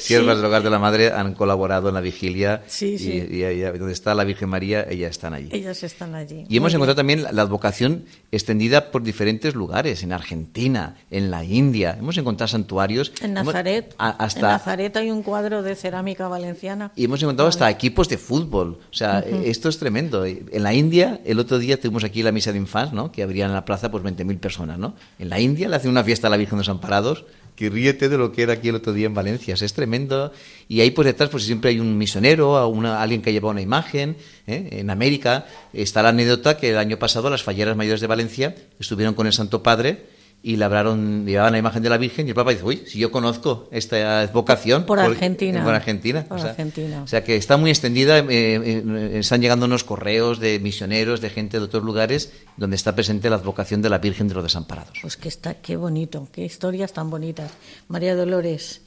Siervas 0.00 0.36
del 0.36 0.46
Hogar 0.46 0.62
de 0.62 0.70
la 0.70 0.78
Madre 0.78 1.12
han 1.12 1.34
colaborado 1.34 1.88
en 1.88 1.94
la 1.94 2.00
vigilia 2.00 2.62
Sí, 2.66 2.94
y- 2.94 2.98
sí. 2.98 3.26
y, 3.30 3.42
ahí- 3.44 3.60
donde 3.78 3.92
está 3.92 4.14
la 4.14 4.24
Virgen 4.24 4.48
María, 4.48 4.86
ellas 4.88 5.10
están 5.10 5.34
allí. 5.34 5.48
Ellas 5.52 5.82
están 5.82 6.14
allí. 6.14 6.44
Y 6.48 6.56
hemos 6.56 6.72
Muy 6.72 6.76
encontrado 6.76 6.96
también 6.96 7.22
la- 7.30 7.42
advocación 7.44 8.04
extendida 8.32 8.90
por 8.90 9.02
diferentes 9.02 9.54
lugares, 9.54 10.02
en 10.02 10.12
Argentina, 10.12 10.96
en 11.10 11.30
la 11.30 11.44
India. 11.44 11.96
Hemos 11.98 12.16
encontrado 12.16 12.48
santuarios. 12.48 13.12
En 13.20 13.36
hemos- 13.36 13.52
Nazaret. 13.52 13.94
a- 13.98 14.10
En 14.10 14.14
hasta, 14.18 14.48
Nazaret 14.48 14.96
hay 14.96 15.10
un 15.10 15.22
cuadro 15.22 15.62
de 15.62 15.74
cerámica 15.74 16.26
valenciana. 16.28 16.90
y 16.96 17.04
hemos 17.04 17.22
encontrado 17.22 17.48
hasta 17.48 17.68
equipos 17.70 18.08
de 18.08 18.16
fútbol. 18.18 18.78
O 18.90 18.94
sea, 18.94 19.20
esto 19.20 19.68
es 19.68 19.78
tremendo. 19.78 20.24
En 20.24 20.62
la 20.62 20.72
India, 20.72 21.20
el 21.26 21.38
otro 21.38 21.58
día 21.58 21.78
tuvimos 21.78 22.02
aquí 22.04 22.22
la 22.22 22.32
misa 22.32 22.50
de 22.52 22.58
infans, 22.58 22.92
¿no? 22.92 23.12
Que 23.12 23.22
abrían 23.22 23.50
en 23.50 23.54
la 23.54 23.64
plaza 23.64 23.90
pues 23.90 24.02
20.000 24.02 24.38
personas, 24.38 24.53
En 24.60 25.28
la 25.28 25.40
India 25.40 25.68
le 25.68 25.76
hacen 25.76 25.90
una 25.90 26.04
fiesta 26.04 26.28
a 26.28 26.30
la 26.30 26.36
Virgen 26.36 26.58
de 26.58 26.60
los 26.60 26.68
Amparados 26.68 27.24
que 27.56 27.70
ríete 27.70 28.08
de 28.08 28.18
lo 28.18 28.32
que 28.32 28.42
era 28.42 28.54
aquí 28.54 28.68
el 28.68 28.74
otro 28.74 28.92
día 28.92 29.06
en 29.06 29.14
Valencia. 29.14 29.54
Es 29.54 29.72
tremendo. 29.74 30.32
Y 30.68 30.80
ahí 30.80 30.90
por 30.90 31.04
detrás 31.04 31.30
pues 31.30 31.44
siempre 31.44 31.70
hay 31.70 31.80
un 31.80 31.96
misionero, 31.96 32.66
una, 32.68 33.00
alguien 33.00 33.22
que 33.22 33.32
lleva 33.32 33.50
una 33.50 33.60
imagen. 33.60 34.16
¿eh? 34.46 34.68
En 34.72 34.90
América 34.90 35.46
está 35.72 36.02
la 36.02 36.08
anécdota 36.08 36.56
que 36.56 36.70
el 36.70 36.78
año 36.78 36.98
pasado 36.98 37.30
las 37.30 37.42
falleras 37.42 37.76
mayores 37.76 38.00
de 38.00 38.06
Valencia 38.06 38.54
estuvieron 38.80 39.14
con 39.14 39.26
el 39.26 39.32
Santo 39.32 39.62
Padre 39.62 40.13
y 40.46 40.56
labraron, 40.56 41.24
llevaban 41.24 41.52
la 41.52 41.58
imagen 41.58 41.82
de 41.82 41.88
la 41.88 41.96
Virgen 41.96 42.26
y 42.26 42.28
el 42.28 42.34
Papa 42.34 42.50
dice, 42.50 42.64
uy, 42.64 42.82
si 42.84 42.98
yo 42.98 43.10
conozco 43.10 43.66
esta 43.70 44.26
vocación. 44.26 44.84
Por 44.84 45.00
Argentina. 45.00 45.64
Por 45.64 45.74
Argentina. 45.74 46.22
Por 46.28 46.36
o 46.36 46.40
sea, 46.40 46.50
Argentina. 46.50 47.02
o 47.02 47.06
sea 47.06 47.24
que 47.24 47.36
está 47.36 47.56
muy 47.56 47.70
extendida, 47.70 48.18
eh, 48.18 48.26
eh, 48.28 49.10
están 49.14 49.40
llegando 49.40 49.64
unos 49.64 49.84
correos 49.84 50.40
de 50.40 50.58
misioneros, 50.58 51.22
de 51.22 51.30
gente 51.30 51.58
de 51.58 51.64
otros 51.64 51.82
lugares, 51.82 52.30
donde 52.58 52.76
está 52.76 52.94
presente 52.94 53.30
la 53.30 53.36
advocación 53.36 53.80
de 53.80 53.88
la 53.88 53.96
Virgen 53.96 54.28
de 54.28 54.34
los 54.34 54.44
Desamparados. 54.44 54.98
Pues 55.00 55.16
que 55.16 55.28
está, 55.28 55.54
qué 55.54 55.76
bonito, 55.76 56.28
qué 56.30 56.44
historias 56.44 56.92
tan 56.92 57.08
bonitas. 57.08 57.50
María 57.88 58.14
Dolores, 58.14 58.82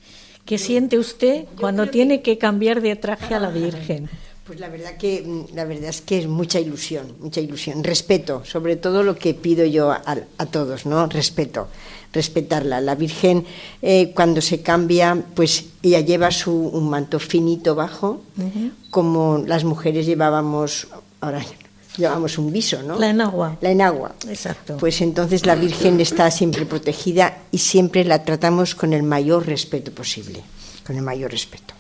¿qué 0.45 0.60
siente 0.60 0.99
usted 0.99 1.45
cuando 1.60 1.88
tiene 1.88 2.22
que 2.22 2.38
cambiar 2.38 2.82
de 2.82 2.95
traje 2.97 3.34
a 3.34 3.39
la 3.39 3.49
Virgen? 3.49 4.12
Pues 4.48 4.62
la 4.62 4.70
verdad 4.70 4.95
que 4.98 5.22
mm, 5.22 5.56
la 5.56 5.66
verdad 5.66 5.89
es 5.89 6.02
que 6.02 6.18
es 6.20 6.28
mucha 6.28 6.60
ilusión, 6.60 7.14
mucha 7.20 7.41
ilusión, 7.41 7.84
respeto, 7.84 8.43
sobre 8.45 8.78
todo 8.78 9.04
lo 9.04 9.18
que 9.18 9.34
pido 9.34 9.66
yo 9.66 9.91
a, 9.91 10.02
a 10.38 10.45
todos, 10.45 10.86
¿no? 10.86 11.06
Respeto, 11.08 11.68
respetarla. 12.14 12.80
La 12.80 12.95
Virgen 12.95 13.45
eh, 13.82 14.14
cuando 14.16 14.41
se 14.41 14.62
cambia, 14.62 15.22
pues 15.36 15.66
ella 15.84 16.00
lleva 16.00 16.32
su 16.32 16.54
un 16.54 16.89
manto 16.89 17.20
finito 17.20 17.76
bajo, 17.76 18.22
como 18.89 19.43
las 19.45 19.64
mujeres 19.66 20.06
llevábamos 20.06 20.88
ahora 21.20 21.43
llevamos 21.98 22.38
un 22.38 22.52
viso, 22.52 22.82
¿no? 22.84 22.98
La 22.98 23.10
enagua. 23.10 23.58
La 23.62 23.72
enagua. 23.72 24.16
Exacto. 24.30 24.78
Pues 24.78 25.02
entonces 25.02 25.45
la 25.45 25.56
Virgen 25.56 26.00
está 26.00 26.30
siempre 26.32 26.66
protegida 26.66 27.39
y 27.52 27.58
siempre 27.58 28.06
la 28.06 28.24
tratamos 28.24 28.76
con 28.76 28.93
el 28.93 29.04
mayor 29.04 29.45
respeto 29.45 29.91
posible, 29.91 30.41
con 30.86 30.95
el 30.95 31.02
mayor 31.02 31.32
respeto. 31.32 31.76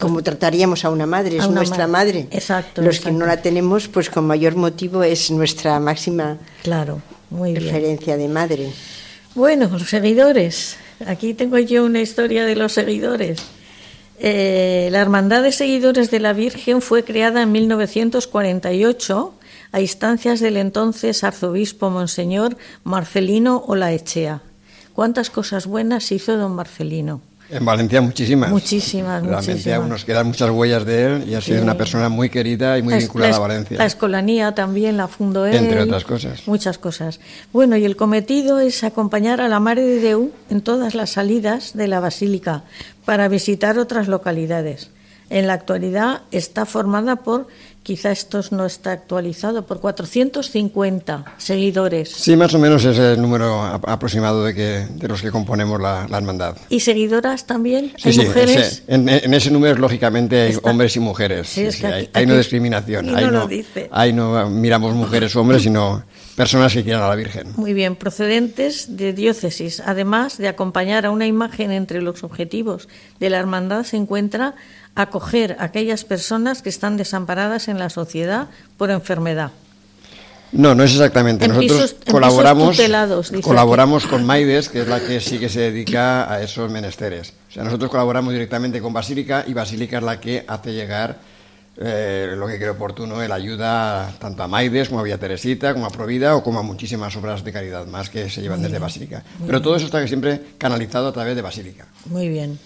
Como 0.00 0.22
trataríamos 0.22 0.84
a 0.84 0.90
una 0.90 1.06
madre, 1.06 1.36
es 1.36 1.44
una 1.44 1.56
nuestra 1.56 1.86
ma- 1.86 1.98
madre. 1.98 2.26
Exacto, 2.30 2.82
Los 2.82 2.98
que 3.00 3.12
no 3.12 3.26
la 3.26 3.40
tenemos, 3.42 3.86
pues 3.88 4.10
con 4.10 4.26
mayor 4.26 4.56
motivo 4.56 5.02
es 5.04 5.30
nuestra 5.30 5.78
máxima 5.78 6.38
Claro, 6.62 7.00
muy 7.30 7.52
bien. 7.52 7.64
referencia 7.64 8.16
de 8.16 8.26
madre. 8.28 8.70
Bueno, 9.34 9.68
los 9.70 9.88
seguidores. 9.88 10.76
Aquí 11.06 11.34
tengo 11.34 11.58
yo 11.58 11.84
una 11.84 12.00
historia 12.00 12.44
de 12.44 12.56
los 12.56 12.72
seguidores. 12.72 13.40
Eh, 14.18 14.88
la 14.92 15.00
Hermandad 15.00 15.42
de 15.42 15.52
Seguidores 15.52 16.10
de 16.10 16.20
la 16.20 16.32
Virgen 16.34 16.82
fue 16.82 17.04
creada 17.04 17.42
en 17.42 17.52
1948 17.52 19.34
a 19.72 19.80
instancias 19.80 20.40
del 20.40 20.56
entonces 20.56 21.22
arzobispo 21.24 21.90
Monseñor 21.90 22.56
Marcelino 22.84 23.64
Olaechea. 23.66 24.42
¿Cuántas 24.94 25.30
cosas 25.30 25.66
buenas 25.66 26.10
hizo 26.12 26.36
don 26.36 26.52
Marcelino? 26.54 27.20
En 27.50 27.64
Valencia 27.64 28.00
muchísimas. 28.00 28.50
Muchísimas, 28.50 29.22
Realmente 29.22 29.52
muchísimas. 29.52 29.78
aún 29.78 29.88
nos 29.88 30.04
quedan 30.04 30.26
muchas 30.28 30.50
huellas 30.50 30.84
de 30.86 31.04
él 31.04 31.24
y 31.28 31.34
ha 31.34 31.40
sido 31.40 31.58
Sí. 31.58 31.62
una 31.64 31.76
persona 31.76 32.08
muy 32.08 32.30
querida 32.30 32.78
y 32.78 32.82
muy 32.82 32.92
La- 32.94 32.98
vinculada 33.00 33.30
la- 33.32 33.36
a 33.36 33.40
Valencia. 33.40 33.76
La 33.78 33.86
escolanía 33.86 34.54
también 34.54 34.96
la 34.96 35.08
fundó 35.08 35.46
él. 35.46 35.56
Entre 35.56 35.80
otras 35.82 36.04
cosas. 36.04 36.46
Muchas 36.46 36.78
cosas. 36.78 37.18
Bueno, 37.52 37.76
y 37.76 37.84
el 37.84 37.96
cometido 37.96 38.60
es 38.60 38.84
acompañar 38.84 39.40
a 39.40 39.48
la 39.48 39.58
Mare 39.58 39.82
de 39.82 40.00
Deu 40.00 40.30
en 40.48 40.60
todas 40.60 40.94
las 40.94 41.10
salidas 41.10 41.72
de 41.74 41.88
la 41.88 41.98
basílica 42.00 42.62
para 43.04 43.26
visitar 43.28 43.78
otras 43.78 44.06
localidades. 44.06 44.90
En 45.28 45.46
la 45.46 45.52
actualidad 45.54 46.22
está 46.32 46.66
formada 46.66 47.16
por, 47.16 47.46
quizá 47.90 48.12
esto 48.12 48.40
no 48.52 48.66
está 48.66 48.92
actualizado, 48.92 49.66
por 49.66 49.80
450 49.80 51.24
seguidores. 51.38 52.08
Sí, 52.08 52.36
más 52.36 52.54
o 52.54 52.58
menos 52.60 52.84
es 52.84 52.96
el 52.98 53.20
número 53.20 53.60
aproximado 53.64 54.44
de, 54.44 54.54
que, 54.54 54.86
de 54.94 55.08
los 55.08 55.20
que 55.20 55.32
componemos 55.32 55.80
la, 55.80 56.06
la 56.08 56.18
hermandad. 56.18 56.56
Y 56.68 56.78
seguidoras 56.78 57.46
también, 57.48 57.92
hay 58.04 58.12
sí, 58.12 58.20
mujeres. 58.24 58.84
en, 58.86 59.08
en 59.08 59.34
ese 59.34 59.50
número, 59.50 59.74
lógicamente, 59.80 60.40
hay 60.40 60.50
Está- 60.52 60.70
hombres 60.70 60.94
y 60.94 61.00
mujeres. 61.00 61.48
Sí, 61.48 61.62
es 61.62 61.78
que 61.78 61.86
hay, 61.88 62.02
aquí- 62.04 62.10
hay 62.14 62.26
no 62.26 62.36
discriminación. 62.36 63.06
no, 63.32 63.48
dice. 63.48 63.88
ahí 63.90 64.12
no 64.12 64.48
miramos 64.50 64.94
mujeres 64.94 65.34
o 65.34 65.40
hombres, 65.40 65.62
sino 65.62 66.04
personas 66.36 66.72
que 66.72 66.84
quieran 66.84 67.02
a 67.02 67.08
la 67.08 67.16
Virgen. 67.16 67.48
Muy 67.56 67.72
bien, 67.74 67.96
procedentes 67.96 68.96
de 68.96 69.12
diócesis. 69.12 69.82
Además 69.84 70.38
de 70.38 70.46
acompañar 70.46 71.06
a 71.06 71.10
una 71.10 71.26
imagen 71.26 71.72
entre 71.72 72.00
los 72.02 72.22
objetivos 72.22 72.88
de 73.18 73.30
la 73.30 73.38
hermandad 73.38 73.82
se 73.84 73.96
encuentra 73.96 74.54
acoger 75.02 75.56
a 75.58 75.64
aquellas 75.64 76.04
personas 76.04 76.62
que 76.62 76.68
están 76.68 76.96
desamparadas 76.96 77.68
en 77.68 77.78
la 77.78 77.90
sociedad 77.90 78.48
por 78.76 78.90
enfermedad. 78.90 79.50
No, 80.52 80.74
no 80.74 80.82
es 80.82 80.92
exactamente. 80.92 81.44
En 81.44 81.52
Nosotros 81.52 81.94
pisos- 81.94 82.10
colaboramos, 82.10 82.76
tutelados, 82.76 83.32
colaboramos 83.42 84.06
con 84.06 84.26
Maides, 84.26 84.68
que 84.68 84.80
es 84.82 84.88
la 84.88 84.98
que 85.00 85.20
sí 85.20 85.38
que 85.38 85.48
se 85.48 85.60
dedica 85.60 86.32
a 86.32 86.42
esos 86.42 86.68
menesteres. 86.70 87.34
O 87.48 87.52
sea, 87.52 87.62
nosotros 87.62 87.88
colaboramos 87.90 88.32
directamente 88.32 88.80
con 88.80 88.92
Basílica 88.92 89.44
y 89.46 89.52
Basílica 89.54 89.98
es 89.98 90.02
la 90.02 90.18
que 90.18 90.44
hace 90.48 90.72
llegar 90.72 91.18
eh, 91.76 92.34
lo 92.36 92.48
que 92.48 92.56
cree 92.56 92.70
oportuno, 92.70 93.22
él 93.22 93.30
ayuda 93.30 94.12
tanto 94.18 94.42
a 94.42 94.48
Maides 94.48 94.88
como 94.88 95.00
a 95.00 95.02
Villa 95.04 95.18
Teresita, 95.18 95.72
como 95.72 95.86
a 95.86 95.90
Provida 95.90 96.34
o 96.36 96.42
como 96.42 96.58
a 96.58 96.62
muchísimas 96.62 97.14
obras 97.16 97.42
de 97.44 97.52
caridad 97.52 97.86
más 97.86 98.10
que 98.10 98.28
se 98.28 98.42
llevan 98.42 98.60
desde 98.60 98.78
Basílica. 98.80 99.22
Pero 99.46 99.62
todo 99.62 99.76
eso 99.76 99.86
está 99.86 100.04
siempre 100.06 100.40
canalizado 100.58 101.08
a 101.08 101.12
través 101.12 101.36
de 101.36 101.42
Basílica. 101.42 101.86
Muy 102.06 102.28
bien. 102.28 102.58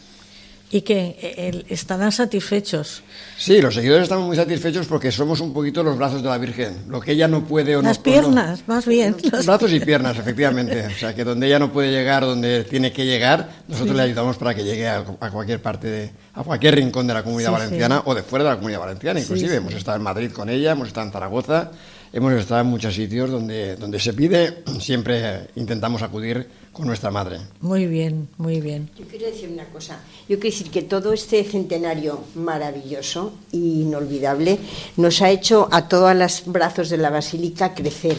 ¿Y 0.70 0.80
que 0.80 1.16
eh, 1.20 1.64
estarán 1.68 2.10
satisfechos? 2.10 3.02
Sí, 3.36 3.60
los 3.60 3.74
seguidores 3.74 4.04
estamos 4.04 4.26
muy 4.26 4.36
satisfechos 4.36 4.86
porque 4.86 5.12
somos 5.12 5.40
un 5.40 5.52
poquito 5.52 5.82
los 5.84 5.96
brazos 5.96 6.22
de 6.22 6.28
la 6.28 6.38
Virgen. 6.38 6.84
Lo 6.88 7.00
que 7.00 7.12
ella 7.12 7.28
no 7.28 7.44
puede 7.44 7.76
o 7.76 7.82
no... 7.82 7.88
Las 7.88 7.98
piernas, 7.98 8.64
más 8.66 8.86
bien. 8.86 9.14
Los 9.30 9.46
brazos 9.46 9.72
y 9.72 9.80
piernas, 9.80 10.18
efectivamente. 10.18 10.84
O 10.94 10.96
sea, 10.96 11.14
que 11.14 11.24
donde 11.24 11.46
ella 11.46 11.58
no 11.58 11.72
puede 11.72 11.90
llegar, 11.90 12.22
donde 12.22 12.64
tiene 12.64 12.92
que 12.92 13.04
llegar, 13.04 13.50
nosotros 13.68 13.96
le 13.96 14.02
ayudamos 14.02 14.36
para 14.36 14.54
que 14.54 14.64
llegue 14.64 14.88
a, 14.88 15.02
cualquier 15.02 15.60
parte 15.60 15.88
de... 15.88 16.10
a 16.34 16.42
cualquier 16.42 16.76
rincón 16.76 17.06
de 17.06 17.14
la 17.14 17.22
Comunidad 17.22 17.52
Valenciana 17.52 18.02
o 18.04 18.14
de 18.14 18.22
fuera 18.22 18.44
de 18.44 18.50
la 18.50 18.56
Comunidad 18.56 18.80
Valenciana, 18.80 19.20
inclusive. 19.20 19.56
Hemos 19.56 19.74
estado 19.74 19.96
en 19.96 20.02
Madrid 20.02 20.30
con 20.30 20.48
ella, 20.48 20.72
hemos 20.72 20.88
estado 20.88 21.06
en 21.06 21.12
Zaragoza, 21.12 21.70
hemos 22.12 22.32
estado 22.32 22.60
en 22.60 22.68
muchos 22.68 22.94
sitios 22.94 23.30
donde, 23.30 23.76
donde 23.76 23.98
se 23.98 24.12
pide, 24.12 24.62
siempre 24.80 25.48
intentamos 25.56 26.02
acudir 26.02 26.48
con 26.74 26.86
nuestra 26.86 27.10
madre. 27.10 27.38
Muy 27.60 27.86
bien, 27.86 28.28
muy 28.36 28.60
bien. 28.60 28.90
Yo 28.98 29.06
quiero 29.06 29.26
decir 29.26 29.48
una 29.48 29.64
cosa. 29.66 30.00
Yo 30.28 30.38
quiero 30.38 30.56
decir 30.56 30.70
que 30.70 30.82
todo 30.82 31.14
este 31.14 31.42
centenario 31.44 32.20
maravilloso 32.34 33.32
e 33.52 33.56
inolvidable 33.56 34.58
nos 34.98 35.22
ha 35.22 35.30
hecho 35.30 35.68
a 35.70 35.88
todos 35.88 36.14
los 36.14 36.42
brazos 36.46 36.90
de 36.90 36.98
la 36.98 37.10
Basílica 37.10 37.74
crecer. 37.74 38.18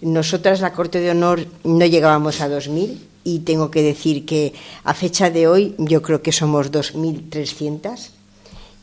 Nosotras, 0.00 0.60
la 0.60 0.72
Corte 0.72 1.00
de 1.00 1.10
Honor, 1.10 1.44
no 1.64 1.84
llegábamos 1.84 2.40
a 2.40 2.48
2.000 2.48 2.96
y 3.24 3.40
tengo 3.40 3.70
que 3.70 3.82
decir 3.82 4.24
que 4.24 4.54
a 4.84 4.94
fecha 4.94 5.28
de 5.30 5.48
hoy 5.48 5.74
yo 5.76 6.00
creo 6.00 6.22
que 6.22 6.32
somos 6.32 6.72
2.300 6.72 8.19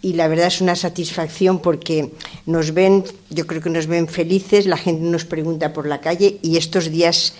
y 0.02 0.14
la 0.14 0.28
verdad 0.28 0.48
es 0.48 0.62
una 0.62 0.76
satisfacción 0.76 1.60
porque 1.60 2.12
nos 2.46 2.74
ven, 2.74 3.04
yo 3.30 3.48
creo 3.48 3.62
que 3.62 3.70
nos 3.70 3.88
ven 3.88 4.08
felices, 4.08 4.66
la 4.66 4.78
gente 4.78 5.04
nos 5.04 5.26
pregunta 5.26 5.74
por 5.74 5.88
la 5.88 6.02
calle 6.02 6.38
y 6.42 6.58
estos 6.58 6.92
días 6.92 7.34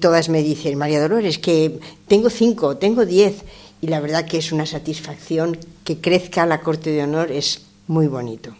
todas 0.00 0.28
me 0.28 0.42
dicen, 0.42 0.76
María 0.76 1.00
Dolores, 1.00 1.38
que 1.38 1.78
tengo 2.08 2.30
cinco, 2.30 2.76
tengo 2.76 3.06
diez 3.06 3.42
y 3.80 3.86
la 3.86 4.00
verdad 4.00 4.26
que 4.26 4.38
es 4.38 4.52
una 4.52 4.66
satisfacción 4.66 5.58
que 5.84 5.98
crezca 6.00 6.46
la 6.46 6.60
Corte 6.60 6.90
de 6.90 7.02
Honor, 7.02 7.30
es 7.30 7.62
muy 7.86 8.06
bonito. 8.06 8.54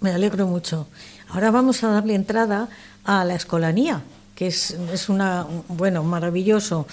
Me 0.00 0.10
alegro 0.10 0.46
mucho. 0.46 0.86
Ahora 1.28 1.50
vamos 1.50 1.82
a 1.82 1.88
darle 1.88 2.14
entrada 2.14 2.68
a 3.04 3.24
la 3.24 3.34
escolanía 3.34 4.02
que 4.36 4.48
es, 4.48 4.76
es 4.92 5.08
una, 5.08 5.46
bueno, 5.66 6.04
maravilloso. 6.04 6.86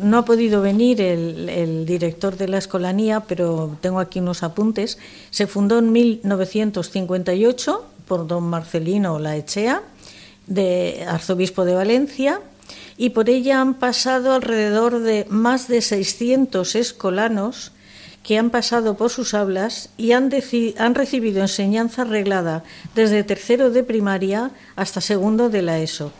no 0.00 0.18
ha 0.18 0.24
podido 0.24 0.62
venir 0.62 1.00
el, 1.02 1.84
director 1.86 2.36
de 2.36 2.48
la 2.48 2.58
escolanía, 2.58 3.20
pero 3.20 3.76
tengo 3.82 4.00
aquí 4.00 4.20
unos 4.20 4.42
apuntes. 4.42 4.98
Se 5.30 5.46
fundó 5.46 5.78
en 5.78 5.92
1958 5.92 7.84
por 8.08 8.26
don 8.26 8.44
Marcelino 8.44 9.18
Laechea, 9.18 9.82
de 10.46 11.04
arzobispo 11.06 11.66
de 11.66 11.74
Valencia, 11.74 12.40
y 12.96 13.10
por 13.10 13.28
ella 13.28 13.60
han 13.60 13.74
pasado 13.74 14.32
alrededor 14.32 15.00
de 15.00 15.26
más 15.28 15.68
de 15.68 15.82
600 15.82 16.74
escolanos 16.74 17.72
que 18.22 18.38
han 18.38 18.50
pasado 18.50 18.96
por 18.96 19.10
sus 19.10 19.34
aulas 19.34 19.90
y 19.98 20.12
han, 20.12 20.30
han 20.78 20.94
recibido 20.94 21.42
enseñanza 21.42 22.04
reglada 22.04 22.62
desde 22.94 23.24
tercero 23.24 23.70
de 23.70 23.82
primaria 23.82 24.52
hasta 24.76 25.00
segundo 25.00 25.50
de 25.50 25.62
la 25.62 25.80
ESO 25.80 26.12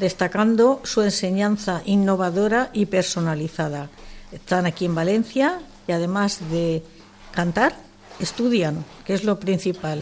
destacando 0.00 0.80
su 0.82 1.02
enseñanza 1.02 1.82
innovadora 1.84 2.70
y 2.72 2.86
personalizada. 2.86 3.90
Están 4.32 4.66
aquí 4.66 4.86
en 4.86 4.94
Valencia 4.94 5.60
y 5.86 5.92
además 5.92 6.40
de 6.50 6.82
cantar, 7.30 7.76
estudian, 8.18 8.84
que 9.04 9.14
es 9.14 9.24
lo 9.24 9.38
principal. 9.38 10.00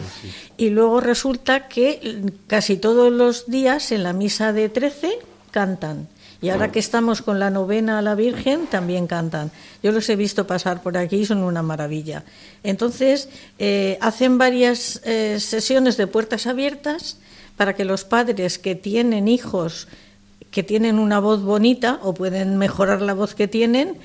Y 0.57 0.69
luego 0.69 1.01
resulta 1.01 1.67
que 1.67 2.31
casi 2.47 2.77
todos 2.77 3.11
los 3.11 3.45
días 3.47 3.91
en 3.91 4.03
la 4.03 4.13
misa 4.13 4.53
de 4.53 4.69
13 4.69 5.19
cantan. 5.51 6.07
Y 6.41 6.49
ahora 6.49 6.71
que 6.71 6.79
estamos 6.79 7.21
con 7.21 7.37
la 7.37 7.49
novena 7.49 7.99
a 7.99 8.01
la 8.01 8.15
Virgen, 8.15 8.67
también 8.67 9.07
cantan. 9.07 9.51
Yo 9.83 9.91
los 9.91 10.07
he 10.07 10.15
visto 10.15 10.47
pasar 10.47 10.81
por 10.81 10.97
aquí 10.97 11.17
y 11.17 11.25
son 11.25 11.43
una 11.43 11.61
maravilla. 11.61 12.23
Entonces, 12.63 13.27
eh, 13.57 13.97
hacen 13.99 14.37
varias 14.37 15.01
eh, 15.03 15.37
sesiones 15.41 15.97
de 15.97 16.07
puertas 16.07 16.47
abiertas 16.47 17.17
para 17.59 17.75
que 17.75 17.83
los 17.83 18.05
padres 18.05 18.57
que 18.57 18.73
tienen 18.73 19.27
hijos 19.27 19.89
que 20.49 20.63
tienen 20.63 20.97
una 20.97 21.19
voz 21.19 21.41
bonita 21.41 21.99
o 22.03 22.13
pueden 22.13 22.55
mejorar 22.55 23.01
la 23.01 23.13
voz 23.13 23.35
que 23.35 23.49
tienen, 23.49 23.97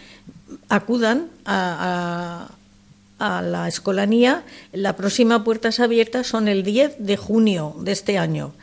acudan 0.68 1.28
a, 1.46 2.48
la 3.20 3.68
escolanía. 3.68 4.42
La 4.72 4.96
próxima 4.96 5.44
Puertas 5.44 5.78
Abiertas 5.78 6.26
son 6.26 6.48
el 6.48 6.64
10 6.64 6.96
de 6.98 7.16
junio 7.16 7.76
de 7.78 7.92
este 7.92 8.18
año. 8.18 8.54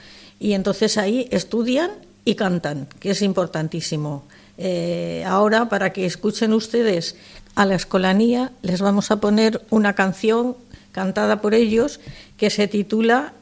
Y 0.42 0.56
entonces 0.56 0.98
ahí 0.98 1.30
estudian 1.32 1.92
y 2.26 2.36
cantan, 2.36 2.90
que 3.00 3.12
es 3.12 3.22
importantísimo. 3.22 4.26
Eh, 4.58 5.24
ahora, 5.26 5.70
para 5.70 5.94
que 5.94 6.06
escuchen 6.06 6.52
ustedes 6.52 7.16
a 7.56 7.66
la 7.66 7.76
escolanía, 7.76 8.52
les 8.62 8.82
vamos 8.82 9.10
a 9.10 9.22
poner 9.22 9.62
una 9.70 9.96
canción 9.96 10.58
cantada 10.92 11.40
por 11.40 11.54
ellos 11.54 12.02
que 12.36 12.50
se 12.50 12.68
titula 12.68 13.34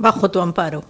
bajo 0.00 0.28
tu 0.28 0.40
amparo. 0.40 0.82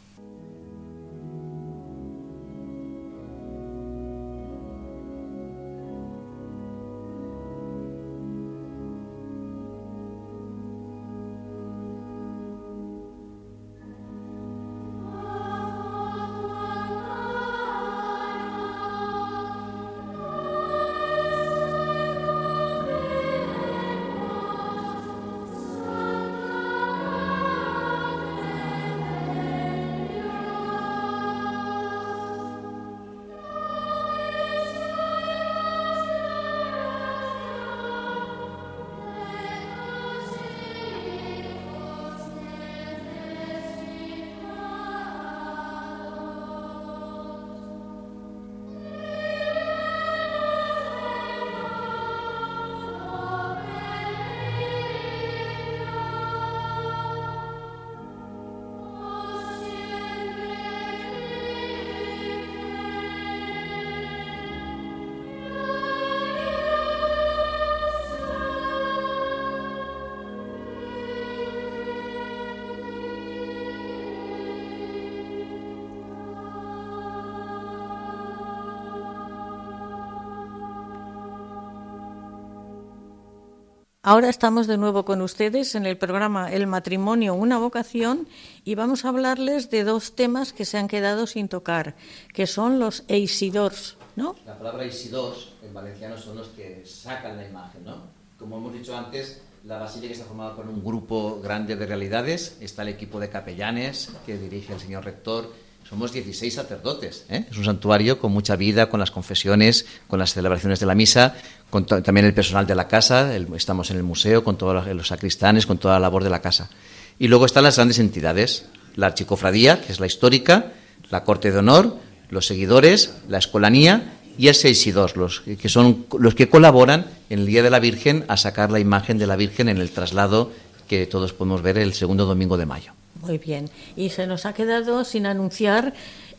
Ahora 84.03 84.31
estamos 84.31 84.67
de 84.67 84.79
nuevo 84.79 85.05
con 85.05 85.21
ustedes 85.21 85.75
en 85.75 85.85
el 85.85 85.99
programa 85.99 86.51
El 86.51 86.67
matrimonio, 86.67 87.35
una 87.35 87.59
vocación 87.59 88.27
y 88.65 88.75
vamos 88.75 89.05
a 89.05 89.11
hablarles 89.11 89.69
de 89.69 89.85
dos 89.85 90.17
temas 90.17 90.55
que 90.55 90.65
se 90.65 90.79
han 90.79 90.89
quedado 90.89 91.27
sin 91.27 91.51
tocar, 91.51 91.97
que 92.33 92.47
son 92.47 92.79
los 92.79 93.05
eisidors, 93.09 93.99
¿no? 94.17 94.37
La 94.47 94.57
palabra 94.57 94.85
eisidors 94.85 95.53
en 95.63 95.75
valenciano 95.75 96.17
son 96.17 96.39
los 96.39 96.49
que 96.49 96.83
sacan 96.87 97.37
la 97.37 97.47
imagen, 97.47 97.85
¿no? 97.85 97.97
Como 98.39 98.57
hemos 98.57 98.73
dicho 98.73 98.97
antes, 98.97 99.43
la 99.67 99.77
basílica 99.77 100.15
está 100.15 100.25
formada 100.25 100.57
por 100.57 100.67
un 100.67 100.83
grupo 100.83 101.39
grande 101.43 101.77
de 101.77 101.85
realidades, 101.85 102.57
está 102.63 102.81
el 102.81 102.89
equipo 102.89 103.21
de 103.21 103.29
capellanes 103.29 104.13
que 104.25 104.39
dirige 104.39 104.73
el 104.73 104.81
señor 104.81 105.05
rector 105.05 105.53
somos 105.89 106.12
16 106.12 106.55
sacerdotes. 106.55 107.24
¿eh? 107.28 107.47
Es 107.51 107.59
un 107.59 107.64
santuario 107.64 108.18
con 108.18 108.33
mucha 108.33 108.57
vida, 108.57 108.89
con 108.89 109.01
las 109.01 109.11
confesiones, 109.11 109.87
con 110.07 110.18
las 110.18 110.33
celebraciones 110.33 110.78
de 110.78 110.87
la 110.87 110.95
misa, 110.95 111.35
con 111.68 111.85
también 111.85 112.26
el 112.26 112.35
personal 112.35 112.66
de 112.66 112.74
la 112.74 112.87
casa. 112.87 113.35
estamos 113.37 113.91
en 113.91 113.97
el 113.97 114.03
museo 114.03 114.45
con 114.45 114.57
todos 114.57 114.87
los 114.87 115.09
sacristanes, 115.09 115.66
con 115.66 115.78
toda 115.78 115.95
la 115.95 116.01
labor 116.01 116.22
de 116.22 116.31
la 116.31 116.41
casa. 116.41 116.70
Y 117.18 117.28
luego 117.28 117.45
están 117.45 117.64
las 117.64 117.76
grandes 117.76 117.99
entidades: 117.99 118.66
la 118.95 119.07
archicofradía, 119.07 119.81
que 119.81 119.93
es 119.93 120.01
la 120.01 120.07
histórica, 120.07 120.72
la 121.11 121.24
corte 121.24 121.51
de 121.51 121.59
honor, 121.59 121.97
los 122.28 122.47
seguidores, 122.47 123.14
la 123.28 123.39
escolanía 123.39 124.14
y 124.39 124.49
el 124.49 124.55
6 124.55 124.87
y 124.87 124.93
2, 124.93 125.16
los 125.16 125.41
que 125.41 125.68
son 125.68 126.07
los 126.18 126.35
que 126.35 126.49
colaboran 126.49 127.07
en 127.31 127.41
el 127.41 127.47
Día 127.47 127.62
de 127.62 127.70
la 127.70 127.81
Virgen 127.81 128.24
a 128.28 128.37
sacar 128.37 128.70
la 128.70 128.78
imagen 128.78 129.18
de 129.18 129.26
la 129.26 129.37
Virgen 129.37 129.68
en 129.68 129.78
el 129.78 129.91
traslado 129.91 130.53
que 130.89 131.07
todos 131.07 131.33
podemos 131.33 131.62
ver 131.62 131.78
el 131.78 131.95
segundo 131.95 132.26
domingo 132.26 132.57
de 132.57 132.66
mayo. 132.66 133.00
Muy 133.23 133.39
bien. 133.39 133.68
Y 133.97 134.11
se 134.11 134.27
nos 134.27 134.47
ha 134.47 134.53
quedado 134.53 135.05
sin 135.05 135.27
anunciar 135.27 135.95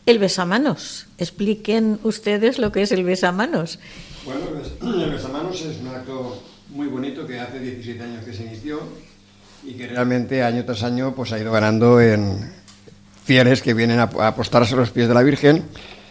el 0.05 0.19
besamanos. 0.19 1.07
Expliquen 1.17 1.99
ustedes 2.03 2.59
lo 2.59 2.71
que 2.71 2.83
es 2.83 2.91
el 2.91 3.03
besamanos. 3.03 3.79
Bueno, 4.25 4.39
el 5.03 5.11
besamanos 5.11 5.61
es 5.61 5.79
un 5.79 5.87
acto 5.87 6.43
muy 6.69 6.87
bonito 6.87 7.25
que 7.25 7.39
hace 7.39 7.59
17 7.59 8.03
años 8.03 8.25
que 8.25 8.33
se 8.33 8.43
inició 8.43 8.79
y 9.63 9.73
que 9.73 9.87
realmente 9.87 10.43
año 10.43 10.63
tras 10.65 10.83
año 10.83 11.13
pues 11.13 11.31
ha 11.31 11.39
ido 11.39 11.51
ganando 11.51 11.99
en 12.01 12.51
fieles 13.23 13.61
que 13.61 13.73
vienen 13.73 13.99
a 13.99 14.03
apostarse 14.03 14.73
a 14.73 14.77
los 14.77 14.91
pies 14.91 15.07
de 15.07 15.13
la 15.13 15.21
Virgen 15.21 15.63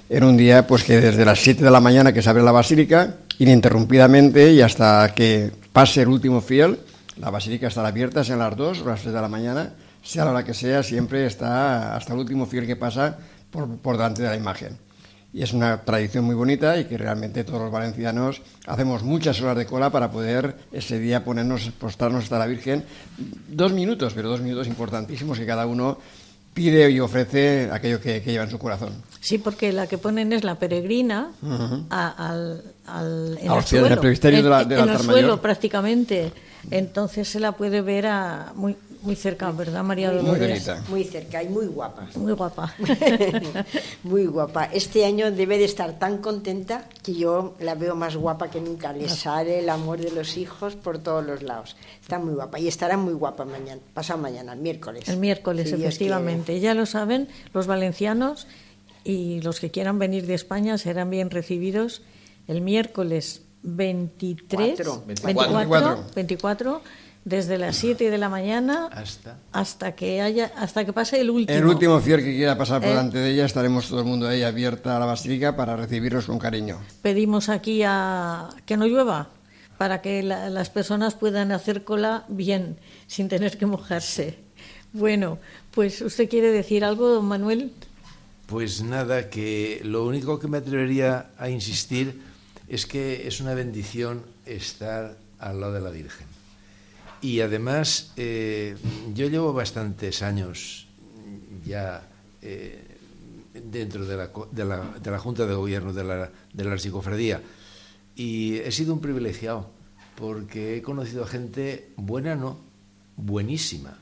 en 0.09 0.25
un 0.25 0.37
día 0.37 0.66
pues 0.66 0.85
que 0.85 1.01
desde 1.01 1.25
las 1.25 1.41
7 1.41 1.64
de 1.64 1.71
la 1.71 1.81
mañana 1.81 2.12
que 2.12 2.23
se 2.23 2.31
abre 2.31 2.43
la 2.43 2.53
basílica 2.53 3.16
ininterrumpidamente 3.39 4.53
y 4.53 4.61
hasta 4.61 5.14
que 5.14 5.51
pase 5.73 6.03
el 6.03 6.09
último 6.09 6.41
fiel, 6.41 6.79
la 7.16 7.31
basílica 7.31 7.68
estará 7.68 7.89
abierta, 7.89 8.23
sean 8.23 8.41
las 8.41 8.57
2 8.57 8.83
o 8.83 8.89
las 8.89 9.01
3 9.01 9.14
de 9.14 9.21
la 9.21 9.29
mañana, 9.29 9.73
sea 10.03 10.25
la 10.25 10.33
hora 10.33 10.45
que 10.45 10.55
sea, 10.55 10.83
siempre 10.83 11.27
está 11.27 11.95
hasta 11.97 12.13
el 12.13 12.21
último 12.21 12.47
fiel 12.47 12.67
que 12.67 12.77
pasa 12.77 13.19
por, 13.51 13.79
por 13.79 13.97
delante 13.97 14.23
de 14.23 14.29
la 14.29 14.37
imagen. 14.37 14.79
Y 15.33 15.43
es 15.43 15.53
una 15.53 15.83
tradición 15.83 16.25
muy 16.25 16.35
bonita 16.35 16.77
y 16.79 16.87
que 16.87 16.99
realmente 16.99 17.45
todos 17.45 17.61
los 17.61 17.71
valencianos 17.71 18.43
hacemos 18.67 19.05
muchas 19.05 19.41
horas 19.41 19.57
de 19.57 19.67
cola 19.67 19.91
para 19.91 20.11
poder 20.11 20.57
ese 20.73 20.99
día 20.99 21.25
ponernos, 21.25 21.71
postrarnos 21.79 22.25
hasta 22.25 22.39
la 22.39 22.47
Virgen. 22.47 22.85
Dos 23.49 23.73
minutos, 23.73 24.13
pero 24.15 24.29
dos 24.29 24.41
minutos 24.41 24.67
importantísimos 24.67 25.39
que 25.39 25.47
cada 25.47 25.67
uno 25.67 25.99
pide 26.53 26.91
y 26.91 26.99
ofrece 26.99 27.71
aquello 27.73 28.01
que, 28.01 28.21
lleva 28.21 28.43
en 28.43 28.51
su 28.51 28.59
corazón. 28.59 28.93
Sí, 29.21 29.39
porque 29.39 29.73
la 29.73 29.87
que 29.87 29.99
ponen 29.99 30.33
es 30.33 30.43
la 30.43 30.57
peregrina 30.57 31.31
al, 31.91 32.65
al, 32.87 33.39
en 33.41 33.53
el 33.53 33.63
suelo, 33.63 33.87
en, 33.87 34.89
el 34.89 34.99
suelo 34.99 35.41
prácticamente. 35.41 36.33
Entonces 36.73 37.29
se 37.29 37.39
la 37.39 37.53
puede 37.53 37.83
ver 37.83 38.07
a 38.07 38.53
muy, 38.57 38.77
muy 39.03 39.17
cerca, 39.17 39.51
¿verdad, 39.53 39.83
María 39.83 40.11
Dolores? 40.11 40.69
Muy, 40.89 41.01
muy 41.01 41.05
cerca 41.05 41.43
y 41.43 41.49
muy 41.49 41.67
guapa. 41.67 42.07
Muy 42.17 42.33
guapa. 42.33 42.75
muy 44.03 44.27
guapa. 44.27 44.65
Este 44.67 45.05
año 45.05 45.31
debe 45.31 45.59
de 45.59 45.65
estar 45.65 45.99
tan 45.99 46.19
contenta 46.19 46.89
que 47.03 47.15
yo 47.15 47.55
la 47.61 47.75
veo 47.75 47.95
más 47.95 48.17
guapa 48.17 48.51
que 48.51 48.61
nunca. 48.61 48.93
Le 48.93 49.09
sale 49.09 49.61
el 49.61 49.71
amor 49.71 50.01
de 50.01 50.11
los 50.11 50.37
hijos 50.37 50.77
por 50.77 50.99
todos 50.99 51.25
los 51.25 51.43
lados. 51.43 51.77
Está 52.01 52.19
muy 52.19 52.35
guapa 52.35 52.59
y 52.59 52.69
estará 52.69 52.97
muy 52.97 53.15
guapa 53.15 53.45
mañana, 53.45 53.81
pasado 53.95 54.21
mañana, 54.21 54.53
el 54.53 54.61
miércoles. 54.61 55.09
El 55.09 55.17
miércoles, 55.17 55.73
efectivamente. 55.73 56.61
Ya 56.61 56.75
lo 56.75 56.87
saben 56.87 57.29
los 57.55 57.67
valencianos 57.67 58.47
y 59.05 59.41
los 59.41 59.61
que 59.61 59.71
quieran 59.71 59.99
venir 59.99 60.27
de 60.27 60.35
España 60.35 60.77
serán 60.79 61.11
bien 61.11 61.31
recibidos 61.31 62.03
el 62.49 62.61
miércoles 62.61 63.43
23, 63.63 64.79
24, 65.25 66.05
24 66.15 66.83
desde 67.25 67.59
las 67.59 67.77
7 67.77 68.11
de 68.11 68.18
la 68.18 68.29
mañana 68.29 68.89
hasta 68.93 69.37
hasta 69.53 69.93
que 69.93 70.23
haya 70.23 70.51
hasta 70.57 70.85
que 70.85 70.93
pase 70.93 71.21
el 71.21 71.31
último. 71.31 71.59
El 71.59 71.66
último 71.66 72.01
fiel 72.01 72.21
que 72.21 72.35
quiera 72.35 72.57
pasar 72.57 72.81
por 72.81 72.89
¿Eh? 72.89 72.93
delante 72.93 73.18
de 73.18 73.31
ella, 73.31 73.45
estaremos 73.45 73.89
todo 73.89 74.01
el 74.01 74.07
mundo 74.07 74.27
ahí 74.27 74.43
abierta 74.43 74.97
a 74.97 75.01
la 75.01 75.07
basílica 75.07 75.57
para 75.57 75.77
recibirlos 75.77 76.27
con 76.27 76.39
cariño. 76.39 76.79
Pedimos 77.03 77.49
aquí 77.49 77.83
a 77.85 78.49
que 78.64 78.77
no 78.77 78.87
llueva 78.87 79.29
para 79.77 80.03
que 80.03 80.23
las 80.23 80.68
personas 80.68 81.14
puedan 81.14 81.53
hacer 81.53 81.85
cola 81.85 82.25
bien, 82.29 82.77
sin 83.07 83.31
tener 83.31 83.57
que 83.57 83.64
mojarse. 83.64 84.39
Bueno, 84.93 85.39
pues 85.71 86.03
usted 86.03 86.29
quiere 86.29 86.53
decir 86.53 86.85
algo, 86.85 87.09
don 87.09 87.25
Manuel? 87.25 87.73
Pues 88.47 88.83
nada, 88.83 89.31
que 89.31 89.81
lo 89.85 90.05
único 90.05 90.39
que 90.39 90.49
me 90.49 90.59
atrevería 90.59 91.31
a 91.39 91.49
insistir 91.49 92.21
es 92.68 92.85
que 92.85 93.27
es 93.27 93.41
una 93.41 93.55
bendición 93.55 94.23
estar 94.45 95.16
al 95.39 95.61
lado 95.61 95.73
de 95.73 95.81
la 95.81 95.91
Virgen 95.91 96.30
y 97.21 97.41
además, 97.41 98.12
eh, 98.16 98.77
yo 99.14 99.29
llevo 99.29 99.53
bastantes 99.53 100.23
años 100.23 100.87
ya 101.64 102.09
eh, 102.43 102.83
dentro 103.53 104.07
de 104.07 104.16
la, 104.16 104.31
de, 104.51 104.64
la, 104.64 104.85
de 105.03 105.11
la, 105.11 105.18
Junta 105.18 105.47
de 105.47 105.55
Gobierno 105.55 105.93
de 105.93 106.05
la, 106.05 106.31
de 106.53 106.64
la 106.64 106.73
Archicofradía 106.73 107.43
y 108.16 108.57
he 108.57 108.73
sido 108.73 108.95
un 108.95 109.01
privilegiado 109.01 109.71
porque 110.16 110.77
he 110.77 110.83
conocido 110.83 111.27
gente 111.27 111.93
buena, 111.97 112.35
no, 112.35 112.59
buenísima. 113.16 113.97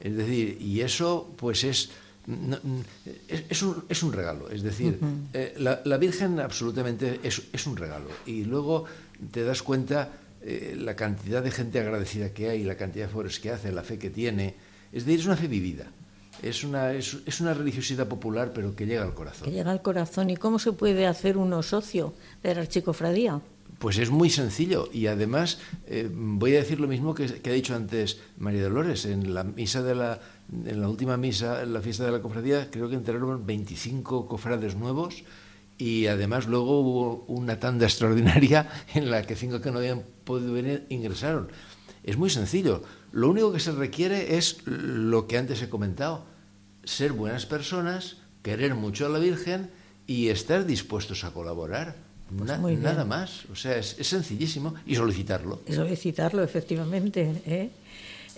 Es 0.00 0.16
decir, 0.16 0.58
y 0.60 0.80
eso 0.82 1.32
pues 1.36 1.64
es, 1.64 1.90
es, 3.28 3.62
un, 3.62 3.84
es, 3.88 4.02
un, 4.02 4.12
regalo. 4.12 4.50
Es 4.50 4.62
decir, 4.62 4.98
eh, 5.32 5.54
la, 5.58 5.80
la, 5.84 5.96
Virgen 5.96 6.40
absolutamente 6.40 7.20
es, 7.22 7.42
es 7.52 7.66
un 7.66 7.76
regalo. 7.76 8.08
Y 8.26 8.44
luego 8.44 8.84
te 9.30 9.44
das 9.44 9.62
cuenta 9.62 10.12
eh, 10.46 10.76
la 10.78 10.94
cantidad 10.94 11.42
de 11.42 11.50
gente 11.50 11.80
agradecida 11.80 12.34
que 12.34 12.50
hay, 12.50 12.64
la 12.64 12.76
cantidad 12.76 13.06
de 13.06 13.10
favores 13.10 13.40
que 13.40 13.50
hace, 13.50 13.72
la 13.72 13.82
fe 13.82 13.98
que 13.98 14.10
tiene. 14.10 14.54
Es 14.92 15.06
decir, 15.06 15.20
es 15.20 15.26
una 15.26 15.36
fe 15.36 15.48
vivida. 15.48 15.90
Es 16.42 16.64
una, 16.64 16.92
es, 16.92 17.40
una 17.40 17.54
religiosidad 17.54 18.06
popular, 18.08 18.52
pero 18.52 18.76
que 18.76 18.84
llega 18.84 19.02
al 19.02 19.14
corazón. 19.14 19.44
Que 19.44 19.52
llega 19.52 19.70
al 19.70 19.80
corazón. 19.80 20.28
¿Y 20.28 20.36
cómo 20.36 20.58
se 20.58 20.72
puede 20.72 21.06
hacer 21.06 21.38
uno 21.38 21.62
socio 21.62 22.12
de 22.42 22.54
la 22.54 22.60
archicofradía? 22.60 23.40
Pues 23.78 23.96
es 23.96 24.10
muy 24.10 24.28
sencillo 24.28 24.90
y 24.92 25.06
además 25.06 25.58
eh, 25.86 26.10
voy 26.12 26.54
a 26.54 26.58
decir 26.58 26.78
lo 26.78 26.88
mismo 26.88 27.14
que, 27.14 27.26
que, 27.26 27.50
ha 27.50 27.54
dicho 27.54 27.74
antes 27.74 28.18
María 28.36 28.64
Dolores. 28.64 29.06
En 29.06 29.32
la 29.32 29.44
misa 29.44 29.82
de 29.82 29.94
la, 29.94 30.20
en 30.52 30.78
la 30.78 30.90
última 30.90 31.16
misa, 31.16 31.62
en 31.62 31.72
la 31.72 31.80
fiesta 31.80 32.04
de 32.04 32.12
la 32.12 32.20
cofradía, 32.20 32.70
creo 32.70 32.90
que 32.90 32.96
entraron 32.96 33.46
25 33.46 34.28
cofrades 34.28 34.76
nuevos 34.76 35.24
y 35.78 36.06
además 36.06 36.46
luego 36.46 36.80
hubo 36.80 37.24
una 37.26 37.58
tanda 37.58 37.86
extraordinaria 37.86 38.68
en 38.94 39.10
la 39.10 39.22
que 39.22 39.36
cinco 39.36 39.60
que 39.60 39.70
no 39.70 39.78
habían 39.78 40.02
podido 40.24 40.52
venir 40.52 40.86
ingresaron. 40.88 41.48
Es 42.02 42.16
muy 42.16 42.30
sencillo. 42.30 42.82
Lo 43.12 43.30
único 43.30 43.52
que 43.52 43.60
se 43.60 43.72
requiere 43.72 44.36
es 44.36 44.58
lo 44.66 45.26
que 45.26 45.38
antes 45.38 45.62
he 45.62 45.68
comentado, 45.68 46.26
ser 46.84 47.12
buenas 47.12 47.46
personas, 47.46 48.18
querer 48.42 48.74
mucho 48.74 49.06
a 49.06 49.08
la 49.08 49.18
Virgen 49.18 49.70
y 50.06 50.28
estar 50.28 50.66
dispuestos 50.66 51.24
a 51.24 51.32
colaborar. 51.32 51.96
Pues 52.60 52.78
nada 52.78 53.04
más. 53.04 53.44
O 53.52 53.56
sea, 53.56 53.76
es, 53.76 53.96
sencillísimo 54.00 54.74
y 54.86 54.96
solicitarlo. 54.96 55.60
Y 55.66 55.72
solicitarlo, 55.72 56.42
efectivamente. 56.42 57.42
¿eh? 57.46 57.70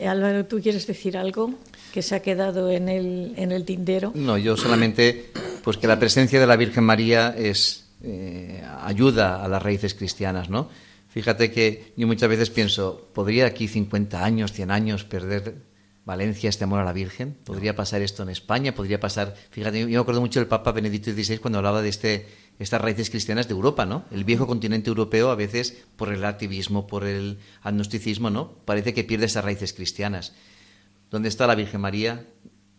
Álvaro, 0.07 0.45
¿tú 0.45 0.61
quieres 0.61 0.87
decir 0.87 1.17
algo 1.17 1.55
que 1.93 2.03
se 2.03 2.15
ha 2.15 2.21
quedado 2.21 2.71
en 2.71 2.89
el, 2.89 3.33
en 3.37 3.53
el 3.53 3.65
tintero? 3.65 4.13
No, 4.15 4.37
yo 4.37 4.57
solamente 4.57 5.31
pues 5.67 5.79
que 5.79 5.89
la 5.89 5.99
presencia 5.99 6.39
de 6.39 6.47
la 6.47 6.55
Virgen 6.55 6.85
María 6.85 7.35
es 7.37 7.89
eh, 8.01 8.63
ayuda 8.83 9.45
a 9.45 9.49
las 9.49 9.61
raíces 9.61 9.95
cristianas, 9.95 10.49
¿no? 10.49 10.71
Fíjate 11.09 11.51
que 11.51 11.93
yo 11.97 12.07
muchas 12.07 12.29
veces 12.29 12.51
pienso, 12.51 13.09
¿podría 13.13 13.47
aquí 13.47 13.67
50 13.67 14.25
años, 14.25 14.53
100 14.53 14.71
años 14.71 15.03
perder 15.03 15.57
Valencia 16.05 16.51
este 16.51 16.63
amor 16.63 16.79
a 16.79 16.85
la 16.85 16.93
Virgen? 16.93 17.37
¿Podría 17.43 17.75
pasar 17.75 18.01
esto 18.01 18.23
en 18.23 18.29
España? 18.29 18.77
¿Podría 18.77 19.01
pasar...? 19.01 19.35
Fíjate, 19.51 19.81
yo 19.81 19.89
me 19.89 19.97
acuerdo 19.97 20.21
mucho 20.21 20.39
del 20.39 20.49
Papa 20.49 20.71
Benedicto 20.71 21.11
XVI 21.13 21.39
cuando 21.39 21.59
hablaba 21.59 21.83
de 21.83 21.89
este, 21.89 22.29
estas 22.61 22.81
raíces 22.81 23.11
cristianas 23.11 23.49
de 23.49 23.55
Europa, 23.55 23.87
¿no? 23.87 24.05
El 24.13 24.23
viejo 24.23 24.47
continente 24.47 24.89
europeo 24.89 25.31
a 25.31 25.35
veces, 25.35 25.83
por 25.97 26.13
el 26.13 26.25
activismo, 26.25 26.87
por 26.87 27.05
el 27.05 27.41
agnosticismo, 27.63 28.31
¿no? 28.31 28.53
Parece 28.67 28.95
que 28.95 29.03
pierde 29.03 29.27
esas 29.27 29.45
raíces 29.45 29.73
cristianas. 29.73 30.33
¿Dónde 31.11 31.29
está 31.29 31.49
la 31.49 31.57
Virgen 31.57 31.81
María? 31.81 32.25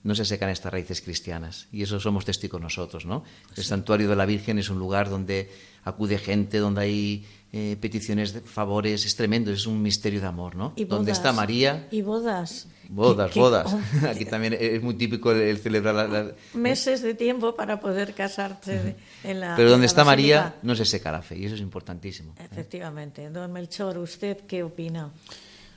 No 0.07 0.15
se 0.15 0.23
secan 0.23 0.49
estas 0.49 0.71
raíces 0.71 1.01
cristianas. 1.01 1.67
Y 1.69 1.83
eso 1.83 1.99
somos 1.99 2.23
testigos 2.23 2.61
nosotros, 2.61 3.05
¿no? 3.05 3.25
El 3.57 3.65
santuario 3.65 4.07
de 4.07 4.15
la 4.15 4.25
Virgen 4.25 4.57
es 4.57 4.69
un 4.69 4.79
lugar 4.79 5.09
donde 5.09 5.51
acude 5.83 6.17
gente, 6.17 6.59
donde 6.59 6.81
hay 6.81 7.25
eh, 7.51 7.75
peticiones 7.81 8.31
de 8.31 8.39
favores, 8.39 9.05
es 9.05 9.17
tremendo, 9.17 9.51
es 9.51 9.67
un 9.67 9.81
misterio 9.81 10.21
de 10.21 10.27
amor, 10.27 10.55
¿no? 10.55 10.71
Y 10.77 10.85
donde 10.85 11.11
está 11.11 11.33
María. 11.33 11.89
Y 11.91 12.03
bodas. 12.03 12.67
Bodas, 12.87 13.35
bodas. 13.35 13.75
Aquí 14.09 14.23
también 14.23 14.55
es 14.57 14.81
muy 14.81 14.93
típico 14.93 15.33
el, 15.33 15.57
celebrar 15.57 16.35
meses 16.53 17.01
de 17.01 17.13
tiempo 17.13 17.53
para 17.53 17.81
poder 17.81 18.13
casarse 18.13 18.95
en 19.25 19.41
la. 19.41 19.57
Pero 19.57 19.69
donde 19.69 19.87
está 19.87 20.05
María 20.05 20.55
no 20.63 20.73
se 20.73 20.85
seca 20.85 21.11
la 21.11 21.21
fe 21.21 21.37
y 21.37 21.45
eso 21.47 21.55
es 21.55 21.61
importantísimo. 21.61 22.33
¿eh? 22.39 22.47
Efectivamente. 22.49 23.29
Don 23.29 23.51
Melchor, 23.51 23.97
¿usted 23.97 24.37
qué 24.47 24.63
opina? 24.63 25.11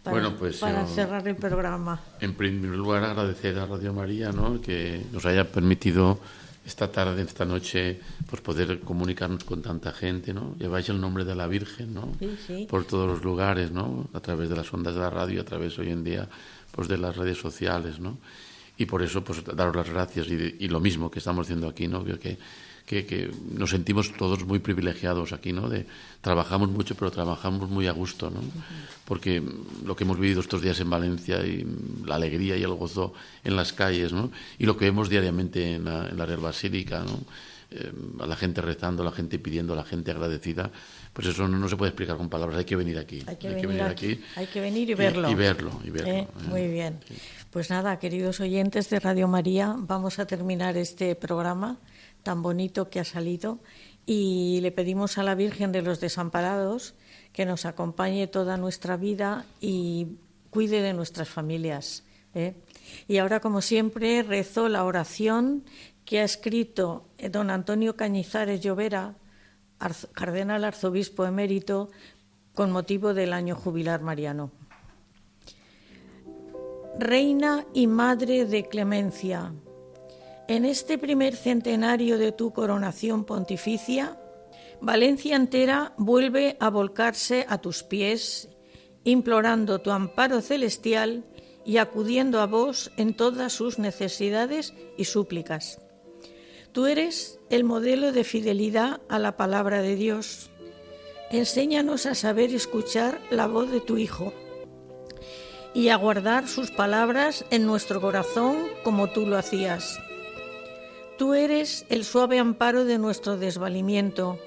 Para, 0.02 0.14
bueno, 0.14 0.36
pues 0.36 0.58
para 0.58 0.86
cerrar 0.86 1.26
el 1.28 1.36
programa. 1.36 2.00
En 2.20 2.34
primer 2.34 2.70
lugar, 2.70 3.04
agradecer 3.04 3.58
a 3.58 3.66
Radio 3.66 3.92
María 3.92 4.32
¿no? 4.32 4.60
que 4.60 5.04
nos 5.12 5.24
haya 5.26 5.50
permitido 5.50 6.18
esta 6.64 6.90
tarde, 6.90 7.22
esta 7.22 7.44
noche, 7.44 8.00
pues 8.28 8.42
poder 8.42 8.80
comunicarnos 8.80 9.44
con 9.44 9.62
tanta 9.62 9.92
gente, 9.92 10.32
¿no? 10.34 10.54
Lleváis 10.58 10.88
el 10.88 11.00
nombre 11.00 11.24
de 11.24 11.34
la 11.34 11.46
Virgen, 11.46 11.94
¿no? 11.94 12.12
Por 12.68 12.84
todos 12.84 13.08
los 13.08 13.24
lugares, 13.24 13.72
¿no? 13.72 14.08
A 14.12 14.20
través 14.20 14.48
de 14.50 14.56
las 14.56 14.72
ondas 14.72 14.94
de 14.94 15.00
la 15.00 15.10
radio, 15.10 15.40
a 15.40 15.44
través 15.44 15.78
hoy 15.78 15.90
en 15.90 16.04
día, 16.04 16.28
pues 16.70 16.86
de 16.86 16.98
las 16.98 17.16
redes 17.16 17.38
sociales, 17.38 17.98
¿no? 17.98 18.18
Y 18.76 18.86
por 18.86 19.02
eso, 19.02 19.24
pues 19.24 19.44
daros 19.44 19.74
las 19.74 19.90
gracias 19.90 20.28
y, 20.28 20.56
y 20.60 20.68
lo 20.68 20.80
mismo 20.80 21.10
que 21.10 21.18
estamos 21.18 21.46
haciendo 21.46 21.66
aquí, 21.68 21.88
¿no? 21.88 22.04
Que, 22.04 22.18
que, 22.18 22.38
nos 23.52 23.70
sentimos 23.70 24.12
todos 24.16 24.44
muy 24.44 24.58
privilegiados 24.58 25.32
aquí, 25.32 25.52
¿no? 25.52 25.68
De, 25.68 25.86
trabajamos 26.20 26.70
mucho, 26.70 26.94
pero 26.94 27.10
trabajamos 27.10 27.70
muy 27.70 27.86
a 27.86 27.92
gusto, 27.92 28.30
¿no? 28.30 28.40
Porque 29.04 29.42
lo 29.84 29.94
que 29.96 30.04
hemos 30.04 30.18
vivido 30.18 30.40
estos 30.40 30.62
días 30.62 30.80
en 30.80 30.90
Valencia 30.90 31.44
y 31.46 31.66
la 32.04 32.16
alegría 32.16 32.56
y 32.56 32.62
el 32.62 32.74
gozo 32.74 33.12
en 33.44 33.56
las 33.56 33.72
calles, 33.72 34.12
¿no? 34.12 34.30
Y 34.58 34.66
lo 34.66 34.76
que 34.76 34.86
vemos 34.86 35.08
diariamente 35.08 35.74
en 35.74 35.84
la, 35.84 36.08
en 36.08 36.16
la 36.16 36.26
Real 36.26 36.40
Basílica, 36.40 37.04
¿no? 37.04 37.20
eh, 37.70 37.92
a 38.20 38.26
la 38.26 38.36
gente 38.36 38.60
rezando, 38.60 39.02
a 39.02 39.06
la 39.06 39.12
gente 39.12 39.38
pidiendo, 39.38 39.72
a 39.72 39.76
la 39.76 39.84
gente 39.84 40.10
agradecida, 40.10 40.70
pues 41.12 41.28
eso 41.28 41.46
no, 41.46 41.68
se 41.68 41.76
puede 41.76 41.90
explicar 41.90 42.16
con 42.16 42.28
palabras, 42.28 42.58
hay 42.58 42.64
que 42.64 42.76
venir 42.76 42.98
aquí. 42.98 43.22
Hay 43.26 43.36
que, 43.36 43.48
venir, 43.48 43.82
aquí, 43.82 44.20
Hay 44.36 44.46
que 44.46 44.60
venir 44.60 44.90
y 44.90 44.94
verlo. 44.94 45.30
Y, 45.30 45.34
verlo, 45.34 45.80
y 45.84 45.90
verlo. 45.90 46.12
Eh, 46.12 46.28
muy 46.48 46.68
bien. 46.68 46.98
Pues 47.50 47.70
nada, 47.70 47.98
queridos 47.98 48.40
oyentes 48.40 48.90
de 48.90 49.00
Radio 49.00 49.28
María, 49.28 49.74
vamos 49.76 50.18
a 50.18 50.26
terminar 50.26 50.76
este 50.76 51.14
programa 51.14 51.78
tan 52.22 52.42
bonito 52.42 52.90
que 52.90 53.00
ha 53.00 53.04
salido 53.04 53.60
y 54.06 54.60
le 54.62 54.72
pedimos 54.72 55.18
a 55.18 55.22
la 55.22 55.34
Virgen 55.34 55.72
de 55.72 55.82
los 55.82 56.00
Desamparados 56.00 56.94
que 57.32 57.46
nos 57.46 57.64
acompañe 57.64 58.26
toda 58.26 58.56
nuestra 58.56 58.96
vida 58.96 59.46
y 59.60 60.18
cuide 60.50 60.82
de 60.82 60.92
nuestras 60.92 61.28
familias. 61.28 62.04
¿eh? 62.34 62.54
Y 63.06 63.18
ahora, 63.18 63.40
como 63.40 63.60
siempre, 63.60 64.22
rezo 64.22 64.68
la 64.68 64.84
oración 64.84 65.64
que 66.04 66.20
ha 66.20 66.24
escrito 66.24 67.06
don 67.30 67.50
Antonio 67.50 67.96
Cañizares 67.96 68.60
Llovera, 68.60 69.14
cardenal 70.12 70.64
arzobispo 70.64 71.24
emérito, 71.24 71.90
con 72.54 72.72
motivo 72.72 73.14
del 73.14 73.32
año 73.32 73.54
jubilar 73.54 74.02
mariano. 74.02 74.50
Reina 76.98 77.64
y 77.72 77.86
Madre 77.86 78.44
de 78.44 78.68
Clemencia, 78.68 79.52
en 80.50 80.64
este 80.64 80.98
primer 80.98 81.36
centenario 81.36 82.18
de 82.18 82.32
tu 82.32 82.52
coronación 82.52 83.24
pontificia, 83.24 84.18
Valencia 84.80 85.36
entera 85.36 85.94
vuelve 85.96 86.56
a 86.58 86.70
volcarse 86.70 87.46
a 87.48 87.58
tus 87.58 87.84
pies, 87.84 88.48
implorando 89.04 89.80
tu 89.80 89.92
amparo 89.92 90.40
celestial 90.40 91.24
y 91.64 91.76
acudiendo 91.76 92.40
a 92.40 92.46
vos 92.46 92.90
en 92.96 93.14
todas 93.14 93.52
sus 93.52 93.78
necesidades 93.78 94.74
y 94.98 95.04
súplicas. 95.04 95.78
Tú 96.72 96.86
eres 96.86 97.38
el 97.48 97.62
modelo 97.62 98.10
de 98.10 98.24
fidelidad 98.24 99.00
a 99.08 99.20
la 99.20 99.36
palabra 99.36 99.82
de 99.82 99.94
Dios. 99.94 100.50
Enséñanos 101.30 102.06
a 102.06 102.16
saber 102.16 102.52
escuchar 102.52 103.20
la 103.30 103.46
voz 103.46 103.70
de 103.70 103.80
tu 103.80 103.98
Hijo 103.98 104.32
y 105.74 105.90
a 105.90 105.96
guardar 105.96 106.48
sus 106.48 106.72
palabras 106.72 107.44
en 107.50 107.66
nuestro 107.66 108.00
corazón 108.00 108.56
como 108.82 109.10
tú 109.10 109.26
lo 109.26 109.36
hacías. 109.38 110.00
Tú 111.20 111.34
eres 111.34 111.84
el 111.90 112.06
suave 112.06 112.38
amparo 112.38 112.86
de 112.86 112.96
nuestro 112.96 113.36
desvalimiento. 113.36 114.38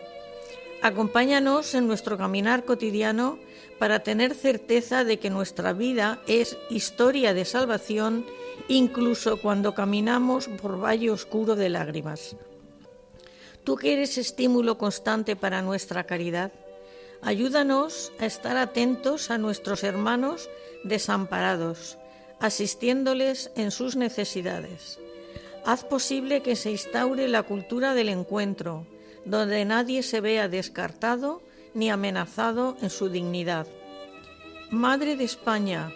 Acompáñanos 0.82 1.76
en 1.76 1.86
nuestro 1.86 2.18
caminar 2.18 2.66
cotidiano 2.66 3.38
para 3.78 4.00
tener 4.00 4.34
certeza 4.34 5.04
de 5.04 5.20
que 5.20 5.30
nuestra 5.30 5.74
vida 5.74 6.20
es 6.26 6.58
historia 6.72 7.36
de 7.36 7.46
salvación 7.46 8.26
incluso 8.68 9.40
cuando 9.40 9.76
caminamos 9.76 10.48
por 10.48 10.84
valle 10.84 11.12
oscuro 11.12 11.56
de 11.56 11.70
lágrimas. 11.70 12.36
Tú 13.64 13.76
que 13.76 13.94
eres 13.94 14.18
estímulo 14.18 14.80
constante 14.80 15.36
para 15.36 15.62
nuestra 15.62 16.06
caridad, 16.06 16.52
ayúdanos 17.22 18.12
a 18.18 18.26
estar 18.26 18.58
atentos 18.58 19.30
a 19.30 19.38
nuestros 19.38 19.84
hermanos 19.84 20.50
desamparados, 20.84 22.00
asistiéndoles 22.40 23.52
en 23.56 23.70
sus 23.70 23.96
necesidades. 23.96 24.98
Haz 25.66 25.84
posible 25.84 26.42
que 26.42 26.56
se 26.56 26.72
instaure 26.72 27.28
la 27.28 27.44
cultura 27.44 27.94
del 27.94 28.10
encuentro, 28.10 28.86
donde 29.26 29.64
nadie 29.66 30.04
se 30.04 30.22
vea 30.22 30.50
descartado 30.50 31.42
ni 31.74 31.90
amenazado 31.90 32.78
en 32.82 32.90
su 32.90 33.10
dignidad. 33.10 33.68
Madre 34.70 35.16
de 35.16 35.24
España, 35.24 35.92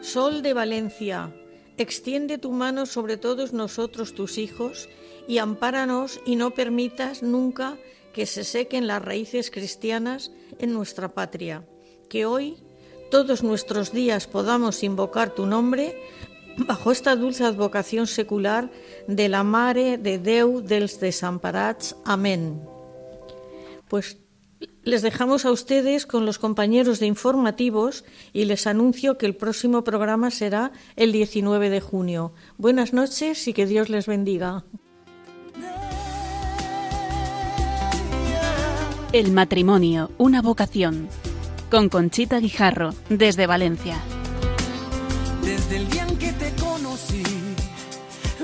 Sol 0.00 0.42
de 0.42 0.52
Valencia, 0.52 1.32
Extiende 1.76 2.38
tu 2.38 2.52
mano 2.52 2.86
sobre 2.86 3.16
todos 3.16 3.52
nosotros, 3.52 4.14
tus 4.14 4.38
hijos, 4.38 4.88
y 5.26 5.38
ampáranos 5.38 6.20
y 6.24 6.36
no 6.36 6.52
permitas 6.52 7.22
nunca 7.22 7.76
que 8.12 8.26
se 8.26 8.44
sequen 8.44 8.86
las 8.86 9.02
raíces 9.02 9.50
cristianas 9.50 10.30
en 10.60 10.72
nuestra 10.72 11.08
patria. 11.08 11.66
Que 12.08 12.26
hoy, 12.26 12.58
todos 13.10 13.42
nuestros 13.42 13.90
días, 13.90 14.28
podamos 14.28 14.84
invocar 14.84 15.34
tu 15.34 15.46
nombre 15.46 16.00
bajo 16.56 16.92
esta 16.92 17.16
dulce 17.16 17.44
advocación 17.44 18.06
secular 18.06 18.70
de 19.08 19.28
la 19.28 19.42
Mare 19.42 19.98
de 19.98 20.18
Deu 20.18 20.60
dels 20.60 21.00
Desamparats. 21.00 21.96
Amén. 22.04 22.62
Pues 23.88 24.18
les 24.84 25.02
dejamos 25.02 25.44
a 25.44 25.52
ustedes 25.52 26.06
con 26.06 26.26
los 26.26 26.38
compañeros 26.38 27.00
de 27.00 27.06
informativos 27.06 28.04
y 28.32 28.44
les 28.44 28.66
anuncio 28.66 29.18
que 29.18 29.26
el 29.26 29.34
próximo 29.34 29.84
programa 29.84 30.30
será 30.30 30.72
el 30.96 31.12
19 31.12 31.70
de 31.70 31.80
junio. 31.80 32.32
Buenas 32.58 32.92
noches 32.92 33.48
y 33.48 33.52
que 33.52 33.66
Dios 33.66 33.88
les 33.88 34.06
bendiga. 34.06 34.64
El 39.12 39.30
matrimonio, 39.30 40.10
una 40.18 40.42
vocación. 40.42 41.08
Con 41.70 41.88
Conchita 41.88 42.40
Guijarro, 42.40 42.94
desde 43.08 43.46
Valencia. 43.46 43.96
Desde 45.44 45.76
el 45.76 45.88
día 45.88 46.06
en 46.08 46.18
que 46.18 46.23
te 46.23 46.23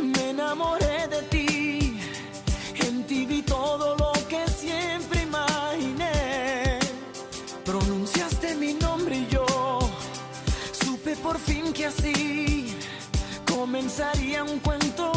me 0.03 0.30
enamoré 0.30 1.07
de 1.09 1.22
ti. 1.22 2.01
En 2.86 3.05
ti 3.07 3.26
vi 3.26 3.42
todo 3.42 3.96
lo 3.96 4.12
que 4.28 4.48
siempre 4.48 5.20
por 11.22 11.38
fin 11.38 11.72
que 11.72 11.86
así 11.86 12.74
comenzaría 13.46 14.44
un 14.44 14.59
cuento 14.61 15.12